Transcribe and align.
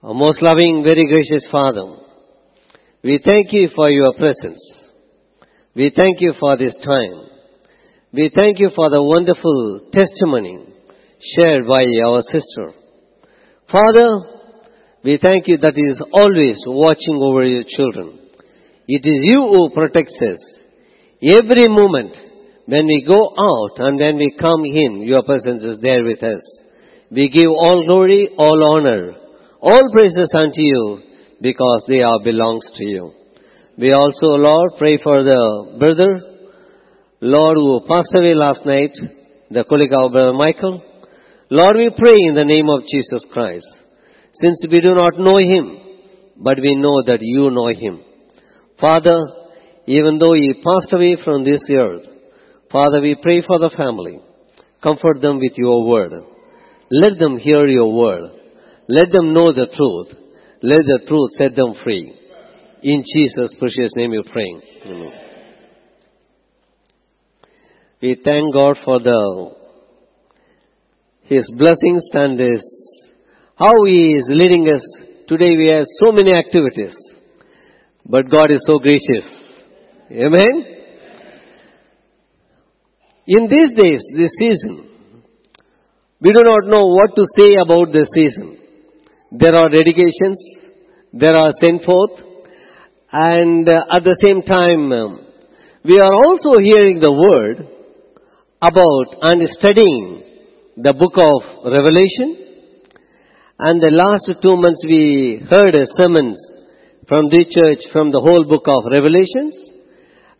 Our 0.00 0.14
most 0.14 0.40
loving, 0.40 0.84
very 0.86 1.06
gracious 1.06 1.42
Father, 1.50 1.96
we 3.02 3.18
thank 3.18 3.48
you 3.50 3.68
for 3.74 3.90
your 3.90 4.12
presence. 4.12 4.60
We 5.74 5.90
thank 5.90 6.20
you 6.20 6.34
for 6.38 6.56
this 6.56 6.72
time. 6.84 7.26
We 8.12 8.30
thank 8.32 8.60
you 8.60 8.70
for 8.76 8.90
the 8.90 9.02
wonderful 9.02 9.90
testimony 9.92 10.72
shared 11.34 11.66
by 11.66 11.82
our 12.06 12.22
sister. 12.30 12.78
Father, 13.72 14.38
we 15.02 15.18
thank 15.20 15.48
you 15.48 15.58
that 15.58 15.74
is 15.74 15.98
always 16.12 16.58
watching 16.64 17.18
over 17.20 17.44
your 17.44 17.64
children. 17.76 18.20
It 18.86 19.02
is 19.04 19.18
you 19.34 19.42
who 19.42 19.70
protects 19.74 20.14
us. 20.22 20.38
Every 21.20 21.66
moment 21.66 22.12
when 22.66 22.86
we 22.86 23.04
go 23.04 23.34
out 23.36 23.84
and 23.84 23.98
when 23.98 24.16
we 24.16 24.32
come 24.38 24.64
in, 24.64 25.02
your 25.02 25.24
presence 25.24 25.64
is 25.64 25.80
there 25.82 26.04
with 26.04 26.22
us. 26.22 26.42
We 27.10 27.30
give 27.30 27.50
all 27.50 27.84
glory, 27.84 28.28
all 28.38 28.76
honor, 28.76 29.26
all 29.60 29.90
praises 29.92 30.28
unto 30.34 30.60
you 30.60 31.02
because 31.40 31.82
they 31.88 32.00
are 32.00 32.20
belongs 32.22 32.64
to 32.76 32.84
you. 32.84 33.12
We 33.76 33.92
also, 33.92 34.38
Lord, 34.38 34.72
pray 34.78 34.98
for 35.02 35.22
the 35.22 35.76
brother, 35.78 36.20
Lord, 37.20 37.56
who 37.56 37.80
passed 37.88 38.14
away 38.16 38.34
last 38.34 38.66
night, 38.66 38.90
the 39.50 39.64
colleague 39.64 39.92
of 39.92 40.12
Brother 40.12 40.32
Michael. 40.32 40.82
Lord, 41.50 41.76
we 41.76 41.90
pray 41.96 42.16
in 42.18 42.34
the 42.34 42.44
name 42.44 42.68
of 42.68 42.82
Jesus 42.90 43.22
Christ. 43.32 43.66
Since 44.40 44.58
we 44.70 44.80
do 44.80 44.94
not 44.94 45.18
know 45.18 45.38
him, 45.38 45.78
but 46.36 46.58
we 46.60 46.76
know 46.76 47.02
that 47.06 47.18
you 47.20 47.50
know 47.50 47.68
him. 47.68 48.00
Father, 48.80 49.18
even 49.86 50.18
though 50.18 50.34
he 50.34 50.54
passed 50.54 50.92
away 50.92 51.16
from 51.24 51.44
this 51.44 51.62
earth, 51.70 52.02
Father, 52.70 53.00
we 53.00 53.16
pray 53.20 53.42
for 53.46 53.58
the 53.58 53.70
family. 53.76 54.20
Comfort 54.82 55.20
them 55.20 55.38
with 55.38 55.52
your 55.56 55.86
word. 55.86 56.12
Let 56.90 57.18
them 57.18 57.38
hear 57.38 57.66
your 57.66 57.92
word. 57.92 58.37
Let 58.88 59.12
them 59.12 59.34
know 59.34 59.52
the 59.52 59.66
truth. 59.76 60.18
Let 60.62 60.80
the 60.80 61.00
truth 61.06 61.30
set 61.38 61.54
them 61.54 61.74
free. 61.84 62.14
In 62.82 63.04
Jesus' 63.14 63.50
precious 63.58 63.90
name 63.96 64.10
we 64.12 64.22
pray. 64.32 64.50
Amen. 64.86 65.12
We 68.00 68.16
thank 68.24 68.54
God 68.54 68.76
for 68.84 69.00
the 69.00 69.50
His 71.24 71.44
blessings 71.56 72.02
and 72.12 72.40
His 72.40 72.60
how 73.56 73.74
He 73.86 74.14
is 74.14 74.24
leading 74.28 74.68
us. 74.68 74.82
Today 75.28 75.50
we 75.56 75.68
have 75.70 75.84
so 76.02 76.12
many 76.12 76.32
activities, 76.34 76.94
but 78.06 78.30
God 78.30 78.50
is 78.50 78.60
so 78.66 78.78
gracious. 78.78 79.26
Amen. 80.10 80.76
In 83.26 83.48
these 83.50 83.76
days, 83.76 84.00
this 84.16 84.30
season, 84.38 84.88
we 86.20 86.32
do 86.32 86.42
not 86.42 86.66
know 86.66 86.86
what 86.86 87.10
to 87.14 87.26
say 87.36 87.56
about 87.62 87.92
this 87.92 88.08
season. 88.14 88.57
There 89.30 89.54
are 89.54 89.68
dedications, 89.68 90.38
there 91.12 91.36
are 91.36 91.52
sent 91.60 91.84
forth, 91.84 92.16
and 93.12 93.68
uh, 93.68 93.84
at 93.92 94.02
the 94.02 94.16
same 94.24 94.40
time, 94.40 94.90
um, 94.90 95.20
we 95.84 96.00
are 96.00 96.14
also 96.14 96.56
hearing 96.60 97.00
the 97.00 97.12
word 97.12 97.60
about 98.62 99.08
and 99.28 99.46
studying 99.60 100.22
the 100.78 100.94
book 100.94 101.12
of 101.20 101.70
Revelation. 101.70 102.40
And 103.58 103.82
the 103.82 103.92
last 103.92 104.24
two 104.40 104.56
months 104.56 104.80
we 104.84 105.44
heard 105.50 105.76
a 105.76 105.86
sermon 106.00 106.34
from 107.06 107.28
the 107.28 107.44
church 107.52 107.84
from 107.92 108.10
the 108.10 108.20
whole 108.20 108.48
book 108.48 108.64
of 108.64 108.88
Revelations. 108.90 109.52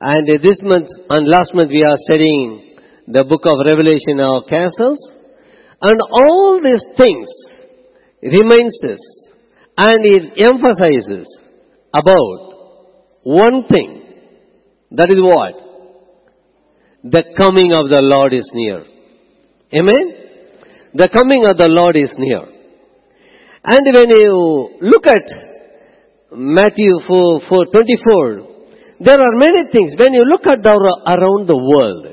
And 0.00 0.28
this 0.40 0.56
month 0.62 0.88
and 1.10 1.28
last 1.28 1.52
month 1.52 1.68
we 1.68 1.84
are 1.84 1.98
studying 2.08 2.78
the 3.06 3.24
book 3.24 3.44
of 3.44 3.60
Revelation 3.68 4.16
in 4.16 4.20
our 4.20 4.44
castles. 4.48 4.98
And 5.82 6.00
all 6.00 6.60
these 6.62 6.84
things 6.96 7.28
reminds 8.22 8.76
us 8.84 8.98
and 9.76 9.98
it 10.02 10.42
emphasizes 10.42 11.26
about 11.94 12.48
one 13.22 13.64
thing. 13.72 14.02
That 14.90 15.10
is 15.10 15.20
what? 15.20 15.54
The 17.04 17.22
coming 17.38 17.72
of 17.72 17.90
the 17.90 18.00
Lord 18.02 18.32
is 18.34 18.44
near. 18.52 18.84
Amen? 19.78 20.06
The 20.94 21.08
coming 21.14 21.46
of 21.46 21.56
the 21.58 21.68
Lord 21.68 21.96
is 21.96 22.10
near. 22.18 22.42
And 23.64 23.84
when 23.94 24.10
you 24.10 24.78
look 24.80 25.06
at 25.06 25.24
Matthew 26.32 26.88
4, 27.06 27.40
4 27.48 27.64
24, 27.66 28.48
there 29.00 29.20
are 29.20 29.36
many 29.36 29.70
things. 29.70 29.92
When 29.98 30.12
you 30.14 30.22
look 30.22 30.46
at 30.46 30.62
the, 30.62 30.72
around 30.72 31.46
the 31.46 31.56
world, 31.56 32.06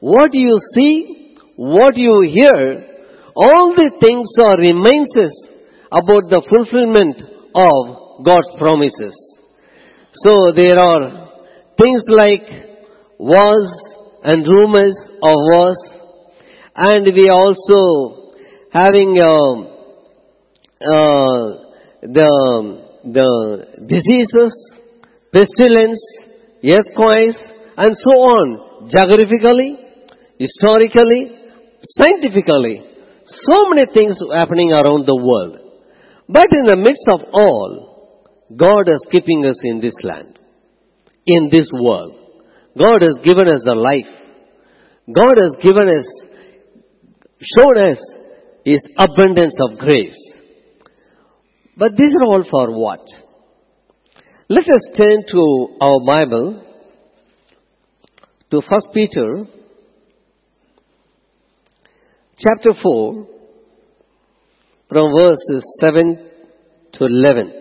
what 0.00 0.30
you 0.32 0.60
see, 0.74 1.36
what 1.56 1.96
you 1.96 2.30
hear, 2.32 2.91
all 3.34 3.74
the 3.74 3.90
things 4.00 4.28
are 4.44 4.56
reminders 4.58 5.32
about 5.90 6.28
the 6.28 6.42
fulfillment 6.48 7.16
of 7.54 8.24
God's 8.24 8.52
promises. 8.58 9.14
So 10.24 10.52
there 10.56 10.78
are 10.78 11.28
things 11.80 12.02
like 12.08 12.46
wars 13.18 13.70
and 14.24 14.46
rumors 14.46 14.96
of 15.22 15.36
wars, 15.52 15.80
and 16.76 17.06
we 17.06 17.28
also 17.30 18.32
having 18.72 19.18
um, 19.20 19.66
uh, 20.80 21.44
the 22.02 22.82
the 23.04 23.28
diseases, 23.88 24.52
pestilence, 25.32 25.98
earthquakes, 26.64 27.40
and 27.76 27.96
so 28.04 28.10
on, 28.10 28.90
geographically, 28.90 29.76
historically, 30.38 31.36
scientifically. 31.98 32.91
So 33.50 33.68
many 33.70 33.86
things 33.92 34.16
happening 34.32 34.72
around 34.72 35.06
the 35.06 35.16
world. 35.16 35.58
But 36.28 36.46
in 36.52 36.64
the 36.64 36.76
midst 36.76 37.06
of 37.12 37.20
all, 37.32 37.92
God 38.56 38.88
is 38.88 39.00
keeping 39.10 39.44
us 39.46 39.56
in 39.64 39.80
this 39.80 39.94
land, 40.02 40.38
in 41.26 41.48
this 41.50 41.66
world. 41.72 42.14
God 42.78 43.02
has 43.02 43.16
given 43.24 43.46
us 43.48 43.60
the 43.64 43.74
life. 43.74 44.12
God 45.12 45.34
has 45.40 45.52
given 45.62 45.88
us, 45.88 46.06
shown 47.56 47.78
us 47.90 47.98
His 48.64 48.80
abundance 48.98 49.54
of 49.60 49.78
grace. 49.78 50.16
But 51.76 51.92
these 51.96 52.12
are 52.20 52.24
all 52.24 52.44
for 52.50 52.78
what? 52.78 53.00
Let 54.48 54.64
us 54.64 54.96
turn 54.96 55.24
to 55.32 55.76
our 55.80 56.00
Bible, 56.06 56.64
to 58.50 58.56
1 58.56 58.80
Peter, 58.92 59.44
chapter 62.38 62.70
4, 62.82 63.26
from 64.92 65.10
verses 65.16 65.64
7 65.80 66.30
to 66.92 67.04
11. 67.06 67.52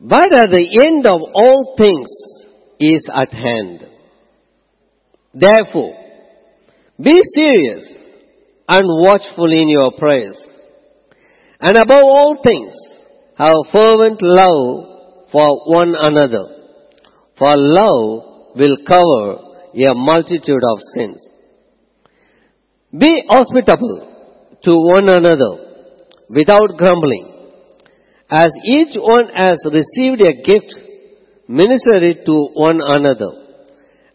But 0.00 0.34
at 0.34 0.48
the 0.50 0.66
end 0.86 1.06
of 1.06 1.20
all 1.34 1.74
things 1.76 2.08
is 2.80 3.02
at 3.14 3.32
hand. 3.32 3.80
Therefore, 5.34 5.94
be 6.98 7.20
serious 7.34 7.84
and 8.68 8.84
watchful 8.86 9.52
in 9.52 9.68
your 9.68 9.92
prayers. 9.98 10.36
And 11.60 11.76
above 11.76 12.02
all 12.02 12.38
things, 12.42 12.72
have 13.36 13.54
fervent 13.70 14.18
love 14.22 15.28
for 15.30 15.70
one 15.70 15.94
another. 15.94 16.44
For 17.38 17.54
love 17.56 18.31
will 18.54 18.76
cover 18.88 19.52
a 19.74 19.94
multitude 19.94 20.62
of 20.72 20.78
sins. 20.94 21.20
Be 22.96 23.10
hospitable 23.28 24.12
to 24.64 24.72
one 24.76 25.08
another 25.08 25.52
without 26.28 26.76
grumbling. 26.76 27.28
As 28.30 28.48
each 28.64 28.94
one 28.96 29.28
has 29.34 29.58
received 29.64 30.20
a 30.22 30.34
gift, 30.42 30.72
minister 31.48 31.96
it 32.10 32.24
to 32.26 32.48
one 32.54 32.80
another. 32.80 33.30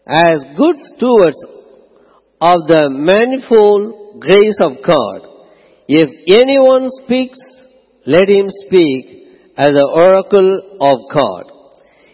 As 0.06 0.38
good 0.56 0.76
stewards 0.96 1.36
of 2.40 2.66
the 2.66 2.88
manifold 2.90 4.20
grace 4.20 4.58
of 4.62 4.72
God, 4.86 5.28
if 5.88 6.08
anyone 6.40 6.88
speaks, 7.04 7.38
let 8.06 8.28
him 8.28 8.48
speak 8.66 9.04
as 9.56 9.66
the 9.66 9.88
oracle 9.92 10.78
of 10.80 10.96
God. 11.12 11.44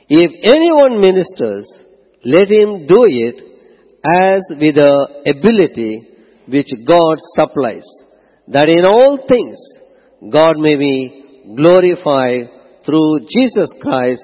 If 0.08 0.30
anyone 0.44 1.00
ministers, 1.00 1.66
let 2.24 2.48
him 2.48 2.86
do 2.86 3.00
it 3.06 3.36
as 4.04 4.42
with 4.50 4.76
the 4.76 4.94
ability 5.26 6.08
which 6.48 6.68
God 6.86 7.16
supplies, 7.38 7.84
that 8.48 8.68
in 8.68 8.84
all 8.84 9.18
things 9.28 9.56
God 10.32 10.58
may 10.58 10.76
be 10.76 11.54
glorified 11.56 12.48
through 12.84 13.26
Jesus 13.30 13.68
Christ, 13.80 14.22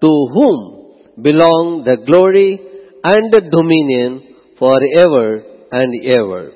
to 0.00 0.10
whom 0.32 1.22
belong 1.22 1.82
the 1.84 1.96
glory 2.06 2.60
and 3.04 3.32
the 3.32 3.40
dominion 3.40 4.34
forever 4.58 5.42
and 5.72 5.92
ever. 6.06 6.52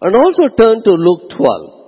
And 0.00 0.16
also 0.16 0.54
turn 0.58 0.82
to 0.84 0.90
Luke 0.90 1.30
12. 1.36 1.81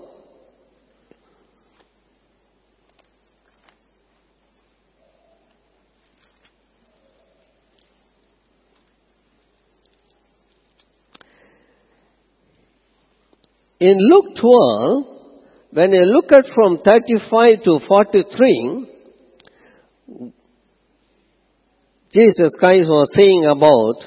In 13.84 14.00
Luke 14.00 14.32
12, 14.40 15.04
when 15.76 15.92
you 15.92 16.04
look 16.08 16.32
at 16.32 16.46
from 16.54 16.78
35 16.88 17.64
to 17.64 17.81
43, 17.86 18.86
Jesus 22.14 22.52
Christ 22.58 22.88
was 22.88 23.08
saying 23.14 23.44
about 23.44 24.00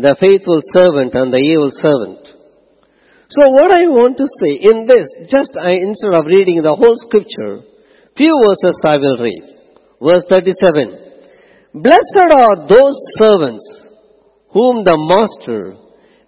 the 0.00 0.16
faithful 0.16 0.62
servant 0.72 1.12
and 1.12 1.28
the 1.28 1.44
evil 1.44 1.70
servant. 1.84 2.24
So 3.28 3.50
what 3.52 3.76
I 3.76 3.84
want 3.92 4.16
to 4.16 4.24
say 4.40 4.56
in 4.64 4.88
this, 4.88 5.04
just 5.28 5.52
I, 5.60 5.72
instead 5.84 6.16
of 6.16 6.24
reading 6.24 6.62
the 6.62 6.72
whole 6.72 6.96
scripture, 7.04 7.68
few 8.16 8.32
verses 8.48 8.80
I 8.80 8.96
will 8.96 9.18
read. 9.20 9.44
Verse 10.00 10.24
37. 10.32 11.84
Blessed 11.84 12.32
are 12.32 12.64
those 12.64 12.96
servants 13.20 13.68
whom 14.56 14.88
the 14.88 14.96
master, 14.96 15.76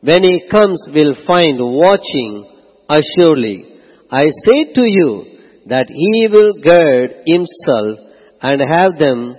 when 0.02 0.20
he 0.20 0.44
comes, 0.52 0.84
will 0.92 1.16
find 1.24 1.56
watching 1.64 2.53
assuredly. 2.88 3.80
I 4.10 4.24
say 4.46 4.72
to 4.74 4.82
you 4.82 5.24
that 5.66 5.86
he 5.88 6.28
will 6.30 6.54
gird 6.62 7.22
himself 7.26 7.98
and 8.42 8.60
have 8.60 8.98
them 8.98 9.36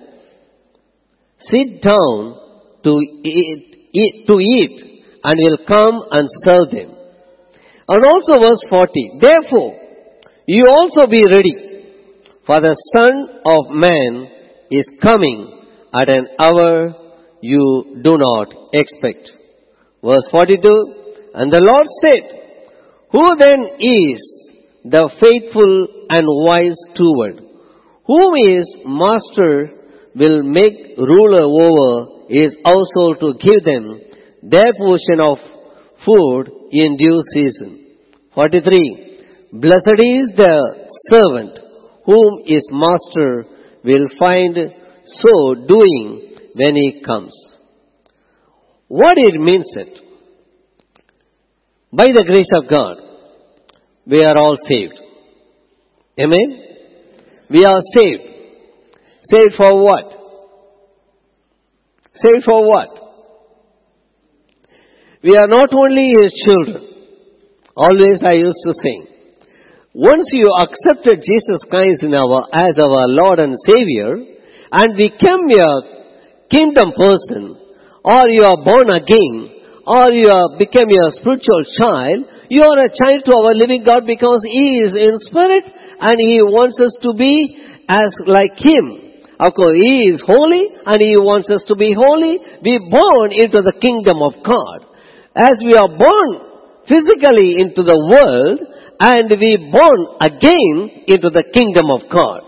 sit 1.50 1.82
down 1.82 2.40
to 2.84 3.00
eat, 3.24 3.90
eat, 3.94 4.28
to 4.28 4.40
eat 4.40 5.04
and 5.24 5.40
will 5.44 5.58
come 5.68 6.04
and 6.12 6.30
serve 6.46 6.72
them. 6.72 6.96
And 7.88 8.06
also 8.06 8.42
verse 8.42 8.64
40. 8.70 9.20
Therefore, 9.22 9.80
you 10.48 10.68
also 10.68 11.08
be 11.08 11.24
ready, 11.30 11.86
for 12.46 12.62
the 12.62 12.76
Son 12.96 13.42
of 13.46 13.76
Man 13.76 14.28
is 14.72 14.86
coming 15.02 15.66
at 15.94 16.10
an 16.10 16.28
hour 16.40 16.94
you 17.42 18.02
do 18.04 18.18
not 18.18 18.48
expect. 18.74 19.30
Verse 20.04 20.26
42. 20.32 20.94
And 21.36 21.52
the 21.52 21.62
Lord 21.62 21.88
said, 22.02 22.45
Who 23.16 23.28
then 23.40 23.62
is 23.80 24.20
the 24.84 25.10
faithful 25.24 25.88
and 26.10 26.26
wise 26.28 26.76
steward, 26.92 27.40
whom 28.06 28.32
his 28.44 28.66
master 28.84 29.72
will 30.16 30.44
make 30.44 30.98
ruler 30.98 31.46
over 31.48 32.26
his 32.28 32.52
household 32.66 33.22
to 33.22 33.30
give 33.40 33.64
them 33.64 34.02
their 34.44 34.74
portion 34.78 35.22
of 35.22 35.38
food 36.06 36.52
in 36.72 36.98
due 36.98 37.22
season. 37.34 37.88
43. 38.34 39.20
Blessed 39.54 40.00
is 40.00 40.36
the 40.36 40.58
servant 41.10 41.58
whom 42.06 42.44
his 42.46 42.68
master 42.70 43.46
will 43.86 44.08
find 44.20 44.58
so 45.24 45.56
doing 45.56 46.36
when 46.54 46.76
he 46.76 47.02
comes. 47.06 47.32
What 48.90 49.14
it 49.16 49.40
means 49.40 49.66
it? 49.78 50.02
By 51.94 52.08
the 52.08 52.26
grace 52.28 52.52
of 52.62 52.70
God, 52.70 53.05
we 54.08 54.22
are 54.24 54.38
all 54.38 54.58
saved. 54.68 55.00
Amen? 56.20 56.50
We 57.50 57.66
are 57.66 57.82
saved. 57.98 58.24
Saved 59.32 59.56
for 59.58 59.84
what? 59.84 60.06
Saved 62.24 62.46
for 62.46 62.68
what? 62.68 62.90
We 65.24 65.36
are 65.36 65.48
not 65.48 65.74
only 65.74 66.12
His 66.22 66.32
children. 66.46 66.84
Always 67.76 68.20
I 68.24 68.38
used 68.38 68.62
to 68.68 68.74
think. 68.82 69.10
Once 69.94 70.28
you 70.32 70.46
accepted 70.62 71.24
Jesus 71.26 71.62
Christ 71.70 72.04
in 72.04 72.14
our, 72.14 72.46
as 72.54 72.76
our 72.80 73.08
Lord 73.08 73.40
and 73.40 73.56
Savior, 73.68 74.16
and 74.72 74.98
became 74.98 75.48
a 75.56 75.96
kingdom 76.52 76.92
person, 76.96 77.58
or 78.04 78.30
you 78.30 78.44
are 78.44 78.64
born 78.64 78.90
again, 78.92 79.50
or 79.88 80.14
you 80.14 80.30
are 80.30 80.58
become 80.60 80.90
a 80.90 81.12
spiritual 81.20 81.64
child, 81.82 82.26
you 82.50 82.62
are 82.62 82.80
a 82.86 82.94
child 82.94 83.26
to 83.26 83.32
our 83.34 83.54
living 83.56 83.84
God 83.86 84.06
because 84.06 84.42
He 84.46 84.86
is 84.86 84.94
in 84.94 85.14
spirit 85.30 85.66
and 85.66 86.16
He 86.22 86.42
wants 86.46 86.78
us 86.78 86.94
to 87.02 87.14
be 87.14 87.58
as 87.90 88.12
like 88.28 88.54
Him. 88.62 89.06
Of 89.40 89.52
course, 89.54 89.76
He 89.76 90.14
is 90.14 90.22
holy 90.24 90.70
and 90.86 90.98
He 91.02 91.18
wants 91.18 91.50
us 91.50 91.62
to 91.68 91.76
be 91.76 91.92
holy. 91.92 92.38
Be 92.64 92.78
born 92.80 93.34
into 93.34 93.66
the 93.66 93.76
kingdom 93.82 94.22
of 94.22 94.38
God. 94.46 94.86
As 95.36 95.58
we 95.60 95.74
are 95.76 95.90
born 95.90 96.30
physically 96.88 97.60
into 97.60 97.84
the 97.84 97.98
world 97.98 98.60
and 99.00 99.28
we 99.28 99.58
born 99.74 100.00
again 100.22 101.06
into 101.10 101.30
the 101.34 101.44
kingdom 101.52 101.92
of 101.92 102.08
God. 102.08 102.42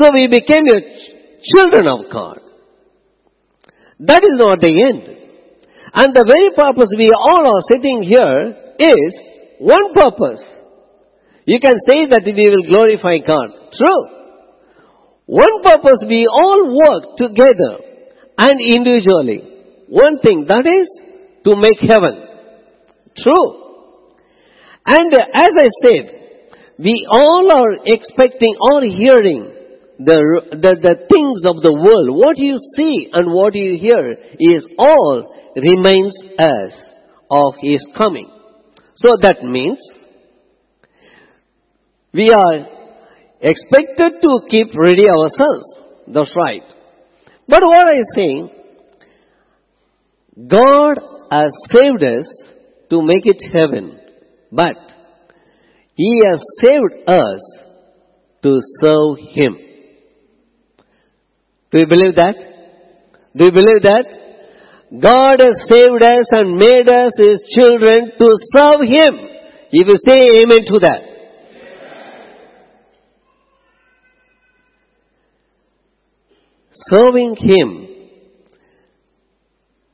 So 0.00 0.10
we 0.14 0.26
became 0.26 0.66
children 0.66 1.86
of 1.86 2.10
God. 2.10 2.40
That 4.00 4.22
is 4.24 4.36
not 4.40 4.58
the 4.64 4.72
end. 4.72 5.04
And 5.92 6.14
the 6.14 6.24
very 6.24 6.50
purpose 6.56 6.88
we 6.96 7.10
all 7.12 7.44
are 7.44 7.64
sitting 7.70 8.02
here 8.02 8.69
is 8.80 9.12
one 9.58 9.92
purpose. 9.94 10.40
You 11.44 11.60
can 11.60 11.76
say 11.86 12.06
that 12.10 12.24
we 12.24 12.48
will 12.48 12.66
glorify 12.68 13.18
God. 13.18 13.48
True. 13.76 14.02
One 15.26 15.62
purpose 15.62 16.02
we 16.08 16.26
all 16.26 16.74
work 16.74 17.16
together 17.16 17.84
and 18.38 18.56
individually. 18.60 19.46
One 19.88 20.18
thing 20.20 20.46
that 20.48 20.64
is 20.66 20.88
to 21.44 21.56
make 21.56 21.78
heaven. 21.88 22.26
True. 23.16 23.60
And 24.86 25.12
as 25.34 25.52
I 25.56 25.68
said, 25.84 26.04
we 26.78 27.06
all 27.12 27.46
are 27.52 27.76
expecting 27.84 28.56
or 28.72 28.82
hearing 28.82 29.52
the, 29.98 30.18
the, 30.52 30.72
the 30.80 30.96
things 31.12 31.40
of 31.44 31.62
the 31.62 31.74
world. 31.76 32.16
What 32.16 32.38
you 32.38 32.58
see 32.76 33.10
and 33.12 33.32
what 33.32 33.54
you 33.54 33.76
hear 33.76 34.16
is 34.40 34.64
all 34.78 35.34
remains 35.54 36.14
as 36.38 36.72
of 37.30 37.54
His 37.60 37.80
coming. 37.96 38.30
So 39.02 39.16
that 39.22 39.42
means 39.42 39.78
we 42.12 42.30
are 42.30 42.66
expected 43.40 44.20
to 44.22 44.40
keep 44.50 44.68
ready 44.76 45.04
ourselves. 45.08 45.64
That's 46.08 46.30
right. 46.36 46.62
But 47.48 47.62
what 47.62 47.86
I 47.86 48.02
saying, 48.14 48.50
God 50.48 50.98
has 51.30 51.50
saved 51.72 52.02
us 52.02 52.26
to 52.90 53.02
make 53.02 53.24
it 53.24 53.38
heaven. 53.54 53.98
But 54.52 54.76
He 55.94 56.20
has 56.26 56.40
saved 56.60 57.08
us 57.08 57.40
to 58.42 58.60
serve 58.80 59.16
Him. 59.34 59.56
Do 61.72 61.78
you 61.78 61.86
believe 61.86 62.16
that? 62.16 62.34
Do 63.36 63.44
you 63.44 63.52
believe 63.52 63.82
that? 63.82 64.19
God 64.92 65.38
has 65.38 65.70
saved 65.70 66.02
us 66.02 66.26
and 66.32 66.56
made 66.56 66.88
us 66.90 67.12
His 67.16 67.38
children 67.56 68.10
to 68.18 68.38
serve 68.52 68.80
Him. 68.82 69.28
If 69.70 69.86
you 69.86 69.98
say 70.04 70.42
amen 70.42 70.64
to 70.66 70.78
that. 70.80 71.02
Serving 76.92 77.36
Him 77.38 77.86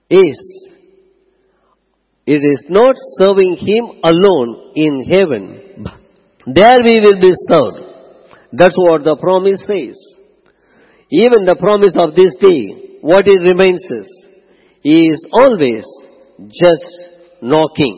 is, 0.09 0.39
it 2.27 2.41
is 2.41 2.65
not 2.71 2.97
serving 3.21 3.59
Him 3.61 4.01
alone 4.03 4.73
in 4.77 5.05
heaven. 5.05 5.85
There 6.47 6.77
we 6.83 7.01
will 7.01 7.21
be 7.21 7.35
served. 7.51 7.87
That's 8.53 8.75
what 8.77 9.05
the 9.05 9.17
promise 9.21 9.61
says. 9.67 9.97
Even 11.11 11.45
the 11.45 11.57
promise 11.61 11.93
of 11.97 12.15
this 12.15 12.33
day, 12.41 12.99
what 13.03 13.29
it 13.29 13.41
remains 13.41 13.83
is, 13.91 14.16
is 14.95 15.21
always 15.33 15.85
just 16.51 17.43
knocking. 17.43 17.97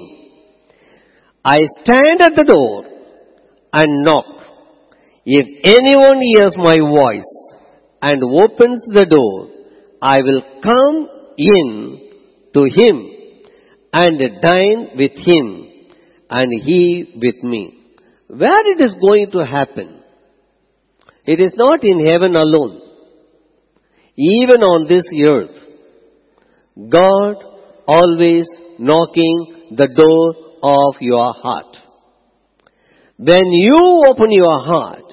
I 1.45 1.59
stand 1.83 2.21
at 2.23 2.33
the 2.37 2.45
door 2.45 2.85
and 3.73 4.05
knock. 4.05 4.27
If 5.25 5.47
anyone 5.65 6.21
hears 6.33 6.55
my 6.57 6.77
voice 6.79 7.31
and 8.01 8.23
opens 8.23 8.83
the 8.87 9.05
door, 9.05 9.49
I 10.01 10.19
will 10.23 10.43
come 10.63 11.09
in 11.37 12.11
to 12.55 12.63
him 12.77 12.97
and 13.93 14.19
dine 14.43 14.91
with 14.97 15.13
him 15.27 15.69
and 16.31 16.63
he 16.65 17.13
with 17.17 17.43
me. 17.43 17.75
Where 18.29 18.73
it 18.73 18.81
is 18.83 18.93
going 19.01 19.31
to 19.33 19.45
happen? 19.45 20.03
It 21.27 21.41
is 21.41 21.53
not 21.57 21.83
in 21.83 22.07
heaven 22.07 22.35
alone. 22.37 22.81
Even 24.17 24.63
on 24.63 24.89
this 24.89 25.05
earth, 25.25 25.68
God 26.79 27.37
always 27.89 28.45
knocking 28.79 29.75
the 29.77 29.89
door 29.89 30.35
of 30.63 30.95
your 31.01 31.35
heart. 31.35 31.77
When 33.17 33.51
you 33.51 34.03
open 34.09 34.31
your 34.31 34.65
heart, 34.65 35.05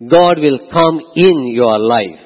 God 0.00 0.38
will 0.38 0.58
come 0.72 1.00
in 1.16 1.48
your 1.52 1.78
life 1.78 2.20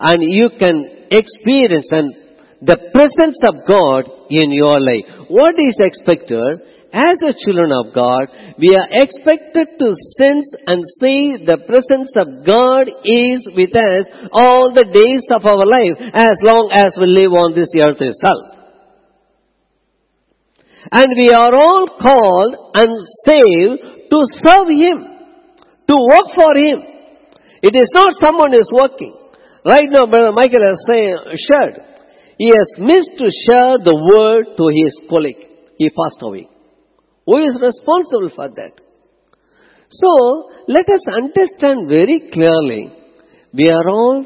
and 0.00 0.22
you 0.22 0.48
can 0.58 1.06
experience 1.10 1.86
and 1.90 2.14
the 2.62 2.78
presence 2.94 3.36
of 3.48 3.66
God 3.68 4.04
in 4.30 4.50
your 4.52 4.80
life. 4.80 5.28
What 5.28 5.54
is 5.58 5.74
expected? 5.78 6.60
As 6.94 7.18
a 7.26 7.34
children 7.42 7.74
of 7.74 7.90
God, 7.90 8.30
we 8.54 8.70
are 8.70 8.86
expected 8.86 9.66
to 9.82 9.88
sense 10.14 10.46
and 10.70 10.78
see 11.02 11.42
the 11.42 11.58
presence 11.66 12.14
of 12.14 12.46
God 12.46 12.86
is 12.86 13.42
with 13.50 13.74
us 13.74 14.06
all 14.30 14.70
the 14.70 14.86
days 14.86 15.26
of 15.34 15.42
our 15.42 15.66
life 15.66 15.98
as 16.14 16.38
long 16.46 16.70
as 16.70 16.94
we 16.94 17.10
live 17.10 17.34
on 17.34 17.50
this 17.58 17.66
earth 17.82 17.98
itself. 17.98 18.46
And 20.94 21.10
we 21.18 21.34
are 21.34 21.50
all 21.50 21.98
called 21.98 22.54
and 22.78 22.92
saved 23.26 24.14
to 24.14 24.18
serve 24.46 24.70
Him, 24.70 24.98
to 25.90 25.96
work 25.98 26.30
for 26.38 26.54
Him. 26.54 26.78
It 27.58 27.74
is 27.74 27.90
not 27.90 28.22
someone 28.22 28.54
is 28.54 28.70
working. 28.70 29.18
Right 29.66 29.90
now, 29.90 30.06
Brother 30.06 30.30
Michael 30.30 30.62
has 30.62 30.78
shared. 31.50 31.74
He 32.38 32.54
has 32.54 32.70
missed 32.78 33.18
to 33.18 33.28
share 33.50 33.82
the 33.82 33.98
word 33.98 34.54
to 34.56 34.64
his 34.70 34.94
colleague. 35.10 35.42
He 35.76 35.90
passed 35.90 36.22
away. 36.22 36.53
Who 37.26 37.38
is 37.38 37.54
responsible 37.60 38.30
for 38.34 38.48
that? 38.56 38.72
So, 39.90 40.50
let 40.68 40.86
us 40.88 41.00
understand 41.22 41.88
very 41.88 42.30
clearly, 42.32 42.92
we 43.52 43.68
are 43.70 43.88
all 43.88 44.24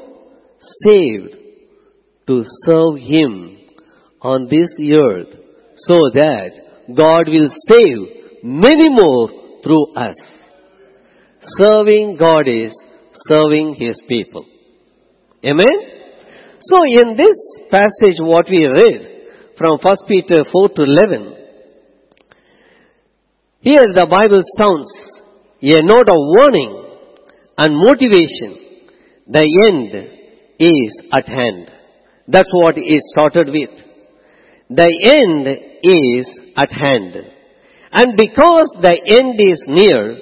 saved 0.87 1.35
to 2.27 2.45
serve 2.65 2.97
Him 2.97 3.59
on 4.23 4.49
this 4.49 4.69
earth 4.97 5.29
so 5.87 5.99
that 6.15 6.51
God 6.97 7.29
will 7.29 7.51
save 7.69 8.43
many 8.43 8.89
more 8.89 9.29
through 9.63 9.95
us. 9.95 10.17
Serving 11.59 12.17
God 12.19 12.47
is 12.47 12.73
serving 13.29 13.77
His 13.79 13.97
people. 14.09 14.45
Amen? 15.45 15.79
So 16.69 16.77
in 17.03 17.17
this 17.17 17.39
passage 17.71 18.19
what 18.21 18.47
we 18.51 18.67
read 18.67 19.01
from 19.57 19.79
1 19.83 19.97
Peter 20.09 20.45
4 20.53 20.69
to 20.69 20.83
11, 20.83 21.38
here 23.61 23.87
the 23.93 24.07
Bible 24.07 24.43
sounds 24.57 24.87
a 25.61 25.83
note 25.83 26.09
of 26.09 26.17
warning 26.17 26.85
and 27.59 27.75
motivation. 27.75 28.87
The 29.27 29.43
end 29.67 29.91
is 30.61 30.93
at 31.13 31.27
hand. 31.27 31.69
That's 32.29 32.49
what 32.53 32.79
it 32.79 33.03
started 33.11 33.49
with. 33.49 33.75
The 34.71 34.87
end 35.03 35.49
is 35.83 36.27
at 36.57 36.71
hand. 36.71 37.15
And 37.91 38.17
because 38.17 38.69
the 38.81 38.95
end 38.95 39.41
is 39.41 39.59
near, 39.67 40.19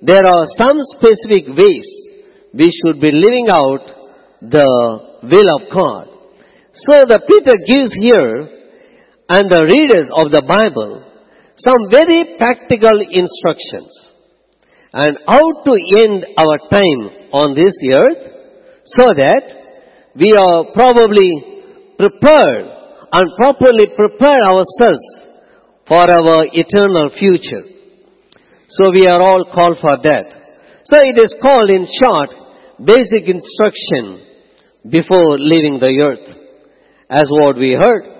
there 0.00 0.26
are 0.26 0.46
some 0.56 0.78
specific 0.96 1.52
ways 1.52 1.84
we 2.54 2.72
should 2.80 2.98
be 2.98 3.12
living 3.12 3.48
out 3.50 3.84
the 4.40 5.20
will 5.22 5.48
of 5.54 5.68
God. 5.70 6.06
So 6.88 7.04
the 7.04 7.20
Peter 7.28 7.56
gives 7.68 7.92
here 8.00 8.48
and 9.28 9.50
the 9.50 9.66
readers 9.68 10.08
of 10.16 10.32
the 10.32 10.42
Bible 10.48 11.09
some 11.66 11.90
very 11.90 12.36
practical 12.38 12.96
instructions 13.10 13.90
and 14.92 15.18
how 15.26 15.44
to 15.64 15.72
end 16.02 16.26
our 16.36 16.58
time 16.72 17.02
on 17.32 17.54
this 17.54 17.74
earth 17.94 18.22
so 18.98 19.06
that 19.14 19.44
we 20.16 20.32
are 20.34 20.64
probably 20.74 21.30
prepared 21.96 22.66
and 23.12 23.26
properly 23.36 23.86
prepare 23.94 24.42
ourselves 24.50 25.06
for 25.86 26.02
our 26.10 26.46
eternal 26.52 27.10
future. 27.18 27.64
So 28.78 28.90
we 28.92 29.06
are 29.06 29.20
all 29.20 29.44
called 29.52 29.78
for 29.80 29.96
that. 30.02 30.26
So 30.90 30.98
it 30.98 31.18
is 31.18 31.34
called 31.42 31.70
in 31.70 31.86
short 32.02 32.30
basic 32.84 33.28
instruction 33.28 34.26
before 34.88 35.38
leaving 35.38 35.78
the 35.78 35.92
earth 36.02 36.36
as 37.10 37.24
what 37.28 37.56
we 37.56 37.76
heard. 37.78 38.19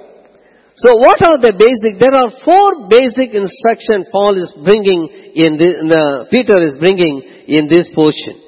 So 0.80 0.96
what 0.96 1.20
are 1.20 1.37
the 1.44 1.52
basic? 1.52 2.00
There 2.00 2.16
are 2.16 2.32
four 2.40 2.88
basic 2.88 3.37
instructions 3.37 4.08
Paul 4.08 4.32
is 4.40 4.49
bringing 4.64 5.12
in, 5.37 5.60
the, 5.60 5.68
in 5.76 5.87
the, 5.92 6.25
Peter 6.32 6.56
is 6.56 6.80
bringing 6.80 7.20
in 7.52 7.68
this 7.68 7.84
portion. 7.92 8.40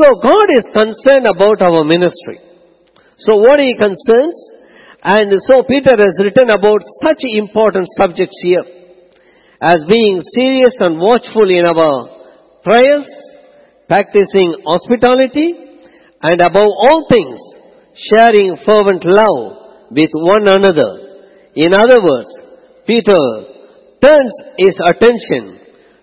So 0.00 0.16
God 0.16 0.48
is 0.56 0.64
concerned 0.72 1.28
about 1.28 1.60
our 1.60 1.84
ministry. 1.84 2.40
So 3.28 3.36
what 3.36 3.60
he 3.60 3.76
concerns? 3.76 4.36
And 5.04 5.28
so 5.44 5.60
Peter 5.68 5.92
has 5.92 6.16
written 6.24 6.48
about 6.56 6.80
such 7.04 7.20
important 7.36 7.84
subjects 8.00 8.36
here 8.40 8.64
as 9.60 9.84
being 9.88 10.24
serious 10.32 10.72
and 10.80 10.96
watchful 10.96 11.52
in 11.52 11.68
our 11.68 12.16
prayers, 12.64 13.04
practicing 13.88 14.56
hospitality, 14.64 15.52
and 16.24 16.40
above 16.40 16.72
all 16.80 17.04
things, 17.12 17.36
sharing 18.08 18.56
fervent 18.64 19.04
love 19.04 19.92
with 19.92 20.10
one 20.16 20.48
another 20.48 21.05
in 21.56 21.72
other 21.72 21.98
words, 22.02 22.28
Peter 22.86 23.16
turns 24.04 24.32
his 24.58 24.76
attention 24.86 25.58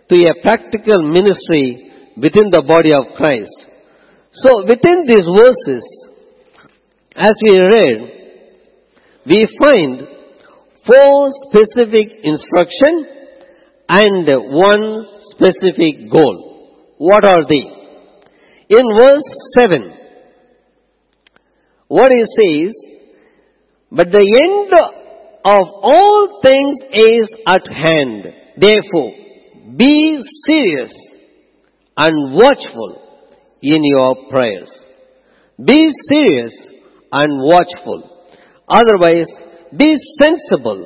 to 0.10 0.16
a 0.26 0.42
practical 0.42 1.04
ministry 1.04 1.92
within 2.18 2.50
the 2.50 2.64
body 2.68 2.92
of 2.92 3.16
Christ. 3.16 3.54
So 4.44 4.66
within 4.68 5.06
these 5.08 5.28
verses, 5.38 5.84
as 7.16 7.36
we 7.46 7.54
read, 7.60 8.00
we 9.26 9.40
find 9.62 10.08
four 10.90 11.32
specific 11.48 12.10
instruction 12.24 13.06
and 13.90 14.26
one 14.52 15.06
specific 15.32 16.12
goal. 16.12 16.96
What 16.98 17.26
are 17.26 17.46
they? 17.48 17.66
In 18.70 18.86
verse 18.98 19.30
7, 19.60 19.94
what 21.88 22.12
he 22.12 22.24
says, 22.40 22.74
but 23.92 24.08
the 24.12 24.26
end 24.26 25.03
of 25.46 25.68
all 25.84 26.40
things 26.42 26.78
is 26.94 27.28
at 27.48 27.68
hand. 27.68 28.26
Therefore, 28.58 29.12
be 29.78 30.22
serious 30.48 30.92
and 31.98 32.34
watchful 32.34 33.02
in 33.62 33.84
your 33.84 34.30
prayers. 34.30 34.70
Be 35.64 35.80
serious 36.10 36.54
and 37.12 37.42
watchful. 37.44 38.28
Otherwise, 38.70 39.28
be 39.78 39.96
sensible 40.22 40.86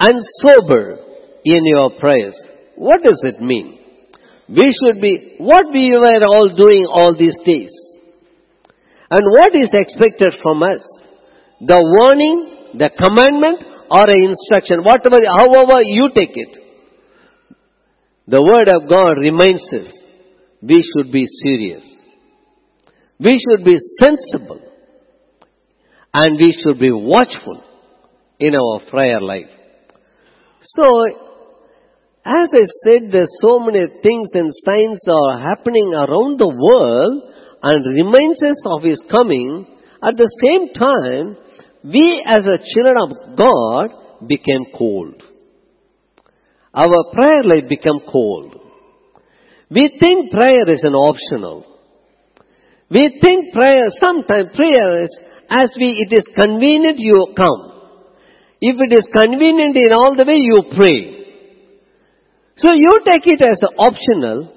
and 0.00 0.14
sober 0.42 0.96
in 1.44 1.64
your 1.64 1.90
prayers. 1.98 2.34
What 2.76 3.02
does 3.02 3.20
it 3.22 3.40
mean? 3.40 3.78
We 4.48 4.74
should 4.82 5.00
be 5.00 5.36
what 5.38 5.66
we 5.72 5.92
were 5.92 6.24
all 6.26 6.48
doing 6.56 6.86
all 6.90 7.14
these 7.16 7.36
days. 7.44 7.70
And 9.10 9.22
what 9.32 9.54
is 9.54 9.68
expected 9.72 10.34
from 10.42 10.62
us? 10.62 10.80
The 11.60 11.78
warning, 11.78 12.78
the 12.78 12.90
commandment, 12.98 13.69
or 13.90 14.04
an 14.08 14.30
instruction, 14.30 14.84
whatever, 14.84 15.18
however 15.36 15.82
you 15.82 16.10
take 16.16 16.32
it. 16.34 16.56
The 18.28 18.40
Word 18.40 18.68
of 18.68 18.88
God 18.88 19.18
reminds 19.18 19.62
us 19.72 19.92
we 20.62 20.84
should 20.92 21.10
be 21.10 21.26
serious. 21.42 21.82
We 23.18 23.32
should 23.32 23.64
be 23.64 23.78
sensible. 24.00 24.60
And 26.14 26.38
we 26.38 26.54
should 26.62 26.78
be 26.78 26.92
watchful 26.92 27.62
in 28.38 28.54
our 28.54 28.80
prayer 28.90 29.20
life. 29.20 29.50
So, 30.76 30.86
as 32.24 32.48
I 32.52 32.66
said, 32.84 33.10
there's 33.10 33.28
so 33.42 33.58
many 33.58 33.86
things 34.02 34.28
and 34.34 34.52
signs 34.64 35.00
are 35.08 35.40
happening 35.40 35.92
around 35.94 36.38
the 36.38 36.48
world 36.48 37.22
and 37.62 37.94
reminds 37.94 38.42
us 38.42 38.56
of 38.66 38.82
His 38.82 38.98
coming. 39.14 39.66
At 40.02 40.16
the 40.16 40.30
same 40.40 40.72
time, 40.74 41.36
we 41.84 42.22
as 42.26 42.44
a 42.44 42.58
children 42.74 42.96
of 42.98 43.36
God 43.36 44.26
became 44.26 44.66
cold. 44.76 45.22
Our 46.74 47.12
prayer 47.12 47.42
life 47.44 47.68
became 47.68 48.00
cold. 48.10 48.54
We 49.70 49.98
think 50.00 50.30
prayer 50.30 50.68
is 50.68 50.80
an 50.82 50.94
optional. 50.94 51.64
We 52.90 53.20
think 53.22 53.52
prayer, 53.54 53.86
sometimes 54.02 54.54
prayer 54.56 55.04
is 55.04 55.10
as 55.48 55.70
we, 55.78 56.06
it 56.06 56.12
is 56.12 56.26
convenient 56.36 56.98
you 56.98 57.34
come. 57.36 57.70
If 58.60 58.76
it 58.78 58.92
is 58.92 59.06
convenient 59.14 59.76
in 59.76 59.92
all 59.92 60.14
the 60.16 60.24
way 60.24 60.36
you 60.36 60.58
pray. 60.76 61.20
So 62.62 62.74
you 62.74 62.92
take 63.08 63.24
it 63.26 63.40
as 63.40 63.58
optional 63.78 64.52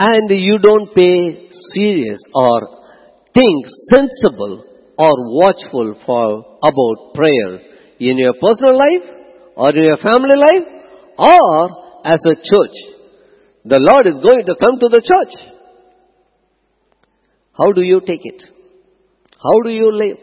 and 0.00 0.30
you 0.30 0.58
don't 0.58 0.94
pay 0.94 1.48
serious 1.74 2.18
or 2.34 2.60
think 3.34 3.66
sensible 3.92 4.64
or 4.98 5.14
watchful 5.40 5.94
for 6.04 6.58
about 6.70 7.14
prayer 7.14 7.60
in 8.00 8.18
your 8.18 8.34
personal 8.34 8.76
life 8.76 9.06
or 9.56 9.70
in 9.76 9.84
your 9.84 9.98
family 9.98 10.36
life 10.36 10.66
or 11.18 11.70
as 12.04 12.20
a 12.26 12.34
church. 12.34 12.76
The 13.64 13.78
Lord 13.78 14.06
is 14.06 14.22
going 14.22 14.44
to 14.46 14.54
come 14.62 14.78
to 14.80 14.88
the 14.88 15.02
church. 15.02 15.34
How 17.52 17.72
do 17.72 17.82
you 17.82 18.00
take 18.00 18.20
it? 18.24 18.42
How 19.42 19.62
do 19.62 19.70
you 19.70 19.92
live? 19.92 20.16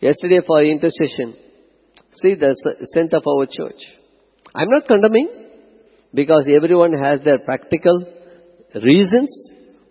Yesterday 0.00 0.40
for 0.46 0.64
intercession, 0.64 1.34
see 2.22 2.34
the 2.34 2.54
strength 2.90 3.14
of 3.14 3.22
our 3.26 3.46
church. 3.46 3.80
I'm 4.54 4.68
not 4.70 4.86
condemning 4.86 5.28
because 6.14 6.44
everyone 6.54 6.92
has 6.92 7.20
their 7.24 7.38
practical 7.38 8.06
reasons 8.74 9.28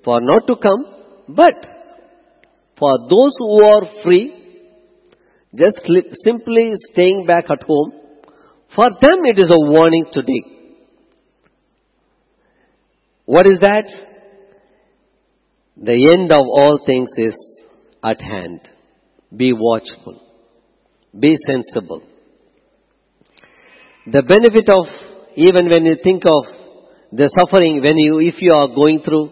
for 0.06 0.22
not 0.22 0.48
to 0.48 0.56
come, 0.56 0.86
but 1.30 1.77
for 2.80 2.98
those 3.10 3.32
who 3.40 3.66
are 3.66 3.84
free, 4.04 4.34
just 5.56 5.78
simply 6.24 6.72
staying 6.92 7.26
back 7.26 7.46
at 7.50 7.64
home, 7.64 7.92
for 8.76 8.90
them 8.90 9.26
it 9.26 9.40
is 9.40 9.52
a 9.52 9.60
warning 9.72 10.06
today. 10.14 10.44
What 13.26 13.48
is 13.48 13.60
that? 13.62 13.84
The 15.78 16.16
end 16.18 16.32
of 16.32 16.42
all 16.42 16.80
things 16.86 17.10
is 17.18 17.34
at 18.04 18.22
hand. 18.22 18.62
Be 19.36 19.54
watchful. 19.54 20.22
Be 21.20 21.36
sensible. 21.48 22.04
the 24.08 24.24
benefit 24.24 24.70
of, 24.70 24.86
even 25.36 25.70
when 25.70 25.86
you 25.86 25.98
think 26.02 26.24
of 26.26 26.44
the 27.12 27.30
suffering, 27.38 27.82
when 27.82 27.98
you, 27.98 28.20
if 28.20 28.36
you 28.40 28.54
are 28.54 28.68
going 28.74 29.02
through, 29.04 29.32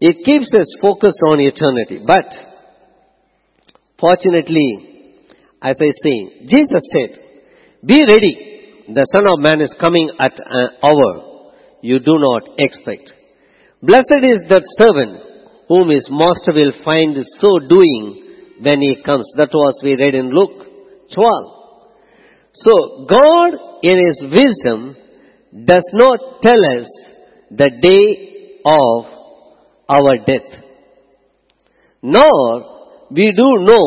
it 0.00 0.16
keeps 0.24 0.46
us 0.58 0.66
focused 0.80 1.20
on 1.30 1.40
eternity. 1.40 2.00
But, 2.06 2.24
fortunately, 3.98 5.14
as 5.62 5.76
I 5.78 5.90
say, 6.02 6.46
Jesus 6.48 6.84
said, 6.92 7.20
be 7.84 8.00
ready. 8.08 8.84
The 8.88 9.06
Son 9.14 9.26
of 9.26 9.38
Man 9.38 9.60
is 9.60 9.70
coming 9.80 10.10
at 10.18 10.32
an 10.32 10.68
hour 10.82 11.30
you 11.82 11.98
do 11.98 12.18
not 12.18 12.42
expect. 12.58 13.12
Blessed 13.82 14.24
is 14.24 14.40
that 14.50 14.64
servant 14.78 15.22
whom 15.68 15.88
his 15.90 16.04
master 16.10 16.52
will 16.52 16.72
find 16.84 17.16
so 17.40 17.58
doing 17.68 18.56
when 18.60 18.80
he 18.80 18.96
comes. 19.04 19.24
That 19.36 19.50
was 19.54 19.74
we 19.82 19.94
read 19.94 20.14
in 20.14 20.30
Luke 20.30 20.66
12. 21.14 21.60
So 22.64 23.06
God 23.08 23.52
in 23.82 23.96
his 24.06 24.18
wisdom 24.28 24.96
does 25.64 25.84
not 25.92 26.20
tell 26.42 26.60
us 26.76 26.88
the 27.50 27.70
day 27.80 28.60
of 28.66 29.19
our 29.96 30.12
death. 30.26 30.50
Nor 32.02 33.08
we 33.10 33.32
do 33.36 33.48
know 33.68 33.86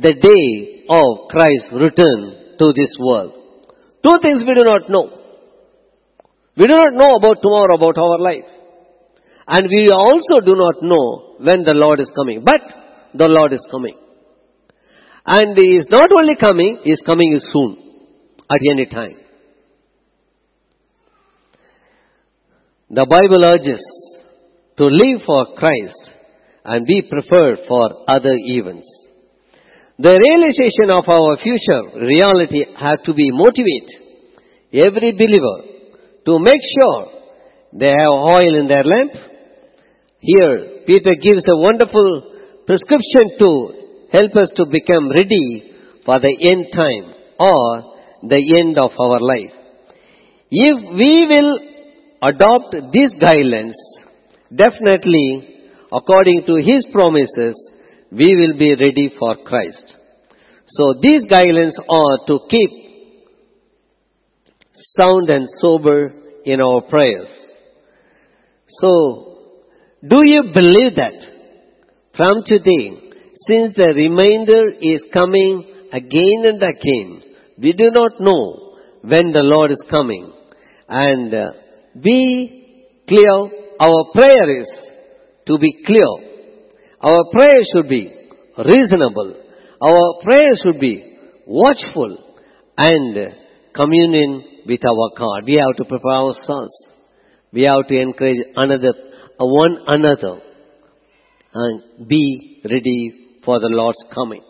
the 0.00 0.14
day 0.14 0.84
of 0.88 1.28
Christ's 1.30 1.72
return 1.72 2.20
to 2.58 2.72
this 2.76 2.92
world. 2.98 3.32
Two 4.04 4.16
things 4.22 4.42
we 4.46 4.54
do 4.54 4.64
not 4.64 4.88
know. 4.88 5.04
We 6.56 6.66
do 6.66 6.74
not 6.74 6.94
know 6.94 7.16
about 7.16 7.42
tomorrow, 7.42 7.74
about 7.74 7.98
our 7.98 8.18
life. 8.18 8.48
And 9.48 9.68
we 9.68 9.88
also 9.90 10.44
do 10.44 10.54
not 10.54 10.82
know 10.82 11.36
when 11.38 11.64
the 11.64 11.74
Lord 11.74 12.00
is 12.00 12.08
coming. 12.14 12.42
But 12.44 12.60
the 13.14 13.28
Lord 13.28 13.52
is 13.52 13.64
coming. 13.70 13.96
And 15.26 15.56
He 15.56 15.76
is 15.76 15.86
not 15.90 16.10
only 16.12 16.34
coming, 16.40 16.80
He 16.84 16.90
is 16.90 17.00
coming 17.06 17.40
soon, 17.52 17.76
at 18.50 18.60
any 18.72 18.86
time. 18.86 19.16
The 22.90 23.06
Bible 23.08 23.44
urges 23.44 23.80
to 24.82 24.88
live 24.90 25.20
for 25.24 25.42
Christ 25.54 26.00
and 26.64 26.86
be 26.86 27.02
prepared 27.08 27.58
for 27.68 27.84
other 28.08 28.34
events. 28.34 28.88
The 29.98 30.14
realization 30.26 30.90
of 30.90 31.04
our 31.06 31.38
future 31.38 31.82
reality 32.02 32.64
has 32.80 32.98
to 33.06 33.14
be 33.14 33.30
motivate 33.30 33.90
every 34.74 35.12
believer 35.12 35.58
to 36.26 36.38
make 36.40 36.62
sure 36.74 36.98
they 37.78 37.92
have 37.94 38.10
oil 38.10 38.58
in 38.60 38.66
their 38.66 38.82
lamp. 38.82 39.12
Here, 40.18 40.82
Peter 40.86 41.14
gives 41.22 41.46
a 41.46 41.56
wonderful 41.56 42.10
prescription 42.66 43.38
to 43.38 43.50
help 44.18 44.32
us 44.42 44.50
to 44.56 44.66
become 44.66 45.10
ready 45.10 45.46
for 46.04 46.18
the 46.18 46.34
end 46.50 46.66
time 46.74 47.14
or 47.38 47.94
the 48.34 48.42
end 48.58 48.78
of 48.78 48.90
our 48.98 49.20
life. 49.20 49.54
If 50.50 50.76
we 50.98 51.12
will 51.30 51.52
adopt 52.22 52.74
these 52.92 53.12
guidelines, 53.22 53.78
definitely, 54.54 55.66
according 55.92 56.44
to 56.46 56.56
his 56.56 56.84
promises, 56.92 57.54
we 58.10 58.36
will 58.36 58.58
be 58.58 58.74
ready 58.74 59.10
for 59.18 59.36
Christ. 59.44 59.84
So 60.76 60.94
these 61.00 61.22
guidelines 61.30 61.76
are 61.88 62.26
to 62.26 62.38
keep 62.50 62.70
sound 64.98 65.30
and 65.30 65.48
sober 65.60 66.12
in 66.44 66.60
our 66.60 66.82
prayers. 66.82 67.28
So, 68.80 69.38
do 70.08 70.22
you 70.24 70.50
believe 70.52 70.96
that 70.96 71.14
from 72.16 72.42
today, 72.46 73.12
since 73.48 73.74
the 73.76 73.92
remainder 73.94 74.68
is 74.80 75.00
coming 75.12 75.64
again 75.92 76.44
and 76.44 76.62
again, 76.62 77.22
we 77.58 77.72
do 77.72 77.90
not 77.90 78.12
know 78.20 78.76
when 79.02 79.32
the 79.32 79.42
Lord 79.42 79.70
is 79.72 79.82
coming. 79.90 80.32
And 80.88 81.34
uh, 81.34 81.52
be 82.00 82.96
clear, 83.08 83.50
our 83.84 84.00
prayer 84.14 84.60
is 84.60 84.68
to 85.48 85.58
be 85.58 85.72
clear. 85.84 86.10
Our 87.00 87.22
prayer 87.32 87.62
should 87.72 87.88
be 87.88 88.04
reasonable. 88.56 89.34
Our 89.82 90.22
prayer 90.22 90.52
should 90.62 90.78
be 90.78 90.94
watchful 91.46 92.16
and 92.78 93.34
communion 93.74 94.44
with 94.66 94.80
our 94.86 95.08
God. 95.18 95.46
We 95.46 95.54
have 95.54 95.76
to 95.78 95.84
prepare 95.84 96.12
ourselves. 96.12 96.72
We 97.52 97.62
have 97.62 97.88
to 97.88 98.00
encourage 98.00 98.38
another, 98.54 98.92
one 99.38 99.76
another 99.88 100.40
and 101.54 102.08
be 102.08 102.60
ready 102.64 103.40
for 103.44 103.58
the 103.58 103.66
Lord's 103.68 103.98
coming. 104.14 104.42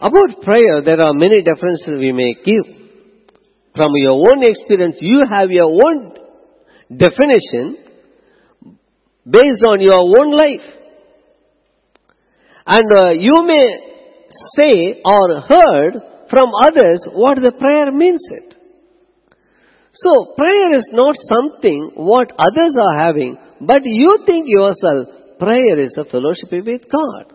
About 0.00 0.42
prayer, 0.44 0.82
there 0.84 1.00
are 1.00 1.14
many 1.14 1.42
differences 1.42 1.98
we 1.98 2.12
may 2.12 2.34
give. 2.44 2.76
From 3.74 3.92
your 3.94 4.12
own 4.12 4.42
experience, 4.42 4.96
you 5.00 5.24
have 5.30 5.50
your 5.50 5.64
own 5.64 6.14
definition 6.90 7.76
based 9.26 9.62
on 9.66 9.80
your 9.80 10.00
own 10.00 10.32
life. 10.36 10.66
And 12.66 12.92
uh, 12.92 13.10
you 13.12 13.44
may 13.46 13.64
say 14.56 15.00
or 15.04 15.40
heard 15.40 15.94
from 16.30 16.46
others 16.64 17.00
what 17.12 17.38
the 17.40 17.52
prayer 17.58 17.92
means 17.92 18.20
it. 18.30 18.54
So 20.04 20.34
prayer 20.36 20.78
is 20.78 20.84
not 20.92 21.16
something 21.32 21.90
what 21.96 22.30
others 22.38 22.74
are 22.78 22.98
having, 23.06 23.36
but 23.60 23.80
you 23.84 24.18
think 24.26 24.44
yourself 24.46 25.08
prayer 25.38 25.82
is 25.82 25.92
a 25.96 26.04
fellowship 26.04 26.52
with 26.52 26.82
God. 26.90 27.34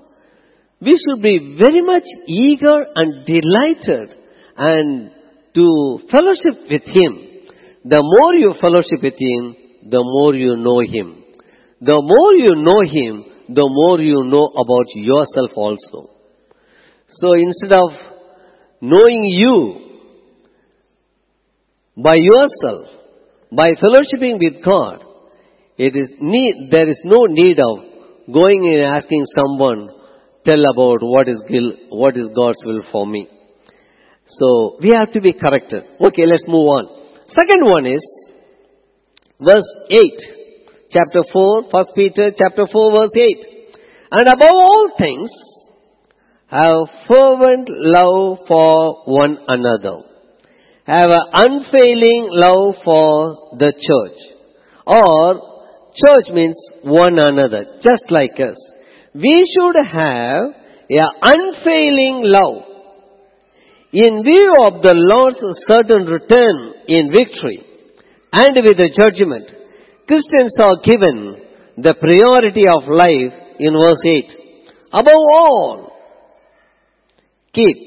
We 0.81 0.99
should 0.99 1.21
be 1.21 1.57
very 1.59 1.81
much 1.81 2.03
eager 2.27 2.85
and 2.95 3.25
delighted 3.25 4.15
and 4.57 5.11
to 5.55 5.99
fellowship 6.11 6.69
with 6.69 6.83
Him. 6.83 7.32
The 7.85 8.01
more 8.01 8.33
you 8.35 8.53
fellowship 8.61 9.03
with 9.03 9.15
Him, 9.19 9.55
the 9.89 10.01
more 10.01 10.33
you 10.35 10.55
know 10.55 10.79
Him. 10.79 11.23
The 11.81 11.99
more 11.99 12.33
you 12.33 12.55
know 12.55 12.81
Him, 12.87 13.25
the 13.49 13.67
more 13.67 13.99
you 13.99 14.23
know 14.23 14.47
about 14.55 14.87
yourself 14.95 15.51
also. 15.55 16.09
So 17.19 17.33
instead 17.33 17.73
of 17.73 17.89
knowing 18.81 19.25
you 19.25 19.83
by 21.97 22.15
yourself, 22.17 22.87
by 23.51 23.67
fellowshipping 23.67 24.39
with 24.39 24.63
God, 24.63 25.03
it 25.77 25.95
is 25.95 26.09
need, 26.21 26.69
there 26.71 26.89
is 26.89 26.97
no 27.03 27.25
need 27.25 27.57
of 27.59 28.33
going 28.33 28.65
and 28.65 28.95
asking 28.95 29.25
someone, 29.37 29.89
tell 30.47 30.63
about 30.73 30.99
what 31.01 31.27
is, 31.27 31.37
what 31.89 32.15
is 32.15 32.27
God's 32.33 32.57
will 32.63 32.81
for 32.91 33.05
me. 33.05 33.27
So 34.39 34.77
we 34.81 34.93
have 34.95 35.11
to 35.13 35.21
be 35.21 35.33
corrected. 35.33 35.83
Okay, 35.99 36.25
let's 36.25 36.43
move 36.47 36.67
on. 36.67 37.02
Second 37.35 37.65
one 37.65 37.85
is 37.85 38.01
verse 39.39 39.65
8. 39.89 39.99
Chapter 40.91 41.23
4, 41.31 41.63
1 41.71 41.85
Peter 41.95 42.31
chapter 42.37 42.67
4 42.71 42.91
verse 42.91 43.11
8. 43.15 43.53
And 44.11 44.27
above 44.27 44.53
all 44.53 44.91
things, 44.99 45.29
have 46.47 46.87
fervent 47.07 47.67
love 47.67 48.37
for 48.47 49.03
one 49.05 49.37
another. 49.47 50.03
Have 50.85 51.09
an 51.09 51.25
unfailing 51.33 52.27
love 52.29 52.75
for 52.85 53.57
the 53.57 53.73
church. 53.73 54.19
Or, 54.85 55.41
church 56.05 56.27
means 56.31 56.55
one 56.83 57.17
another, 57.17 57.65
just 57.83 58.03
like 58.11 58.33
us. 58.39 58.57
We 59.15 59.33
should 59.55 59.75
have 59.91 60.43
an 60.89 61.09
unfailing 61.23 62.21
love. 62.25 62.72
In 63.93 64.23
view 64.23 64.53
of 64.65 64.81
the 64.81 64.95
Lord's 64.95 65.37
certain 65.69 66.07
return 66.07 66.73
in 66.87 67.11
victory 67.11 67.61
and 68.33 68.49
with 68.65 68.75
the 68.75 68.89
judgment, 68.97 69.45
Christians 70.07 70.53
are 70.59 70.81
given 70.83 71.37
the 71.77 71.93
priority 72.01 72.65
of 72.67 72.89
life 72.89 73.33
in 73.59 73.73
verse 73.79 74.01
8. 74.03 74.25
Above 74.93 75.25
all, 75.37 75.91
keep 77.53 77.77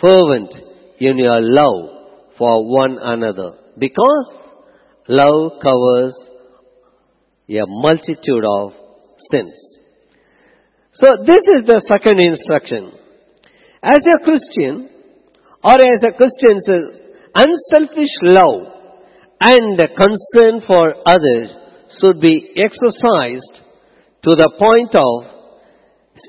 fervent 0.00 0.50
in 0.98 1.18
your 1.18 1.40
love 1.40 2.34
for 2.36 2.68
one 2.68 2.98
another 3.00 3.52
because 3.78 4.26
love 5.06 5.52
covers 5.62 6.14
a 7.48 7.62
multitude 7.64 8.44
of 8.44 8.72
sins. 9.30 9.54
So 11.00 11.08
this 11.24 11.38
is 11.38 11.64
the 11.64 11.80
second 11.86 12.20
instruction. 12.20 12.90
As 13.84 13.98
a 13.98 14.18
Christian, 14.24 14.97
or 15.64 15.74
as 15.74 16.02
a 16.06 16.12
Christian 16.12 16.62
says, 16.66 16.84
unselfish 17.34 18.14
love 18.22 18.78
and 19.40 19.78
concern 19.78 20.62
for 20.66 20.94
others 21.06 21.48
should 22.00 22.20
be 22.20 22.50
exercised 22.56 23.54
to 24.24 24.30
the 24.36 24.50
point 24.58 24.94
of 24.94 25.38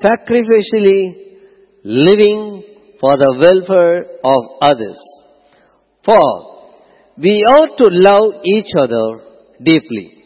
sacrificially 0.02 1.30
living 1.84 2.62
for 3.00 3.16
the 3.16 3.34
welfare 3.40 4.04
of 4.24 4.42
others. 4.62 4.98
For 6.04 6.50
we 7.18 7.44
ought 7.48 7.76
to 7.78 7.88
love 7.90 8.42
each 8.44 8.72
other 8.78 9.20
deeply. 9.62 10.24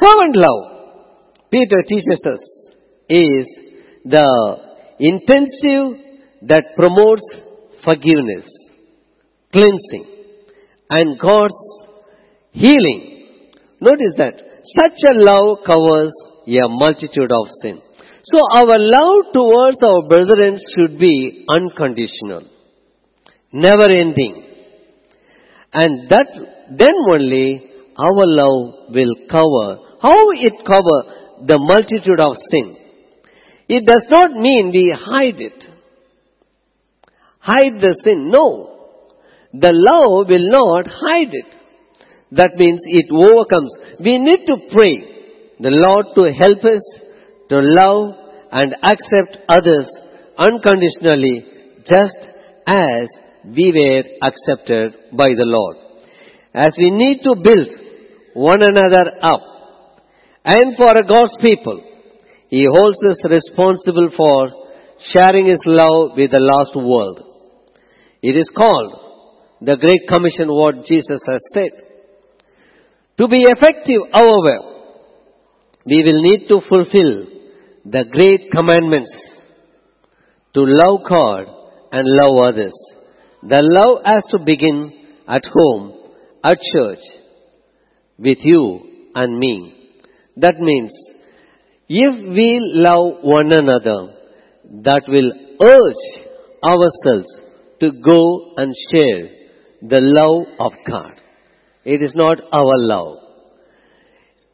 Fervent 0.00 0.36
love, 0.36 0.62
Peter 1.50 1.82
teaches 1.88 2.20
us, 2.26 2.40
is 3.08 3.46
the 4.04 4.56
intensive 4.98 6.00
that 6.42 6.64
promotes 6.76 7.43
forgiveness, 7.84 8.44
cleansing, 9.52 10.06
and 10.90 11.18
God's 11.18 11.54
healing. 12.52 13.28
Notice 13.80 14.14
that 14.18 14.34
such 14.78 14.98
a 15.10 15.14
love 15.14 15.58
covers 15.66 16.12
a 16.46 16.68
multitude 16.68 17.30
of 17.30 17.46
sin. 17.62 17.80
So 18.24 18.38
our 18.56 18.78
love 18.78 19.32
towards 19.32 19.78
our 19.82 20.08
brethren 20.08 20.58
should 20.74 20.98
be 20.98 21.44
unconditional, 21.48 22.48
never 23.52 23.84
ending. 23.84 24.44
And 25.72 26.08
that 26.10 26.26
then 26.70 26.94
only 27.12 27.70
our 27.98 28.24
love 28.26 28.90
will 28.90 29.14
cover. 29.30 29.78
How 30.00 30.20
it 30.32 30.54
cover 30.66 30.98
the 31.46 31.58
multitude 31.58 32.20
of 32.20 32.36
sin? 32.50 32.76
It 33.68 33.86
does 33.86 34.04
not 34.10 34.32
mean 34.32 34.70
we 34.72 34.94
hide 34.96 35.40
it. 35.40 35.73
Hide 37.44 37.76
the 37.80 37.94
sin. 38.02 38.30
No. 38.32 38.70
The 39.52 39.72
love 39.72 40.28
will 40.28 40.48
not 40.50 40.86
hide 40.88 41.32
it. 41.32 41.50
That 42.32 42.56
means 42.56 42.80
it 42.84 43.06
overcomes. 43.12 43.70
We 44.00 44.18
need 44.18 44.46
to 44.46 44.56
pray 44.74 45.14
the 45.60 45.70
Lord 45.70 46.06
to 46.16 46.32
help 46.32 46.64
us 46.64 46.82
to 47.50 47.60
love 47.60 48.14
and 48.50 48.74
accept 48.82 49.38
others 49.48 49.86
unconditionally 50.38 51.46
just 51.86 52.20
as 52.66 53.06
we 53.44 53.70
were 53.76 54.02
accepted 54.26 54.94
by 55.12 55.28
the 55.36 55.46
Lord. 55.46 55.76
As 56.54 56.70
we 56.78 56.90
need 56.90 57.20
to 57.24 57.34
build 57.36 57.68
one 58.34 58.62
another 58.62 59.04
up 59.22 59.42
and 60.44 60.76
for 60.76 60.96
a 60.96 61.06
God's 61.06 61.36
people, 61.42 61.82
He 62.48 62.66
holds 62.66 62.98
us 63.10 63.30
responsible 63.30 64.10
for 64.16 64.50
sharing 65.12 65.46
His 65.46 65.62
love 65.66 66.16
with 66.16 66.30
the 66.32 66.40
lost 66.40 66.74
world. 66.74 67.33
It 68.28 68.36
is 68.38 68.48
called 68.56 68.92
the 69.60 69.76
Great 69.76 70.08
Commission 70.08 70.48
what 70.48 70.86
Jesus 70.86 71.20
has 71.26 71.42
said. 71.52 71.72
To 73.18 73.28
be 73.28 73.42
effective, 73.44 74.00
however, 74.14 74.56
we 75.84 76.02
will 76.06 76.22
need 76.22 76.48
to 76.48 76.60
fulfill 76.66 77.26
the 77.84 78.04
great 78.10 78.50
commandments 78.50 79.10
to 80.54 80.62
love 80.64 81.00
God 81.06 81.44
and 81.92 82.08
love 82.16 82.54
others. 82.54 82.72
The 83.42 83.60
love 83.60 83.98
has 84.06 84.22
to 84.30 84.38
begin 84.38 84.78
at 85.28 85.42
home, 85.44 85.92
at 86.42 86.56
church, 86.72 87.04
with 88.18 88.38
you 88.40 89.10
and 89.14 89.38
me. 89.38 89.54
That 90.38 90.54
means 90.60 90.92
if 91.90 92.14
we 92.38 92.58
love 92.88 93.22
one 93.22 93.52
another, 93.52 94.14
that 94.88 95.02
will 95.08 95.30
urge 95.60 96.04
ourselves 96.64 97.43
to 97.80 97.90
go 97.92 98.54
and 98.56 98.74
share 98.90 99.28
the 99.82 100.00
love 100.00 100.46
of 100.58 100.72
God. 100.88 101.12
It 101.84 102.02
is 102.02 102.12
not 102.14 102.38
our 102.52 102.76
love. 102.76 103.18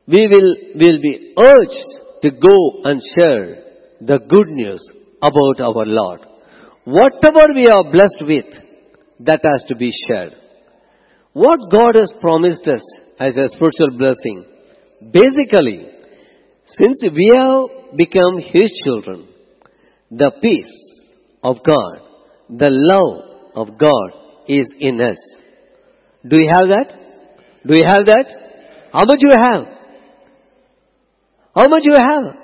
We 0.06 0.26
will, 0.26 0.56
will 0.74 1.00
be 1.00 1.34
urged 1.38 2.22
to 2.22 2.30
go 2.30 2.82
and 2.84 3.00
share 3.16 3.62
the 4.00 4.18
good 4.28 4.48
news 4.48 4.80
about 5.22 5.60
our 5.60 5.86
Lord. 5.86 6.20
Whatever 6.84 7.54
we 7.54 7.68
are 7.68 7.84
blessed 7.84 8.22
with, 8.22 8.46
that 9.20 9.40
has 9.44 9.68
to 9.68 9.76
be 9.76 9.92
shared. 10.08 10.32
What 11.32 11.70
God 11.70 11.94
has 11.94 12.10
promised 12.20 12.66
us 12.66 12.80
as 13.20 13.34
a 13.36 13.48
spiritual 13.54 13.98
blessing, 13.98 14.44
basically, 15.12 15.86
since 16.78 16.96
we 17.02 17.32
have 17.36 17.96
become 17.96 18.40
His 18.52 18.70
children, 18.84 19.28
the 20.10 20.32
peace 20.42 20.74
of 21.44 21.56
God, 21.64 22.09
the 22.58 22.68
love 22.70 23.24
of 23.54 23.78
God 23.78 24.10
is 24.48 24.66
in 24.78 25.00
us. 25.00 25.18
Do 26.28 26.40
you 26.40 26.48
have 26.50 26.68
that? 26.68 26.88
Do 27.66 27.78
you 27.78 27.86
have 27.86 28.06
that? 28.06 28.26
How 28.92 29.04
much 29.06 29.20
you 29.20 29.30
have? 29.30 29.66
How 31.54 31.68
much 31.68 31.82
you 31.82 31.94
have? 31.94 32.36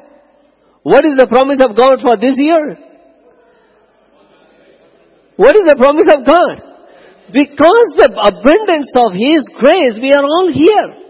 What 0.82 1.04
is 1.04 1.18
the 1.18 1.26
promise 1.26 1.58
of 1.64 1.76
God 1.76 1.98
for 2.02 2.16
this 2.16 2.36
year? 2.36 2.78
What 5.36 5.54
is 5.56 5.62
the 5.66 5.76
promise 5.76 6.08
of 6.14 6.24
God? 6.24 6.62
Because 7.32 7.86
the 7.98 8.10
abundance 8.14 8.90
of 8.94 9.12
His 9.12 9.42
grace, 9.58 9.98
we 10.00 10.12
are 10.14 10.24
all 10.24 10.48
here. 10.54 11.06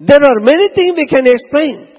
There 0.00 0.24
are 0.24 0.40
many 0.40 0.68
things 0.74 0.96
we 0.96 1.06
can 1.06 1.26
explain. 1.26 1.97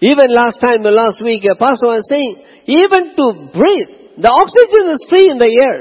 Even 0.00 0.32
last 0.32 0.56
time, 0.64 0.80
last 0.82 1.20
week, 1.22 1.44
a 1.44 1.54
pastor 1.54 1.92
was 1.92 2.04
saying, 2.08 2.40
even 2.64 3.12
to 3.20 3.52
breathe, 3.52 4.16
the 4.16 4.32
oxygen 4.32 4.96
is 4.96 5.00
free 5.12 5.28
in 5.28 5.36
the 5.36 5.52
air. 5.52 5.78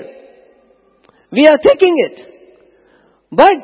We 1.31 1.47
are 1.47 1.59
taking 1.63 1.95
it. 2.03 2.15
But 3.31 3.59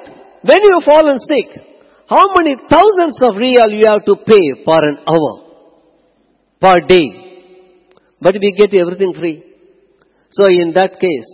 when 0.47 0.59
you 0.63 0.81
fall 0.85 1.09
and 1.11 1.19
sick, 1.27 1.59
how 2.07 2.23
many 2.37 2.55
thousands 2.71 3.17
of 3.27 3.35
real 3.35 3.67
you 3.73 3.83
have 3.89 4.05
to 4.05 4.15
pay 4.15 4.63
for 4.63 4.79
an 4.79 4.97
hour, 5.03 5.33
per 6.61 6.79
day? 6.87 7.07
But 8.21 8.35
we 8.39 8.55
get 8.55 8.71
everything 8.79 9.13
free. 9.19 9.43
So 10.39 10.47
in 10.47 10.73
that 10.75 10.99
case, 11.01 11.29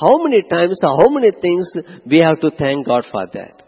how 0.00 0.22
many 0.22 0.42
times 0.48 0.78
how 0.80 1.08
many 1.10 1.30
things 1.30 1.66
we 2.06 2.20
have 2.24 2.40
to 2.40 2.50
thank 2.58 2.86
God 2.86 3.04
for 3.10 3.26
that? 3.34 3.62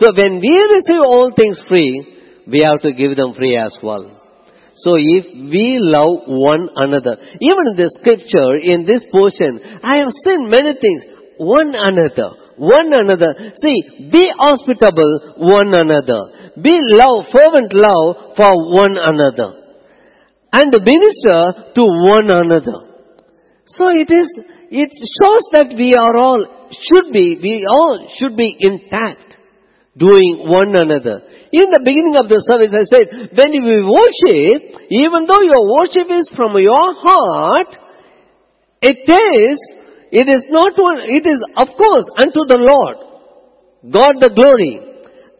So 0.00 0.12
when 0.14 0.40
we 0.40 0.54
receive 0.74 1.02
all 1.02 1.32
things 1.34 1.56
free, 1.68 2.44
we 2.46 2.60
have 2.62 2.80
to 2.82 2.92
give 2.92 3.16
them 3.16 3.34
free 3.34 3.56
as 3.56 3.72
well. 3.82 4.22
So 4.86 4.94
if 4.94 5.26
we 5.34 5.82
love 5.82 6.30
one 6.30 6.70
another, 6.78 7.18
even 7.42 7.62
in 7.66 7.76
the 7.76 7.90
scripture, 7.98 8.54
in 8.54 8.86
this 8.86 9.02
portion, 9.10 9.58
I 9.82 9.98
have 9.98 10.14
seen 10.22 10.46
many 10.46 10.78
things. 10.78 11.02
One 11.42 11.74
another, 11.74 12.54
one 12.54 12.94
another. 12.94 13.34
See, 13.58 14.06
be 14.14 14.30
hospitable 14.38 15.42
one 15.42 15.74
another. 15.74 16.54
Be 16.62 16.70
love, 16.94 17.26
fervent 17.34 17.74
love 17.74 18.38
for 18.38 18.54
one 18.78 18.94
another. 18.94 19.58
And 20.54 20.70
minister 20.70 21.74
to 21.74 21.82
one 22.06 22.30
another. 22.30 22.86
So 23.74 23.90
it 23.90 24.06
is, 24.06 24.28
it 24.70 24.90
shows 24.94 25.44
that 25.58 25.74
we 25.74 25.98
are 25.98 26.16
all, 26.16 26.46
should 26.70 27.12
be, 27.12 27.36
we 27.42 27.66
all 27.68 28.06
should 28.20 28.36
be 28.36 28.54
intact 28.60 29.34
doing 29.98 30.46
one 30.46 30.78
another. 30.78 31.22
In 31.56 31.72
the 31.72 31.80
beginning 31.80 32.20
of 32.20 32.28
the 32.28 32.36
service, 32.44 32.68
I 32.68 32.84
said, 32.92 33.06
when 33.32 33.50
we 33.64 33.80
worship, 33.80 34.60
even 34.92 35.24
though 35.24 35.40
your 35.40 35.64
worship 35.64 36.08
is 36.12 36.28
from 36.36 36.52
your 36.60 36.92
heart, 37.00 37.72
it 38.84 39.00
is, 39.08 39.56
it 40.12 40.28
is 40.28 40.44
not 40.52 40.76
one, 40.76 41.00
it 41.08 41.24
is 41.24 41.40
of 41.56 41.68
course 41.80 42.06
unto 42.20 42.44
the 42.44 42.60
Lord, 42.60 42.96
God 43.88 44.20
the 44.20 44.36
glory, 44.36 44.84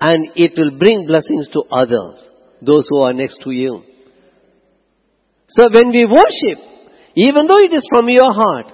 and 0.01 0.33
it 0.37 0.57
will 0.57 0.79
bring 0.79 1.07
blessings 1.07 1.53
to 1.53 1.69
others, 1.69 2.17
those 2.65 2.85
who 2.89 3.01
are 3.03 3.13
next 3.13 3.37
to 3.45 3.51
you. 3.51 3.83
So 5.53 5.69
when 5.69 5.93
we 5.93 6.07
worship, 6.09 6.59
even 7.17 7.45
though 7.47 7.61
it 7.61 7.77
is 7.77 7.85
from 7.93 8.09
your 8.09 8.33
heart, 8.33 8.73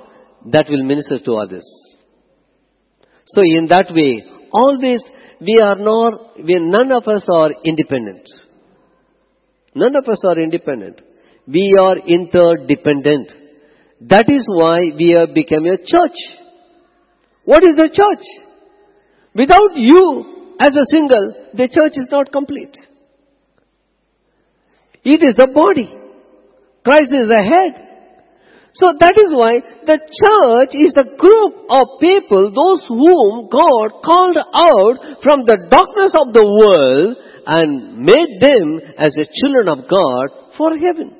that 0.53 0.67
will 0.71 0.85
minister 0.85 1.19
to 1.19 1.33
others. 1.43 1.67
So 3.35 3.41
in 3.43 3.67
that 3.67 3.87
way, 3.91 4.23
always 4.53 5.01
we 5.47 5.59
are 5.63 5.77
not, 5.77 6.37
we, 6.39 6.59
none 6.61 6.93
of 6.93 7.07
us 7.09 7.23
are 7.33 7.51
independent. 7.65 8.23
None 9.75 9.97
of 9.97 10.09
us 10.09 10.19
are 10.25 10.39
independent. 10.39 11.01
We 11.47 11.75
are 11.81 11.99
interdependent. 11.99 13.29
That 14.03 14.27
is 14.29 14.45
why 14.47 14.79
we 14.97 15.15
have 15.19 15.35
become 15.35 15.67
a 15.67 15.79
church. 15.79 16.19
What 17.45 17.63
is 17.65 17.77
a 17.79 17.89
church? 17.89 18.27
Without 19.35 19.75
you 19.75 20.55
as 20.61 20.69
a 20.69 20.87
single, 20.91 21.35
the 21.55 21.69
church 21.69 21.95
is 21.97 22.09
not 22.11 22.31
complete. 22.31 22.77
It 25.05 25.21
is 25.27 25.35
the 25.37 25.49
body. 25.49 25.91
Christ 26.85 27.11
is 27.11 27.29
the 27.29 27.43
head. 27.43 27.92
So 28.81 28.89
that 28.99 29.13
is 29.13 29.31
why 29.37 29.61
the 29.85 29.99
church 30.01 30.73
is 30.73 30.97
the 30.97 31.13
group 31.21 31.53
of 31.69 32.01
people, 32.01 32.49
those 32.49 32.83
whom 32.89 33.53
God 33.53 33.89
called 34.01 34.39
out 34.41 34.97
from 35.21 35.45
the 35.45 35.69
darkness 35.69 36.13
of 36.17 36.33
the 36.33 36.47
world 36.47 37.17
and 37.47 37.99
made 38.01 38.41
them 38.41 38.81
as 38.97 39.13
the 39.13 39.29
children 39.41 39.69
of 39.69 39.85
God 39.91 40.57
for 40.57 40.73
heaven. 40.73 41.17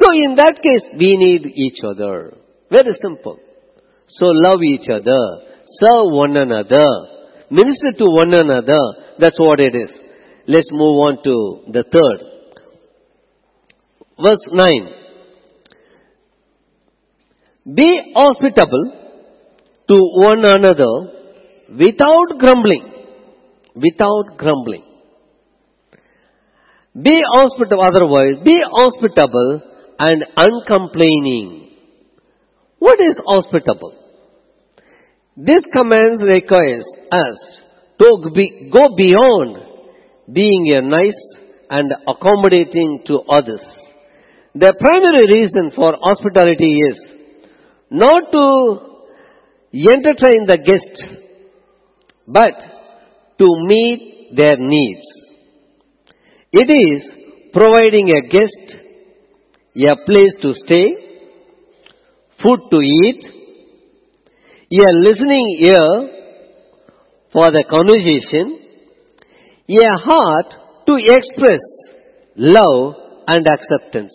So 0.00 0.06
in 0.12 0.36
that 0.36 0.58
case, 0.62 0.86
we 0.98 1.16
need 1.18 1.46
each 1.46 1.82
other. 1.84 2.34
Very 2.70 2.94
simple. 3.02 3.38
So 4.18 4.26
love 4.26 4.62
each 4.62 4.88
other. 4.88 5.22
Serve 5.82 6.14
one 6.14 6.36
another. 6.36 6.86
Minister 7.50 7.92
to 7.98 8.06
one 8.06 8.34
another. 8.34 8.82
That's 9.18 9.38
what 9.38 9.60
it 9.60 9.74
is. 9.74 9.90
Let's 10.46 10.68
move 10.70 10.98
on 11.06 11.18
to 11.24 11.72
the 11.72 11.84
third. 11.90 12.18
Verse 14.22 14.44
9. 14.52 15.03
Be 17.66 18.12
hospitable 18.14 18.92
to 19.88 19.96
one 19.96 20.44
another 20.44 20.94
without 21.70 22.38
grumbling. 22.38 22.92
Without 23.74 24.36
grumbling. 24.36 24.84
Be 27.00 27.22
hospitable, 27.32 27.82
otherwise, 27.82 28.44
be 28.44 28.54
hospitable 28.70 29.62
and 29.98 30.24
uncomplaining. 30.36 31.70
What 32.78 33.00
is 33.00 33.16
hospitable? 33.26 33.94
This 35.36 35.64
command 35.72 36.20
requires 36.20 36.84
us 37.10 37.38
to 37.98 38.30
be, 38.34 38.70
go 38.72 38.94
beyond 38.94 39.56
being 40.30 40.66
a 40.76 40.82
nice 40.82 41.22
and 41.70 41.90
accommodating 42.06 43.02
to 43.06 43.20
others. 43.32 43.60
The 44.54 44.74
primary 44.78 45.26
reason 45.32 45.72
for 45.74 45.96
hospitality 46.00 46.78
is 46.78 47.13
not 47.90 48.32
to 48.32 48.46
entertain 49.72 50.46
the 50.46 50.58
guest, 50.58 51.20
but 52.26 52.54
to 53.38 53.46
meet 53.66 54.30
their 54.36 54.56
needs. 54.58 55.02
It 56.52 56.70
is 56.70 57.50
providing 57.52 58.10
a 58.10 58.28
guest 58.28 58.64
a 59.76 59.96
place 60.06 60.34
to 60.40 60.54
stay, 60.66 60.86
food 62.42 62.60
to 62.70 62.80
eat, 62.80 63.24
a 64.70 64.92
listening 64.92 65.58
ear 65.62 66.08
for 67.32 67.50
the 67.50 67.64
conversation, 67.68 68.60
a 69.68 69.98
heart 70.04 70.46
to 70.86 70.96
express 70.96 71.60
love 72.36 72.94
and 73.26 73.46
acceptance. 73.46 74.12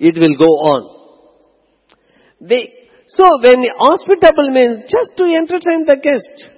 It 0.00 0.16
will 0.16 0.36
go 0.36 0.50
on. 0.72 0.82
They, 2.40 2.81
so 3.16 3.24
when 3.44 3.64
hospitable 3.78 4.50
means 4.50 4.84
just 4.88 5.16
to 5.18 5.24
entertain 5.24 5.84
the 5.86 5.96
guest, 5.96 6.50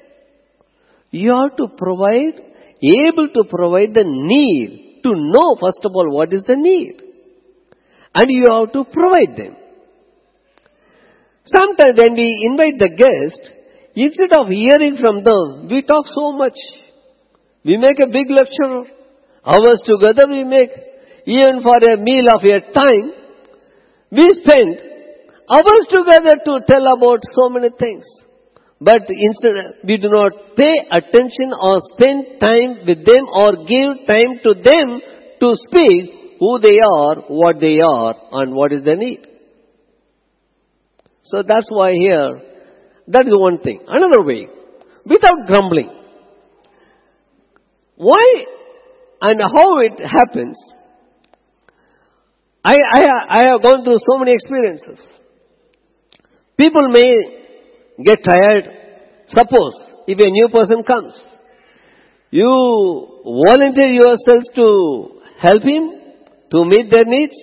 you 1.11 1.31
have 1.31 1.57
to 1.57 1.69
provide, 1.77 2.39
able 2.83 3.29
to 3.35 3.45
provide 3.49 3.95
the 3.95 4.05
need, 4.05 5.01
to 5.03 5.11
know 5.15 5.57
first 5.61 5.85
of 5.85 5.93
all 5.95 6.15
what 6.15 6.33
is 6.33 6.43
the 6.47 6.57
need. 6.57 7.01
And 8.15 8.27
you 8.31 8.45
have 8.51 8.73
to 8.73 8.85
provide 8.93 9.37
them. 9.37 9.57
Sometimes 11.55 11.99
when 11.99 12.15
we 12.15 12.49
invite 12.51 12.79
the 12.79 12.89
guest, 12.89 13.41
instead 13.97 14.33
of 14.39 14.49
hearing 14.49 14.97
from 15.03 15.25
them, 15.25 15.69
we 15.69 15.83
talk 15.83 16.07
so 16.15 16.33
much. 16.33 16.57
We 17.65 17.77
make 17.77 17.99
a 18.03 18.07
big 18.07 18.31
lecture. 18.31 18.91
Hours 19.45 19.81
together 19.87 20.27
we 20.29 20.45
make. 20.45 20.71
Even 21.27 21.63
for 21.63 21.77
a 21.77 21.97
meal 21.97 22.25
of 22.35 22.45
a 22.45 22.61
time, 22.73 23.13
we 24.13 24.29
spend 24.43 24.94
hours 25.51 25.85
together 25.91 26.37
to 26.45 26.61
tell 26.71 26.85
about 26.97 27.21
so 27.35 27.49
many 27.49 27.71
things. 27.79 28.05
But 28.81 29.03
instead, 29.09 29.85
we 29.85 29.97
do 29.97 30.09
not 30.09 30.33
pay 30.57 30.75
attention 30.91 31.53
or 31.61 31.81
spend 31.93 32.41
time 32.41 32.87
with 32.87 33.07
them 33.07 33.25
or 33.33 33.65
give 33.65 34.07
time 34.07 34.41
to 34.45 34.55
them 34.55 35.01
to 35.41 35.55
speak 35.69 36.39
who 36.41 36.59
they 36.61 36.79
are, 36.85 37.17
what 37.29 37.61
they 37.61 37.79
are, 37.81 38.15
and 38.33 38.55
what 38.55 38.73
is 38.73 38.85
their 38.85 38.97
need. 38.97 39.27
So 41.27 41.43
that's 41.47 41.67
why 41.71 41.93
here, 41.93 42.41
that 43.09 43.27
is 43.27 43.33
one 43.35 43.59
thing. 43.61 43.81
Another 43.87 44.23
way, 44.23 44.49
without 45.07 45.47
grumbling. 45.47 45.91
Why 47.97 48.45
and 49.21 49.41
how 49.41 49.79
it 49.79 49.99
happens, 50.01 50.57
I, 52.65 52.77
I, 52.77 53.01
I 53.31 53.47
have 53.53 53.63
gone 53.63 53.85
through 53.85 53.99
so 54.11 54.19
many 54.19 54.33
experiences. 54.33 54.99
People 56.57 56.89
may 56.89 57.13
get 58.05 58.19
tired. 58.25 58.65
Suppose 59.37 59.75
if 60.07 60.19
a 60.19 60.31
new 60.31 60.49
person 60.49 60.83
comes, 60.85 61.15
you 62.31 62.51
volunteer 63.25 63.93
yourself 63.93 64.43
to 64.55 65.21
help 65.41 65.63
him 65.63 65.85
to 66.53 66.65
meet 66.65 66.91
their 66.91 67.05
needs. 67.05 67.35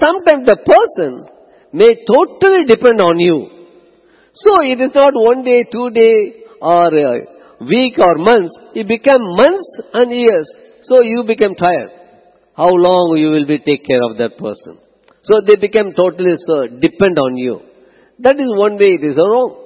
Sometimes 0.00 0.46
the 0.46 0.56
person 0.56 1.26
may 1.72 1.90
totally 2.10 2.64
depend 2.66 3.00
on 3.00 3.18
you. 3.18 3.68
So 4.44 4.62
it 4.64 4.80
is 4.80 4.90
not 4.94 5.12
one 5.14 5.44
day, 5.44 5.64
two 5.70 5.90
day, 5.90 6.44
or 6.60 6.86
a 6.94 7.26
week 7.60 7.98
or 7.98 8.18
months. 8.18 8.54
It 8.74 8.88
become 8.88 9.22
months 9.36 9.70
and 9.94 10.10
years. 10.10 10.48
So 10.88 11.02
you 11.02 11.24
become 11.26 11.54
tired. 11.54 11.90
How 12.56 12.68
long 12.68 13.16
you 13.18 13.30
will 13.30 13.46
be 13.46 13.58
take 13.58 13.86
care 13.86 14.02
of 14.02 14.18
that 14.18 14.36
person? 14.38 14.78
So 15.24 15.40
they 15.46 15.56
become 15.56 15.92
totally 15.94 16.34
so 16.46 16.66
depend 16.66 17.18
on 17.18 17.36
you. 17.36 17.60
That 18.22 18.38
is 18.38 18.50
one 18.54 18.78
way 18.78 18.94
it 18.98 19.04
is 19.04 19.18
wrong. 19.18 19.62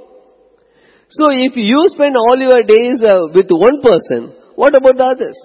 So 1.12 1.28
if 1.30 1.52
you 1.56 1.80
spend 1.94 2.16
all 2.16 2.36
your 2.40 2.64
days 2.64 3.00
uh, 3.04 3.28
with 3.32 3.46
one 3.52 3.80
person, 3.84 4.32
what 4.56 4.74
about 4.74 4.96
the 4.96 5.06
others? 5.12 5.38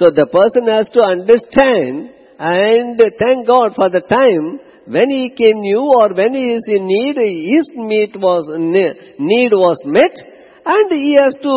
So 0.00 0.08
the 0.08 0.26
person 0.26 0.64
has 0.72 0.88
to 0.96 1.00
understand 1.04 2.16
and 2.40 2.96
thank 2.96 3.46
God 3.46 3.76
for 3.76 3.92
the 3.92 4.00
time 4.00 4.60
when 4.88 5.12
he 5.12 5.28
came 5.36 5.60
new 5.60 5.84
or 5.84 6.16
when 6.16 6.32
he 6.32 6.56
is 6.56 6.64
in 6.66 6.88
need, 6.88 7.20
his 7.20 7.68
need 7.76 8.16
was, 8.16 8.48
need 8.56 9.52
was 9.52 9.76
met 9.84 10.16
and 10.64 10.88
he 10.96 11.20
has 11.20 11.36
to 11.44 11.56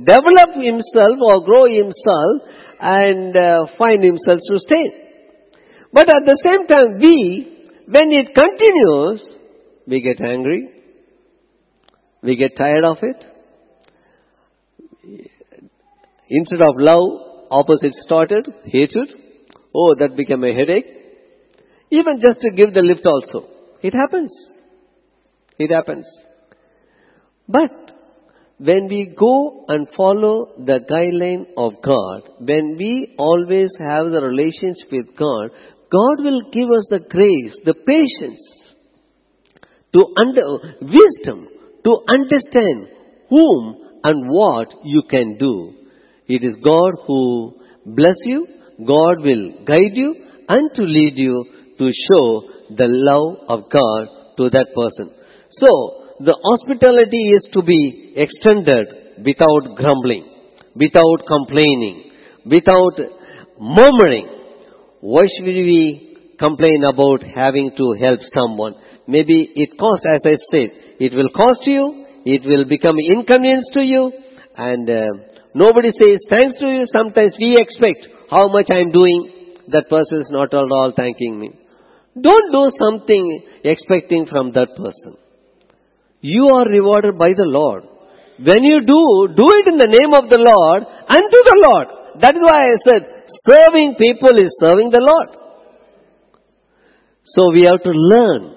develop 0.00 0.56
himself 0.56 1.16
or 1.20 1.44
grow 1.44 1.68
himself 1.68 2.48
and 2.80 3.36
uh, 3.36 3.68
find 3.76 4.02
himself 4.02 4.40
to 4.40 4.56
stay. 4.64 4.86
But 5.92 6.08
at 6.08 6.24
the 6.24 6.36
same 6.40 6.66
time, 6.66 6.96
we, 7.00 7.84
when 7.88 8.08
it 8.12 8.32
continues, 8.32 9.35
we 9.86 10.00
get 10.00 10.20
angry, 10.20 10.68
we 12.22 12.36
get 12.36 12.56
tired 12.56 12.84
of 12.84 12.98
it. 13.02 13.24
Instead 16.28 16.62
of 16.62 16.74
love, 16.76 17.48
opposite 17.50 17.92
started, 18.04 18.46
hatred. 18.64 19.08
Oh, 19.74 19.94
that 19.98 20.16
became 20.16 20.42
a 20.42 20.52
headache. 20.52 20.86
Even 21.90 22.20
just 22.20 22.40
to 22.40 22.50
give 22.50 22.74
the 22.74 22.80
lift 22.80 23.06
also. 23.06 23.48
It 23.82 23.94
happens. 23.94 24.30
It 25.58 25.70
happens. 25.70 26.06
But 27.48 27.70
when 28.58 28.88
we 28.88 29.14
go 29.16 29.64
and 29.68 29.86
follow 29.96 30.52
the 30.58 30.80
guideline 30.90 31.46
of 31.56 31.74
God, 31.82 32.22
when 32.40 32.76
we 32.76 33.14
always 33.18 33.70
have 33.78 34.10
the 34.10 34.22
relationship 34.22 34.90
with 34.90 35.16
God, 35.16 35.50
God 35.92 36.24
will 36.24 36.42
give 36.50 36.68
us 36.70 36.86
the 36.90 37.00
grace, 37.08 37.54
the 37.64 37.74
patience, 37.74 38.40
to 39.94 40.04
under, 40.16 40.76
wisdom, 40.80 41.48
to 41.84 41.98
understand 42.08 42.88
whom 43.30 43.76
and 44.04 44.30
what 44.30 44.68
you 44.84 45.02
can 45.10 45.36
do. 45.38 45.74
It 46.28 46.44
is 46.44 46.56
God 46.62 46.94
who 47.06 47.54
bless 47.86 48.16
you, 48.24 48.46
God 48.84 49.20
will 49.20 49.64
guide 49.64 49.94
you 49.94 50.14
and 50.48 50.70
to 50.74 50.82
lead 50.82 51.14
you 51.16 51.44
to 51.78 51.90
show 52.08 52.42
the 52.70 52.88
love 52.88 53.48
of 53.48 53.70
God 53.70 54.08
to 54.38 54.50
that 54.50 54.68
person. 54.74 55.14
So, 55.60 55.70
the 56.20 56.36
hospitality 56.42 57.30
is 57.36 57.48
to 57.52 57.62
be 57.62 58.14
extended 58.16 59.22
without 59.24 59.76
grumbling, 59.76 60.24
without 60.74 61.20
complaining, 61.30 62.10
without 62.44 62.96
murmuring. 63.60 64.28
Why 65.00 65.22
should 65.36 65.46
we 65.46 66.34
complain 66.38 66.84
about 66.84 67.22
having 67.22 67.70
to 67.76 67.94
help 68.00 68.20
someone? 68.34 68.74
Maybe 69.06 69.52
it 69.54 69.78
costs, 69.78 70.04
as 70.14 70.20
I 70.24 70.36
said, 70.50 70.70
it 70.98 71.12
will 71.14 71.28
cost 71.30 71.60
you, 71.64 72.06
it 72.24 72.42
will 72.44 72.64
become 72.64 72.96
inconvenience 72.98 73.66
to 73.74 73.80
you, 73.80 74.12
and 74.56 74.90
uh, 74.90 75.12
nobody 75.54 75.90
says 76.00 76.20
thanks 76.28 76.58
to 76.60 76.66
you. 76.66 76.84
Sometimes 76.92 77.34
we 77.38 77.54
expect 77.58 78.06
how 78.30 78.48
much 78.48 78.66
I 78.70 78.80
am 78.80 78.90
doing, 78.90 79.54
that 79.68 79.88
person 79.88 80.18
is 80.20 80.30
not 80.30 80.52
at 80.54 80.58
all 80.58 80.92
thanking 80.96 81.38
me. 81.38 81.50
Don't 82.20 82.50
do 82.50 82.70
something 82.82 83.42
expecting 83.62 84.26
from 84.26 84.52
that 84.52 84.68
person. 84.76 85.16
You 86.20 86.48
are 86.48 86.68
rewarded 86.68 87.18
by 87.18 87.28
the 87.36 87.44
Lord. 87.44 87.84
When 88.38 88.64
you 88.64 88.80
do, 88.80 89.34
do 89.36 89.46
it 89.60 89.66
in 89.68 89.78
the 89.78 89.86
name 89.86 90.12
of 90.16 90.30
the 90.30 90.40
Lord 90.40 90.82
and 91.08 91.22
to 91.22 91.40
the 91.50 91.58
Lord. 91.70 91.86
That 92.20 92.34
is 92.34 92.42
why 92.42 92.60
I 92.64 92.76
said, 92.88 93.02
serving 93.48 93.96
people 94.00 94.38
is 94.38 94.50
serving 94.60 94.90
the 94.90 95.00
Lord. 95.00 95.28
So 97.36 97.52
we 97.52 97.64
have 97.64 97.82
to 97.82 97.90
learn. 97.92 98.55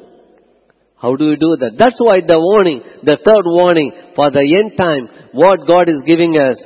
How 1.01 1.15
do 1.15 1.29
we 1.29 1.35
do 1.37 1.55
that? 1.61 1.77
That's 1.79 1.95
why 1.97 2.19
the 2.19 2.37
warning, 2.37 2.81
the 3.03 3.17
third 3.23 3.45
warning 3.45 3.91
for 4.15 4.29
the 4.31 4.43
end 4.59 4.73
time, 4.77 5.07
what 5.31 5.65
God 5.65 5.87
is 5.87 6.03
giving 6.05 6.35
us, 6.35 6.57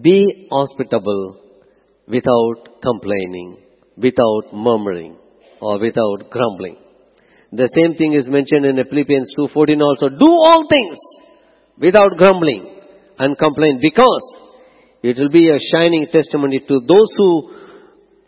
be 0.00 0.48
hospitable 0.50 1.36
without 2.06 2.80
complaining, 2.82 3.58
without 3.96 4.54
murmuring, 4.54 5.18
or 5.60 5.78
without 5.78 6.30
grumbling. 6.30 6.76
The 7.52 7.68
same 7.76 7.96
thing 7.96 8.14
is 8.14 8.24
mentioned 8.26 8.64
in 8.64 8.76
Philippians 8.88 9.28
2.14 9.38 9.80
also. 9.80 10.08
Do 10.08 10.30
all 10.48 10.64
things 10.68 10.96
without 11.78 12.16
grumbling 12.16 12.80
and 13.18 13.36
complain 13.36 13.80
because 13.82 14.24
it 15.02 15.16
will 15.18 15.28
be 15.30 15.48
a 15.48 15.58
shining 15.72 16.06
testimony 16.10 16.60
to 16.68 16.80
those 16.88 17.10
who, 17.16 17.52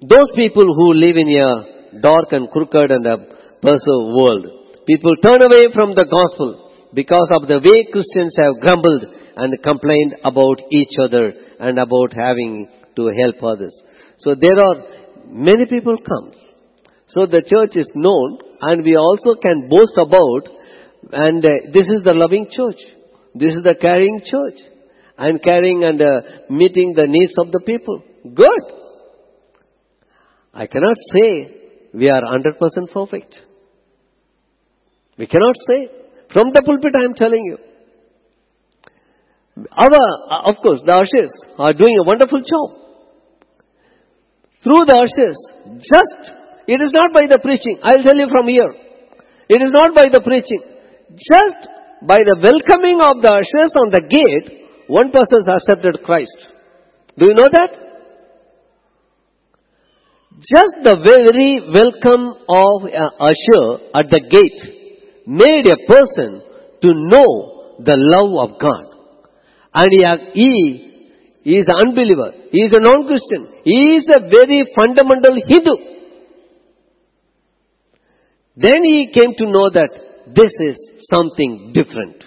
those 0.06 0.30
people 0.36 0.64
who 0.64 0.94
live 0.94 1.16
in 1.16 1.28
a 1.28 2.00
dark 2.00 2.32
and 2.32 2.50
crooked 2.50 2.90
and 2.90 3.06
a 3.06 3.16
perverse 3.62 3.88
world. 3.88 4.59
People 4.90 5.14
turn 5.22 5.40
away 5.40 5.66
from 5.72 5.94
the 5.94 6.06
gospel 6.10 6.72
because 6.92 7.30
of 7.38 7.46
the 7.46 7.58
way 7.62 7.78
Christians 7.94 8.34
have 8.42 8.58
grumbled 8.60 9.04
and 9.36 9.62
complained 9.62 10.14
about 10.24 10.58
each 10.72 10.94
other 10.98 11.32
and 11.60 11.78
about 11.78 12.10
having 12.12 12.66
to 12.96 13.02
help 13.20 13.36
others. 13.40 13.74
So 14.24 14.34
there 14.34 14.58
are 14.58 14.78
many 15.28 15.66
people 15.66 15.96
come. 15.96 16.32
So 17.14 17.26
the 17.26 17.42
church 17.52 17.76
is 17.76 17.86
known 17.94 18.38
and 18.62 18.82
we 18.82 18.96
also 18.96 19.38
can 19.40 19.68
boast 19.68 19.94
about 19.96 20.50
and 21.12 21.44
uh, 21.44 21.70
this 21.72 21.86
is 21.86 22.02
the 22.02 22.14
loving 22.14 22.46
church. 22.50 22.80
This 23.34 23.54
is 23.54 23.62
the 23.62 23.76
caring 23.80 24.20
church 24.28 24.58
and 25.18 25.40
caring 25.40 25.84
and 25.84 26.02
uh, 26.02 26.50
meeting 26.50 26.94
the 26.96 27.06
needs 27.06 27.34
of 27.38 27.52
the 27.52 27.60
people. 27.64 28.02
Good. 28.24 28.64
I 30.52 30.66
cannot 30.66 30.96
say 31.14 31.30
we 31.94 32.10
are 32.10 32.22
100% 32.22 32.92
perfect. 32.92 33.34
We 35.20 35.26
cannot 35.26 35.56
say. 35.68 35.80
From 36.32 36.48
the 36.56 36.62
pulpit 36.64 36.96
I 36.96 37.04
am 37.04 37.14
telling 37.14 37.44
you. 37.44 37.58
Our, 39.76 39.92
uh, 39.92 40.48
of 40.48 40.56
course, 40.64 40.80
the 40.86 40.96
ushers 40.96 41.32
are 41.58 41.74
doing 41.74 41.98
a 42.00 42.04
wonderful 42.08 42.40
job. 42.40 42.68
Through 44.64 44.88
the 44.88 44.96
ushers, 44.96 45.36
just 45.76 46.32
it 46.66 46.80
is 46.80 46.88
not 46.96 47.12
by 47.12 47.28
the 47.28 47.38
preaching. 47.42 47.76
I'll 47.84 48.00
tell 48.00 48.16
you 48.16 48.28
from 48.32 48.48
here. 48.48 48.72
It 49.50 49.60
is 49.60 49.72
not 49.76 49.94
by 49.94 50.06
the 50.08 50.22
preaching. 50.24 50.64
Just 51.12 51.68
by 52.00 52.16
the 52.24 52.40
welcoming 52.40 53.04
of 53.04 53.20
the 53.20 53.28
ushers 53.28 53.72
on 53.76 53.92
the 53.92 54.00
gate, 54.00 54.88
one 54.88 55.12
person 55.12 55.44
has 55.44 55.60
accepted 55.60 56.00
Christ. 56.02 56.38
Do 57.18 57.28
you 57.28 57.34
know 57.34 57.50
that? 57.52 57.70
Just 60.48 60.74
the 60.80 60.96
very 61.04 61.60
welcome 61.68 62.40
of 62.48 62.88
uh, 62.88 62.96
an 62.96 63.10
usher 63.20 63.64
at 64.00 64.08
the 64.08 64.24
gate 64.24 64.79
made 65.26 65.66
a 65.66 65.76
person 65.86 66.42
to 66.82 66.94
know 66.94 67.76
the 67.78 67.96
love 67.96 68.50
of 68.50 68.58
God. 68.60 68.84
And 69.74 69.88
he, 70.34 70.90
he 71.42 71.50
is 71.50 71.66
an 71.68 71.88
unbeliever. 71.88 72.32
He 72.50 72.58
is 72.58 72.72
a 72.72 72.80
non-Christian. 72.80 73.48
He 73.64 73.78
is 73.96 74.04
a 74.14 74.20
very 74.20 74.66
fundamental 74.76 75.36
Hindu. 75.46 75.76
Then 78.56 78.82
he 78.82 79.12
came 79.16 79.34
to 79.38 79.44
know 79.46 79.70
that 79.72 79.90
this 80.34 80.52
is 80.60 80.76
something 81.12 81.72
different. 81.72 82.24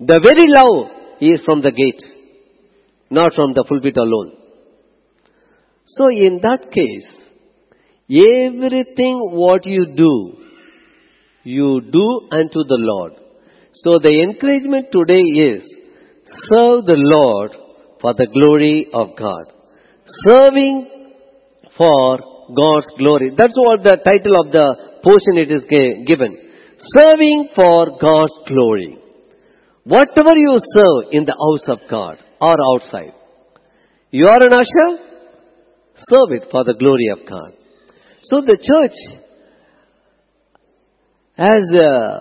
The 0.00 0.20
very 0.22 0.46
love 0.48 0.90
is 1.20 1.40
from 1.44 1.60
the 1.60 1.72
gate, 1.72 2.02
not 3.10 3.34
from 3.34 3.52
the 3.54 3.64
pulpit 3.64 3.96
alone. 3.96 4.32
So 5.96 6.08
in 6.08 6.40
that 6.42 6.70
case, 6.72 7.18
everything 8.08 9.18
what 9.32 9.66
you 9.66 9.86
do, 9.96 10.36
you 11.56 11.80
do 11.80 12.06
unto 12.38 12.60
the 12.72 12.80
Lord. 12.90 13.12
So 13.82 13.98
the 14.02 14.14
encouragement 14.26 14.86
today 14.92 15.24
is 15.50 15.62
serve 16.50 16.84
the 16.84 17.00
Lord 17.16 17.52
for 18.00 18.14
the 18.14 18.26
glory 18.26 18.88
of 18.92 19.16
God. 19.16 19.44
Serving 20.26 20.76
for 21.76 22.18
God's 22.60 22.90
glory. 22.98 23.30
That's 23.36 23.56
what 23.56 23.82
the 23.82 23.96
title 24.04 24.34
of 24.42 24.52
the 24.52 24.66
portion 25.04 25.34
it 25.44 25.50
is 25.50 25.64
given. 26.06 26.36
Serving 26.94 27.48
for 27.54 27.98
God's 28.00 28.38
glory. 28.48 28.98
Whatever 29.84 30.34
you 30.36 30.60
serve 30.76 31.12
in 31.12 31.24
the 31.24 31.36
house 31.44 31.66
of 31.76 31.88
God 31.90 32.18
or 32.40 32.56
outside, 32.72 33.14
you 34.10 34.26
are 34.26 34.42
an 34.42 34.52
usher, 34.52 34.90
serve 36.10 36.32
it 36.32 36.48
for 36.50 36.64
the 36.64 36.74
glory 36.74 37.08
of 37.12 37.20
God. 37.28 37.52
So 38.30 38.42
the 38.42 38.58
church 38.58 38.98
has 41.38 41.64
uh, 41.80 42.20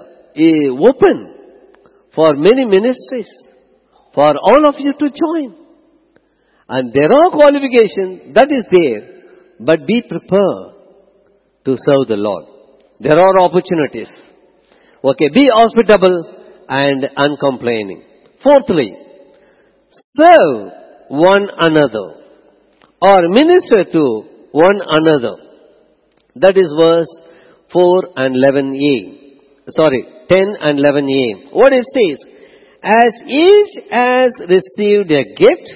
open 0.90 1.18
for 2.14 2.36
many 2.36 2.66
ministries 2.66 3.26
for 4.14 4.34
all 4.50 4.70
of 4.70 4.76
you 4.78 4.94
to 4.94 5.10
join. 5.10 5.56
And 6.70 6.94
there 6.94 7.12
are 7.12 7.30
qualifications, 7.32 8.36
that 8.36 8.48
is 8.52 8.66
there 8.72 9.18
but 9.60 9.88
be 9.88 10.02
prepared 10.08 10.78
to 11.66 11.78
serve 11.86 12.08
the 12.08 12.16
Lord. 12.16 12.46
There 13.00 13.18
are 13.18 13.40
opportunities. 13.42 14.08
Okay, 15.04 15.30
be 15.34 15.46
hospitable 15.52 16.18
and 16.70 17.06
uncomplaining. 17.16 18.04
Fourthly, 18.44 18.94
serve 20.16 20.72
one 21.10 21.48
another 21.60 22.22
or 23.02 23.22
minister 23.30 23.86
to 23.94 24.24
one 24.52 24.80
another. 24.90 25.36
That 26.36 26.58
is 26.58 26.68
verse 26.78 27.08
4 27.72 28.04
and 28.16 28.36
11a. 28.36 29.28
Sorry, 29.76 30.06
10 30.30 30.40
and 30.62 30.80
11a. 30.80 31.54
What 31.54 31.74
it 31.74 31.86
says, 31.94 32.20
as 32.84 33.14
each 33.28 33.92
has 33.92 34.32
received 34.48 35.12
a 35.12 35.24
gift, 35.36 35.68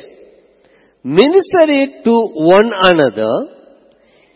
minister 1.04 1.66
it 1.68 2.04
to 2.04 2.16
one 2.34 2.72
another 2.84 3.58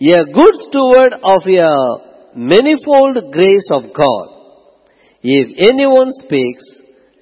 a 0.02 0.26
good 0.26 0.56
steward 0.68 1.14
of 1.24 1.42
a 1.48 2.38
manifold 2.38 3.32
grace 3.32 3.68
of 3.72 3.84
God. 3.96 4.28
If 5.24 5.72
anyone 5.72 6.12
speaks, 6.24 6.64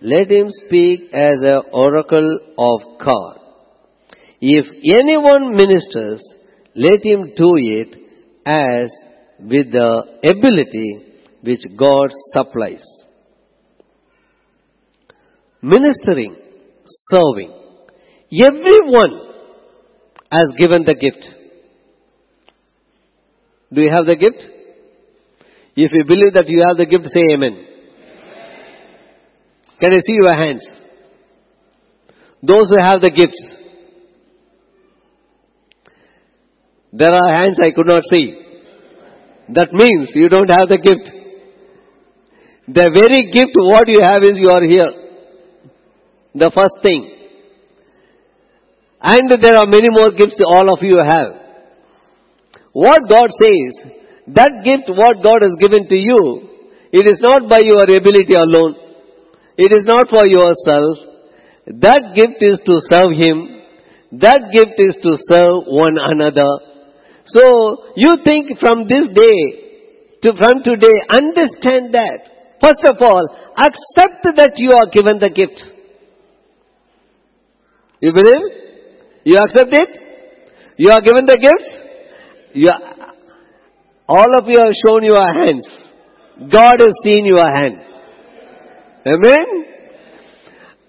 let 0.02 0.30
him 0.30 0.48
speak 0.66 1.02
as 1.14 1.36
an 1.42 1.62
oracle 1.72 2.40
of 2.58 2.82
God. 3.06 3.40
If 4.42 4.66
anyone 4.96 5.56
ministers, 5.56 6.22
let 6.76 7.06
him 7.06 7.32
do 7.38 7.56
it 7.56 7.96
as 8.46 8.90
with 9.44 9.72
the 9.72 10.04
ability 10.24 11.06
which 11.42 11.62
God 11.78 12.10
supplies. 12.34 12.82
Ministering, 15.62 16.36
serving. 17.12 17.52
Everyone 18.32 19.20
has 20.32 20.46
given 20.58 20.84
the 20.86 20.96
gift. 20.96 21.24
Do 23.74 23.82
you 23.82 23.92
have 23.94 24.06
the 24.06 24.16
gift? 24.16 24.42
If 25.76 25.92
you 25.92 26.04
believe 26.06 26.34
that 26.36 26.48
you 26.48 26.64
have 26.68 26.78
the 26.78 26.86
gift, 26.86 27.06
say 27.14 27.34
amen. 27.34 27.66
Can 29.82 29.92
I 29.94 30.02
see 30.06 30.14
your 30.14 30.36
hands? 30.36 30.62
Those 32.42 32.70
who 32.70 32.78
have 32.80 33.02
the 33.02 33.10
gifts. 33.10 33.42
There 36.92 37.14
are 37.14 37.36
hands 37.36 37.58
I 37.62 37.72
could 37.72 37.88
not 37.88 38.04
see. 38.12 38.43
That 39.50 39.74
means 39.74 40.10
you 40.16 40.30
don't 40.30 40.50
have 40.50 40.70
the 40.70 40.78
gift. 40.78 41.24
The 42.68 42.88
very 42.96 43.32
gift 43.32 43.52
what 43.56 43.88
you 43.88 44.00
have 44.02 44.24
is 44.24 44.40
you 44.40 44.50
are 44.50 44.64
here. 44.64 44.92
The 46.36 46.52
first 46.56 46.82
thing. 46.82 47.12
And 49.02 49.30
there 49.42 49.58
are 49.58 49.68
many 49.68 49.90
more 49.92 50.12
gifts 50.12 50.40
all 50.48 50.72
of 50.74 50.80
you 50.82 50.98
have. 50.98 51.44
What 52.72 53.02
God 53.10 53.30
says, 53.42 53.92
that 54.28 54.64
gift 54.64 54.88
what 54.88 55.22
God 55.22 55.44
has 55.44 55.56
given 55.60 55.88
to 55.90 55.96
you, 55.96 56.50
it 56.94 57.06
is 57.06 57.20
not 57.20 57.50
by 57.50 57.60
your 57.62 57.84
ability 57.84 58.34
alone. 58.34 58.76
It 59.58 59.72
is 59.74 59.86
not 59.86 60.08
for 60.10 60.24
yourself. 60.26 60.98
That 61.68 62.14
gift 62.16 62.40
is 62.40 62.60
to 62.66 62.82
serve 62.90 63.12
Him. 63.20 63.62
That 64.22 64.40
gift 64.54 64.78
is 64.78 64.96
to 65.04 65.18
serve 65.30 65.68
one 65.68 65.98
another. 66.00 66.73
So, 67.34 67.94
you 67.96 68.12
think 68.26 68.60
from 68.60 68.88
this 68.88 69.10
day 69.14 69.64
to 70.24 70.32
from 70.38 70.64
today, 70.64 70.94
understand 71.10 71.94
that. 71.94 72.20
First 72.62 72.86
of 72.88 72.96
all, 73.02 73.28
accept 73.58 74.24
that 74.38 74.54
you 74.56 74.72
are 74.72 74.90
given 74.94 75.20
the 75.20 75.30
gift. 75.30 75.60
You 78.00 78.14
believe? 78.14 78.46
You 79.26 79.38
accept 79.38 79.74
it? 79.74 79.90
You 80.78 80.92
are 80.92 81.02
given 81.02 81.26
the 81.26 81.38
gift? 81.38 82.54
You 82.54 82.70
are, 82.70 83.14
all 84.08 84.38
of 84.40 84.48
you 84.48 84.56
have 84.64 84.74
shown 84.86 85.04
your 85.04 85.20
hands. 85.20 85.66
God 86.52 86.76
has 86.80 86.94
seen 87.04 87.26
your 87.26 87.46
hands. 87.56 87.84
Amen? 89.06 89.66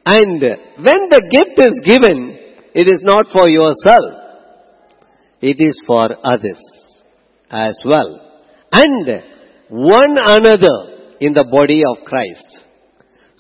And 0.07 0.41
when 0.79 1.01
the 1.11 1.23
gift 1.33 1.59
is 1.59 1.75
given, 1.85 2.39
it 2.75 2.87
is 2.87 3.01
not 3.03 3.27
for 3.33 3.49
yourself. 3.49 4.24
It 5.51 5.61
is 5.61 5.77
for 5.87 6.05
others 6.33 6.61
as 7.51 7.75
well. 7.85 8.11
And 8.73 9.09
one 9.69 10.15
another 10.27 10.77
in 11.21 11.35
the 11.35 11.45
body 11.45 11.83
of 11.91 12.05
Christ. 12.07 12.49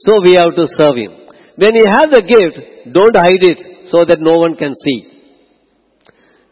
So 0.07 0.21
we 0.23 0.35
have 0.35 0.55
to 0.55 0.67
serve 0.77 0.97
Him. 0.97 1.13
When 1.57 1.75
you 1.75 1.87
have 1.89 2.11
the 2.11 2.23
gift, 2.35 2.93
don't 2.93 3.17
hide 3.17 3.45
it 3.53 3.59
so 3.91 4.05
that 4.09 4.21
no 4.21 4.35
one 4.39 4.57
can 4.57 4.75
see. 4.85 4.99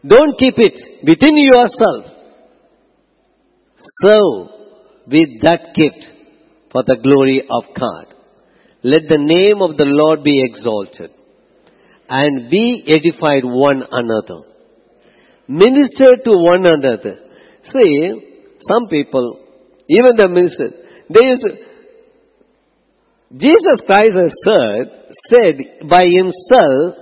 Don't 0.07 0.39
keep 0.39 0.55
it 0.57 0.73
within 1.03 1.37
yourself. 1.37 2.03
Serve 4.03 4.49
with 5.07 5.29
that 5.43 5.75
gift 5.75 6.01
for 6.71 6.83
the 6.87 6.97
glory 7.03 7.43
of 7.59 7.63
God. 7.79 8.07
Let 8.83 9.03
the 9.07 9.19
name 9.19 9.61
of 9.61 9.77
the 9.77 9.85
Lord 9.85 10.23
be 10.23 10.41
exalted 10.43 11.11
and 12.09 12.49
be 12.49 12.83
edified 12.87 13.43
one 13.45 13.83
another. 13.91 14.52
Minister 15.53 16.17
to 16.25 16.31
one 16.51 16.65
another. 16.65 17.19
See, 17.71 17.97
some 18.67 18.87
people, 18.89 19.39
even 19.87 20.15
the 20.17 20.27
ministers, 20.27 20.73
they 21.13 21.25
used 21.27 21.43
to, 21.45 21.51
Jesus 23.37 23.77
Christ 23.85 24.15
has 24.17 24.33
said, 24.47 24.85
said 25.29 25.55
by 25.89 26.05
himself, 26.05 26.97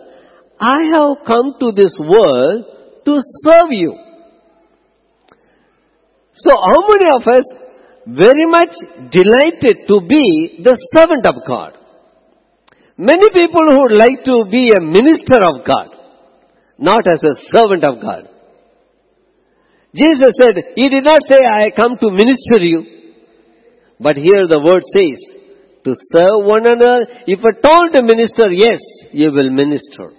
I 0.60 0.80
have 0.96 1.26
come 1.26 1.54
to 1.62 1.72
this 1.72 1.96
world 2.00 2.66
to 3.06 3.14
serve 3.44 3.72
you. 3.72 3.94
So 6.44 6.52
how 6.52 6.80
many 6.92 7.08
of 7.16 7.24
us 7.38 7.46
very 8.08 8.48
much 8.48 8.74
delighted 9.14 9.88
to 9.88 10.02
be 10.08 10.62
the 10.64 10.76
servant 10.96 11.26
of 11.26 11.36
God? 11.48 11.78
Many 12.98 13.30
people 13.34 13.62
who 13.70 13.82
would 13.84 13.98
like 13.98 14.26
to 14.26 14.44
be 14.52 14.72
a 14.76 14.82
minister 14.82 15.40
of 15.40 15.66
God, 15.66 15.96
not 16.78 17.04
as 17.08 17.24
a 17.24 17.36
servant 17.54 17.84
of 17.84 18.02
God. 18.02 18.28
Jesus 19.94 20.34
said, 20.40 20.56
He 20.76 20.90
did 20.90 21.04
not 21.04 21.22
say, 21.30 21.40
I 21.44 21.70
come 21.76 21.98
to 22.00 22.12
minister 22.12 22.64
you. 22.64 22.84
But 24.00 24.16
here 24.16 24.48
the 24.50 24.60
word 24.60 24.84
says, 24.96 25.32
to 25.84 25.96
serve 26.14 26.46
one 26.46 26.66
another. 26.66 27.06
If 27.28 27.40
at 27.40 27.66
all 27.66 27.90
to 27.94 28.02
minister, 28.04 28.52
yes, 28.52 28.80
you 29.12 29.32
will 29.32 29.50
minister. 29.50 30.14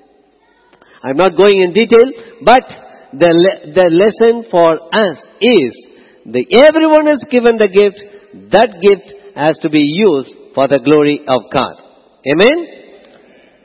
I'm 1.03 1.17
not 1.17 1.37
going 1.37 1.61
in 1.61 1.73
detail, 1.73 2.07
but 2.45 2.63
the, 3.13 3.31
le- 3.31 3.75
the 3.75 3.87
lesson 3.91 4.45
for 4.51 4.71
us 4.93 5.19
is 5.41 5.73
the 6.27 6.47
everyone 6.55 7.09
is 7.11 7.23
given 7.31 7.59
the 7.59 7.69
gift. 7.69 8.53
That 8.53 8.79
gift 8.81 9.37
has 9.37 9.57
to 9.63 9.71
be 9.71 9.83
used 9.83 10.55
for 10.55 10.69
the 10.69 10.79
glory 10.79 11.21
of 11.27 11.51
God. 11.53 11.75
Amen? 12.31 12.59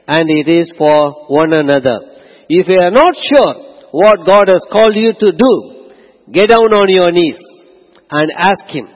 And 0.07 0.25
it 0.29 0.49
is 0.49 0.71
for 0.77 1.27
one 1.29 1.53
another. 1.53 1.99
If 2.49 2.65
you 2.67 2.79
are 2.81 2.91
not 2.91 3.13
sure 3.35 3.53
what 3.91 4.25
God 4.25 4.49
has 4.49 4.61
called 4.71 4.95
you 4.95 5.13
to 5.13 5.31
do, 5.31 5.76
get 6.33 6.49
down 6.49 6.73
on 6.73 6.87
your 6.89 7.11
knees 7.11 7.35
and 8.11 8.31
ask 8.37 8.65
Him 8.69 8.87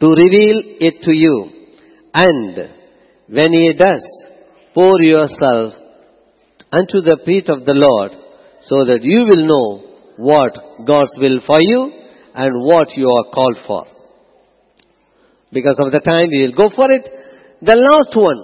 to 0.00 0.06
reveal 0.08 0.62
it 0.80 0.94
to 1.04 1.12
you. 1.12 1.50
And 2.14 2.56
when 3.28 3.52
He 3.52 3.72
does, 3.78 4.02
pour 4.74 5.00
yourself 5.02 5.74
unto 6.72 7.02
the 7.02 7.18
feet 7.24 7.48
of 7.48 7.64
the 7.64 7.74
Lord 7.74 8.12
so 8.68 8.84
that 8.86 9.00
you 9.02 9.26
will 9.28 9.46
know 9.46 9.92
what 10.16 10.86
God's 10.86 11.12
will 11.18 11.40
for 11.46 11.60
you 11.60 11.92
and 12.34 12.62
what 12.64 12.88
you 12.96 13.08
are 13.08 13.24
called 13.32 13.58
for. 13.66 13.86
Because 15.52 15.76
of 15.78 15.92
the 15.92 16.00
time, 16.00 16.28
we 16.30 16.42
will 16.42 16.56
go 16.56 16.74
for 16.74 16.90
it. 16.90 17.04
The 17.60 17.76
last 17.76 18.16
one. 18.16 18.40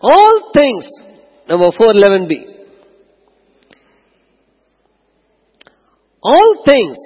All 0.00 0.50
things, 0.52 0.84
number 1.48 1.70
411b. 1.70 2.53
All 6.24 6.64
things, 6.66 6.96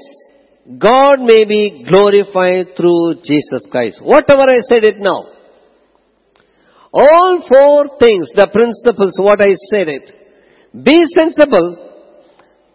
God 0.78 1.16
may 1.20 1.44
be 1.44 1.84
glorified 1.88 2.76
through 2.76 3.16
Jesus 3.26 3.66
Christ. 3.70 3.96
Whatever 4.00 4.42
I 4.42 4.60
said 4.68 4.84
it 4.84 4.98
now. 4.98 5.24
All 6.92 7.42
four 7.48 7.98
things, 8.00 8.26
the 8.36 8.46
principles, 8.46 9.12
what 9.18 9.40
I 9.40 9.56
said 9.70 9.88
it. 9.88 10.84
Be 10.84 10.98
sensible 11.18 11.88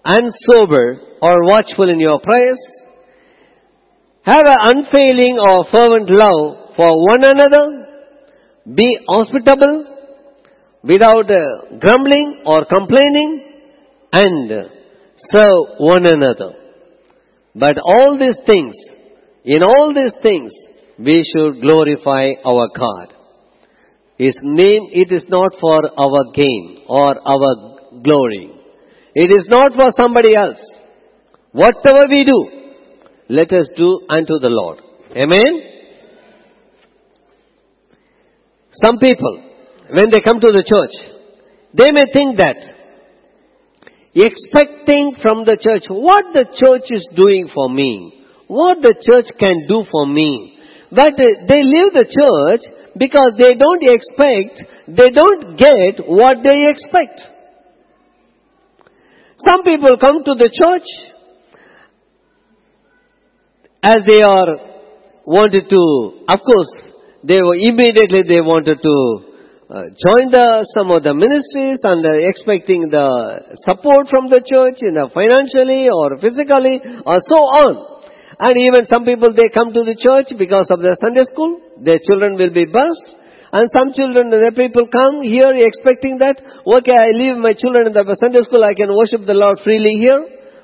and 0.06 0.34
sober 0.50 1.00
or 1.22 1.46
watchful 1.46 1.90
in 1.90 2.00
your 2.00 2.20
prayers. 2.20 2.60
Have 4.24 4.44
an 4.46 4.58
unfailing 4.76 5.40
or 5.40 5.66
fervent 5.72 6.10
love 6.10 6.76
for 6.76 7.08
one 7.08 7.24
another. 7.24 7.88
Be 8.76 8.98
hospitable 9.08 9.86
without 10.84 11.30
uh, 11.32 11.78
grumbling 11.80 12.44
or 12.46 12.66
complaining 12.66 13.44
and 14.12 14.83
serve 15.34 15.80
one 15.80 16.06
another. 16.06 16.54
But 17.56 17.78
all 17.78 18.18
these 18.20 18.40
things, 18.48 18.74
in 19.46 19.64
all 19.64 19.94
these 19.94 20.14
things, 20.22 20.52
we 20.98 21.24
should 21.32 21.62
glorify 21.62 22.30
our 22.46 22.68
God. 22.76 23.14
His 24.18 24.36
name, 24.42 24.90
it 24.92 25.12
is 25.12 25.24
not 25.30 25.52
for 25.60 25.80
our 25.98 26.32
gain 26.36 26.84
or 26.88 27.10
our 27.28 28.02
glory. 28.04 28.52
It 29.16 29.32
is 29.32 29.46
not 29.48 29.74
for 29.76 29.92
somebody 30.00 30.36
else. 30.36 30.58
Whatever 31.52 32.06
we 32.10 32.24
do, 32.24 32.40
let 33.30 33.52
us 33.52 33.68
do 33.78 34.02
unto 34.10 34.40
the 34.40 34.50
Lord. 34.50 34.80
Amen? 35.16 35.74
Some 38.84 38.98
people, 38.98 39.44
when 39.90 40.10
they 40.10 40.20
come 40.22 40.40
to 40.40 40.52
the 40.52 40.64
church, 40.64 41.14
they 41.74 41.92
may 41.92 42.06
think 42.12 42.38
that 42.38 42.73
expecting 44.16 45.16
from 45.22 45.46
the 45.46 45.58
church 45.58 45.86
what 45.90 46.26
the 46.34 46.46
church 46.46 46.86
is 46.90 47.06
doing 47.16 47.50
for 47.54 47.70
me, 47.70 48.14
what 48.48 48.78
the 48.82 48.94
church 48.94 49.28
can 49.40 49.66
do 49.68 49.84
for 49.92 50.06
me. 50.06 50.58
But 50.92 51.14
uh, 51.14 51.50
they 51.50 51.62
leave 51.64 51.94
the 51.94 52.06
church 52.06 52.62
because 52.98 53.34
they 53.42 53.58
don't 53.58 53.84
expect, 53.84 54.54
they 54.88 55.10
don't 55.10 55.58
get 55.58 56.06
what 56.06 56.38
they 56.44 56.58
expect. 56.70 57.34
Some 59.46 59.64
people 59.64 59.98
come 59.98 60.24
to 60.24 60.36
the 60.36 60.50
church 60.54 60.88
as 63.84 63.98
they 64.08 64.22
are 64.22 64.74
wanted 65.26 65.70
to, 65.70 66.24
of 66.30 66.40
course, 66.40 66.72
they 67.24 67.42
were 67.42 67.56
immediately 67.56 68.24
they 68.28 68.42
wanted 68.42 68.78
to 68.82 69.33
uh, 69.74 69.90
join 69.90 70.30
the 70.30 70.70
some 70.78 70.94
of 70.94 71.02
the 71.02 71.18
ministries 71.18 71.82
and 71.82 72.06
uh, 72.06 72.14
expecting 72.30 72.94
the 72.94 73.10
support 73.66 74.06
from 74.06 74.30
the 74.30 74.38
church, 74.46 74.78
you 74.86 74.94
know, 74.94 75.10
financially 75.10 75.90
or 75.90 76.14
physically 76.22 76.78
or 77.02 77.18
so 77.26 77.40
on. 77.66 77.74
And 78.38 78.54
even 78.54 78.86
some 78.86 79.02
people 79.02 79.34
they 79.34 79.50
come 79.50 79.74
to 79.74 79.82
the 79.82 79.98
church 79.98 80.30
because 80.38 80.70
of 80.70 80.86
their 80.86 80.94
Sunday 81.02 81.26
school. 81.34 81.58
Their 81.82 81.98
children 82.06 82.38
will 82.38 82.54
be 82.54 82.70
blessed. 82.70 83.18
And 83.50 83.66
some 83.74 83.98
children, 83.98 84.30
the 84.30 84.54
people 84.54 84.86
come 84.94 85.26
here 85.26 85.50
expecting 85.58 86.22
that, 86.22 86.38
okay, 86.66 86.94
I 86.94 87.14
leave 87.18 87.38
my 87.42 87.54
children 87.58 87.90
in 87.90 87.94
the 87.94 88.06
Sunday 88.18 88.42
school, 88.46 88.62
I 88.66 88.74
can 88.74 88.94
worship 88.94 89.26
the 89.26 89.38
Lord 89.38 89.58
freely 89.66 89.98
here. 89.98 90.22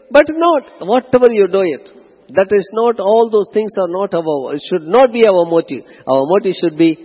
But 0.09 0.25
not, 0.29 0.85
whatever 0.85 1.29
you 1.29 1.49
do 1.49 1.61
it. 1.61 1.85
That 2.33 2.49
is 2.49 2.65
not, 2.73 2.97
all 2.97 3.29
those 3.29 3.49
things 3.53 3.69
are 3.77 3.89
not 3.89 4.13
our, 4.13 4.57
it 4.57 4.61
should 4.69 4.89
not 4.89 5.13
be 5.13 5.21
our 5.25 5.45
motive. 5.45 5.85
Our 6.05 6.25
motive 6.25 6.57
should 6.61 6.77
be, 6.77 6.97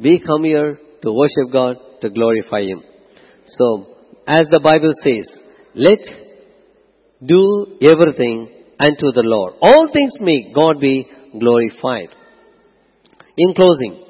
we 0.00 0.20
come 0.20 0.44
here 0.44 0.80
to 1.02 1.12
worship 1.12 1.52
God, 1.52 1.76
to 2.02 2.10
glorify 2.10 2.62
Him. 2.62 2.82
So, 3.58 3.86
as 4.26 4.46
the 4.50 4.60
Bible 4.60 4.92
says, 5.04 5.24
let 5.74 5.98
do 7.24 7.78
everything 7.82 8.48
unto 8.78 9.12
the 9.12 9.24
Lord. 9.24 9.54
All 9.62 9.88
things 9.92 10.12
may 10.20 10.52
God 10.52 10.80
be 10.80 11.06
glorified. 11.38 12.08
In 13.38 13.54
closing, 13.54 14.02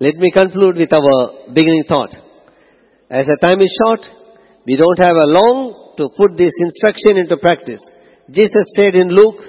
let 0.00 0.16
me 0.16 0.30
conclude 0.30 0.76
with 0.76 0.92
our 0.92 1.52
beginning 1.54 1.84
thought. 1.88 2.10
As 3.10 3.24
the 3.26 3.38
time 3.40 3.60
is 3.60 3.72
short, 3.84 4.00
we 4.66 4.76
don't 4.76 4.98
have 4.98 5.16
a 5.16 5.28
long 5.28 5.94
to 5.96 6.08
put 6.16 6.36
this 6.36 6.52
instruction 6.58 7.18
into 7.18 7.36
practice. 7.36 7.80
Jesus 8.30 8.66
said 8.76 8.94
in 8.94 9.08
Luke 9.08 9.40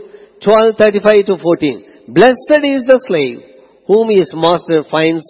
12:35 0.45 1.25
to 1.25 1.37
14, 1.37 1.83
"Blessed 2.07 2.63
is 2.63 2.83
the 2.85 2.99
slave 3.07 3.43
whom 3.87 4.09
his 4.09 4.31
master 4.33 4.83
finds 4.83 5.25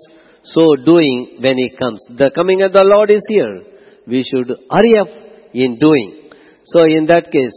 so 0.54 0.76
doing 0.76 1.38
when 1.40 1.58
he 1.58 1.70
comes." 1.70 2.00
The 2.22 2.30
coming 2.32 2.62
of 2.62 2.74
the 2.74 2.84
Lord 2.84 3.12
is 3.12 3.24
here. 3.28 3.64
We 4.08 4.24
should 4.30 4.50
hurry 4.72 4.94
up 4.98 5.10
in 5.54 5.78
doing. 5.80 6.10
So 6.74 6.86
in 6.98 7.08
that 7.08 7.32
case, 7.32 7.56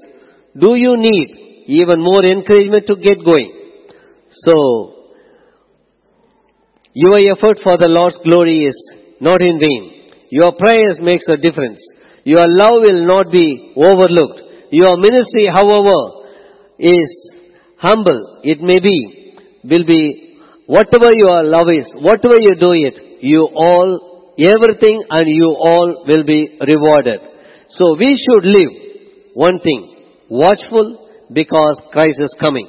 do 0.58 0.74
you 0.74 0.96
need 0.96 1.28
even 1.66 2.00
more 2.00 2.24
encouragement 2.24 2.86
to 2.86 2.96
get 2.96 3.24
going? 3.24 3.52
So 4.46 4.56
your 6.94 7.18
effort 7.32 7.58
for 7.62 7.76
the 7.76 7.88
Lord's 7.88 8.16
glory 8.24 8.66
is 8.66 8.78
not 9.20 9.40
in 9.42 9.60
vain. 9.60 9.82
Your 10.30 10.52
prayers 10.52 10.98
makes 11.00 11.24
a 11.28 11.36
difference. 11.36 11.78
Your 12.24 12.46
love 12.46 12.82
will 12.86 13.06
not 13.06 13.30
be 13.32 13.72
overlooked. 13.76 14.40
Your 14.70 14.96
ministry, 14.98 15.46
however, 15.52 15.98
is 16.78 17.10
humble. 17.78 18.40
It 18.42 18.60
may 18.60 18.78
be, 18.78 19.34
will 19.64 19.84
be, 19.84 20.29
whatever 20.76 21.10
your 21.12 21.38
love 21.54 21.68
is, 21.74 21.86
whatever 22.08 22.38
you 22.38 22.54
do 22.54 22.70
it, 22.72 22.94
you 23.22 23.42
all, 23.66 24.34
everything 24.38 25.02
and 25.10 25.26
you 25.26 25.48
all 25.70 26.04
will 26.06 26.24
be 26.24 26.58
rewarded. 26.72 27.20
So 27.76 27.96
we 27.98 28.10
should 28.22 28.44
live 28.44 28.72
one 29.34 29.58
thing, 29.60 29.80
watchful 30.28 31.08
because 31.32 31.76
Christ 31.92 32.20
is 32.20 32.34
coming. 32.40 32.68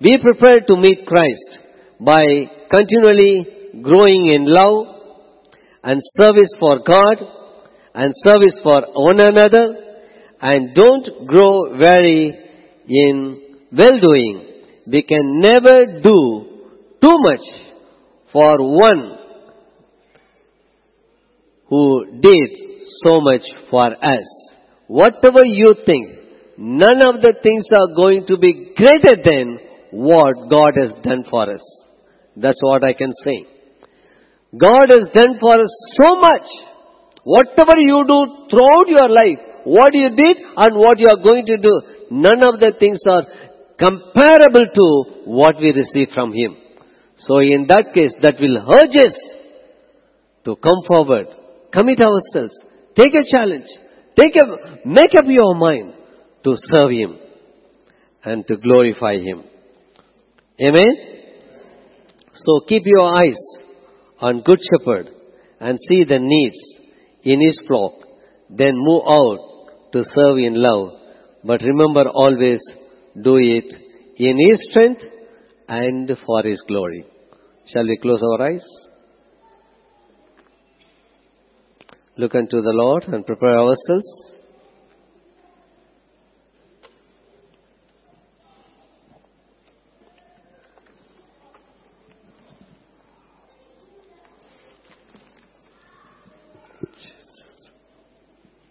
Be 0.00 0.14
prepared 0.18 0.66
to 0.68 0.76
meet 0.76 1.04
Christ 1.06 1.48
by 2.00 2.22
continually 2.70 3.80
growing 3.82 4.30
in 4.32 4.44
love 4.46 4.86
and 5.82 6.00
service 6.18 6.52
for 6.60 6.78
God 6.86 7.16
and 7.94 8.14
service 8.24 8.56
for 8.62 8.80
one 8.94 9.20
another 9.20 9.66
and 10.40 10.74
don't 10.74 11.26
grow 11.26 11.76
weary 11.76 12.36
in 12.88 13.42
well 13.72 13.98
doing. 14.00 14.48
We 14.86 15.02
can 15.02 15.40
never 15.40 16.00
do 16.02 16.51
too 17.02 17.16
much 17.28 17.46
for 18.32 18.50
one 18.60 19.18
who 21.68 21.84
did 22.20 22.50
so 23.02 23.20
much 23.20 23.42
for 23.70 23.86
us. 24.14 24.26
Whatever 24.86 25.44
you 25.44 25.74
think, 25.86 26.08
none 26.58 27.00
of 27.02 27.20
the 27.22 27.34
things 27.42 27.64
are 27.76 27.94
going 27.96 28.26
to 28.26 28.36
be 28.38 28.74
greater 28.76 29.16
than 29.24 29.58
what 29.90 30.50
God 30.50 30.72
has 30.76 30.92
done 31.02 31.24
for 31.30 31.50
us. 31.54 31.64
That's 32.36 32.62
what 32.62 32.84
I 32.84 32.92
can 32.92 33.12
say. 33.24 33.46
God 34.58 34.86
has 34.90 35.08
done 35.14 35.38
for 35.40 35.54
us 35.54 35.72
so 36.00 36.16
much. 36.16 36.48
Whatever 37.24 37.78
you 37.78 38.04
do 38.06 38.18
throughout 38.50 38.88
your 38.88 39.08
life, 39.08 39.40
what 39.64 39.94
you 39.94 40.10
did 40.10 40.36
and 40.56 40.76
what 40.76 40.98
you 40.98 41.08
are 41.08 41.22
going 41.22 41.46
to 41.46 41.56
do, 41.56 41.80
none 42.10 42.42
of 42.42 42.60
the 42.60 42.72
things 42.78 42.98
are 43.08 43.24
comparable 43.78 44.66
to 44.74 44.86
what 45.24 45.56
we 45.58 45.72
receive 45.72 46.08
from 46.14 46.32
Him. 46.32 46.56
So 47.26 47.38
in 47.38 47.66
that 47.68 47.92
case, 47.94 48.12
that 48.22 48.34
will 48.40 48.58
urge 48.74 48.96
us 49.06 49.14
to 50.44 50.56
come 50.56 50.82
forward, 50.88 51.26
commit 51.72 51.98
ourselves, 52.00 52.54
take 52.96 53.14
a 53.14 53.30
challenge, 53.30 53.66
take 54.18 54.34
a, 54.36 54.88
make 54.88 55.10
up 55.16 55.24
your 55.28 55.54
mind 55.54 55.94
to 56.44 56.56
serve 56.72 56.90
Him 56.90 57.16
and 58.24 58.46
to 58.48 58.56
glorify 58.56 59.14
Him. 59.14 59.44
Amen? 60.60 61.12
So 62.44 62.60
keep 62.68 62.82
your 62.86 63.16
eyes 63.16 63.38
on 64.20 64.42
Good 64.42 64.58
Shepherd 64.70 65.08
and 65.60 65.78
see 65.88 66.04
the 66.04 66.18
needs 66.20 66.56
in 67.22 67.40
His 67.40 67.58
flock. 67.68 67.92
Then 68.50 68.74
move 68.74 69.02
out 69.06 69.38
to 69.92 70.04
serve 70.14 70.38
in 70.38 70.54
love. 70.60 70.90
But 71.44 71.60
remember 71.62 72.08
always 72.08 72.60
do 73.20 73.36
it 73.36 73.64
in 74.16 74.36
His 74.38 74.58
strength 74.70 75.02
and 75.68 76.10
for 76.26 76.42
His 76.42 76.60
glory. 76.66 77.06
Shall 77.70 77.84
we 77.84 77.98
close 77.98 78.20
our 78.22 78.46
eyes? 78.46 78.60
Look 82.16 82.34
unto 82.34 82.60
the 82.60 82.72
Lord 82.72 83.04
and 83.04 83.26
prepare 83.26 83.58
ourselves. 83.58 84.04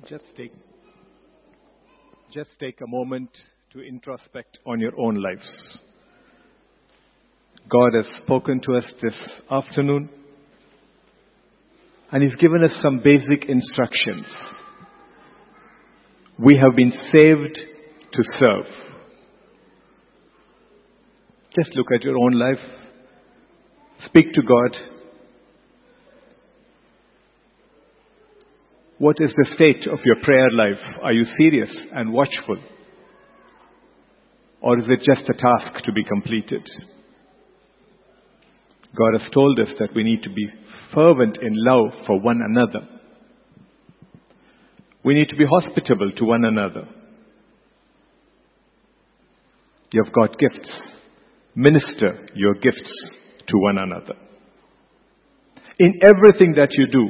Just 0.08 0.24
take, 0.36 0.52
just 2.34 2.50
take 2.60 2.82
a 2.82 2.88
moment 2.88 3.30
to 3.72 3.80
introspect 3.80 4.58
on 4.66 4.80
your 4.80 4.92
own 5.00 5.16
lives. 5.16 5.48
God 7.72 7.94
has 7.96 8.06
spoken 8.24 8.60
to 8.66 8.76
us 8.76 8.84
this 9.02 9.14
afternoon 9.50 10.10
and 12.12 12.22
He's 12.22 12.36
given 12.42 12.64
us 12.66 12.72
some 12.84 12.98
basic 12.98 13.48
instructions. 13.48 14.26
We 16.38 16.60
have 16.62 16.76
been 16.76 16.92
saved 17.14 17.58
to 18.14 18.24
serve. 18.40 18.66
Just 21.56 21.70
look 21.76 21.88
at 21.96 22.04
your 22.04 22.18
own 22.18 22.34
life. 22.38 22.60
Speak 24.08 24.34
to 24.34 24.42
God. 24.42 24.76
What 28.98 29.16
is 29.20 29.30
the 29.38 29.48
state 29.56 29.88
of 29.92 30.00
your 30.04 30.18
prayer 30.24 30.52
life? 30.52 30.82
Are 31.04 31.14
you 31.14 31.26
serious 31.38 31.70
and 31.94 32.12
watchful? 32.12 32.58
Or 34.62 34.78
is 34.78 34.86
it 34.90 35.00
just 35.00 35.30
a 35.30 35.34
task 35.34 35.86
to 35.86 35.94
be 35.94 36.04
completed? 36.04 36.64
God 38.98 39.20
has 39.20 39.32
told 39.34 39.60
us 39.60 39.70
that 39.80 39.96
we 39.96 40.04
need 40.04 40.24
to 40.24 40.30
be 40.30 40.48
fervent 40.94 41.38
in 41.42 41.54
love 41.54 41.92
for 42.06 42.20
one 42.20 42.42
another. 42.44 42.88
We 45.04 45.14
need 45.14 45.30
to 45.30 45.36
be 45.36 45.46
hospitable 45.50 46.12
to 46.18 46.26
one 46.26 46.46
another. 46.46 46.88
You 49.92 50.04
have 50.04 50.14
got 50.14 50.38
gifts. 50.38 50.70
Minister 51.56 52.28
your 52.36 52.54
gifts 52.56 52.90
to 53.48 53.58
one 53.58 53.78
another. 53.78 54.14
In 55.80 56.00
everything 56.04 56.54
that 56.56 56.70
you 56.72 56.88
do, 56.88 57.10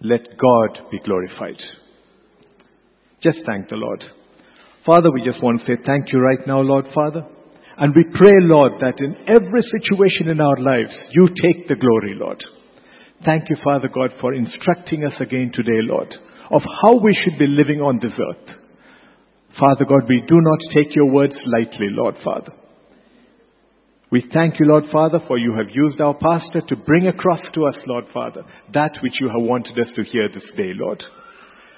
let 0.00 0.20
God 0.20 0.90
be 0.90 1.00
glorified. 1.04 1.60
Just 3.22 3.38
thank 3.46 3.68
the 3.68 3.76
Lord. 3.76 4.04
Father, 4.86 5.10
we 5.10 5.22
just 5.24 5.42
want 5.42 5.60
to 5.60 5.66
say 5.66 5.82
thank 5.84 6.12
you 6.12 6.20
right 6.20 6.46
now, 6.46 6.60
Lord 6.60 6.86
Father. 6.94 7.26
And 7.76 7.94
we 7.94 8.04
pray, 8.04 8.34
Lord, 8.40 8.72
that 8.80 9.02
in 9.02 9.16
every 9.26 9.62
situation 9.62 10.28
in 10.28 10.40
our 10.40 10.56
lives, 10.58 10.94
you 11.10 11.28
take 11.42 11.66
the 11.66 11.74
glory, 11.74 12.14
Lord. 12.14 12.42
Thank 13.24 13.50
you, 13.50 13.56
Father 13.64 13.88
God, 13.92 14.10
for 14.20 14.34
instructing 14.34 15.04
us 15.04 15.14
again 15.20 15.50
today, 15.52 15.82
Lord, 15.82 16.14
of 16.52 16.62
how 16.82 17.00
we 17.00 17.16
should 17.24 17.38
be 17.38 17.46
living 17.46 17.80
on 17.80 17.98
this 18.00 18.12
earth. 18.12 18.56
Father 19.58 19.84
God, 19.84 20.08
we 20.08 20.22
do 20.28 20.38
not 20.40 20.58
take 20.74 20.94
your 20.94 21.10
words 21.10 21.34
lightly, 21.46 21.88
Lord 21.90 22.16
Father. 22.24 22.52
We 24.10 24.24
thank 24.32 24.60
you, 24.60 24.66
Lord 24.66 24.84
Father, 24.92 25.18
for 25.26 25.38
you 25.38 25.54
have 25.56 25.74
used 25.74 26.00
our 26.00 26.14
pastor 26.14 26.60
to 26.68 26.76
bring 26.76 27.08
across 27.08 27.40
to 27.54 27.66
us, 27.66 27.74
Lord 27.86 28.04
Father, 28.12 28.42
that 28.72 28.92
which 29.02 29.14
you 29.20 29.26
have 29.28 29.42
wanted 29.42 29.78
us 29.78 29.88
to 29.96 30.04
hear 30.04 30.28
this 30.28 30.46
day, 30.56 30.70
Lord. 30.74 31.02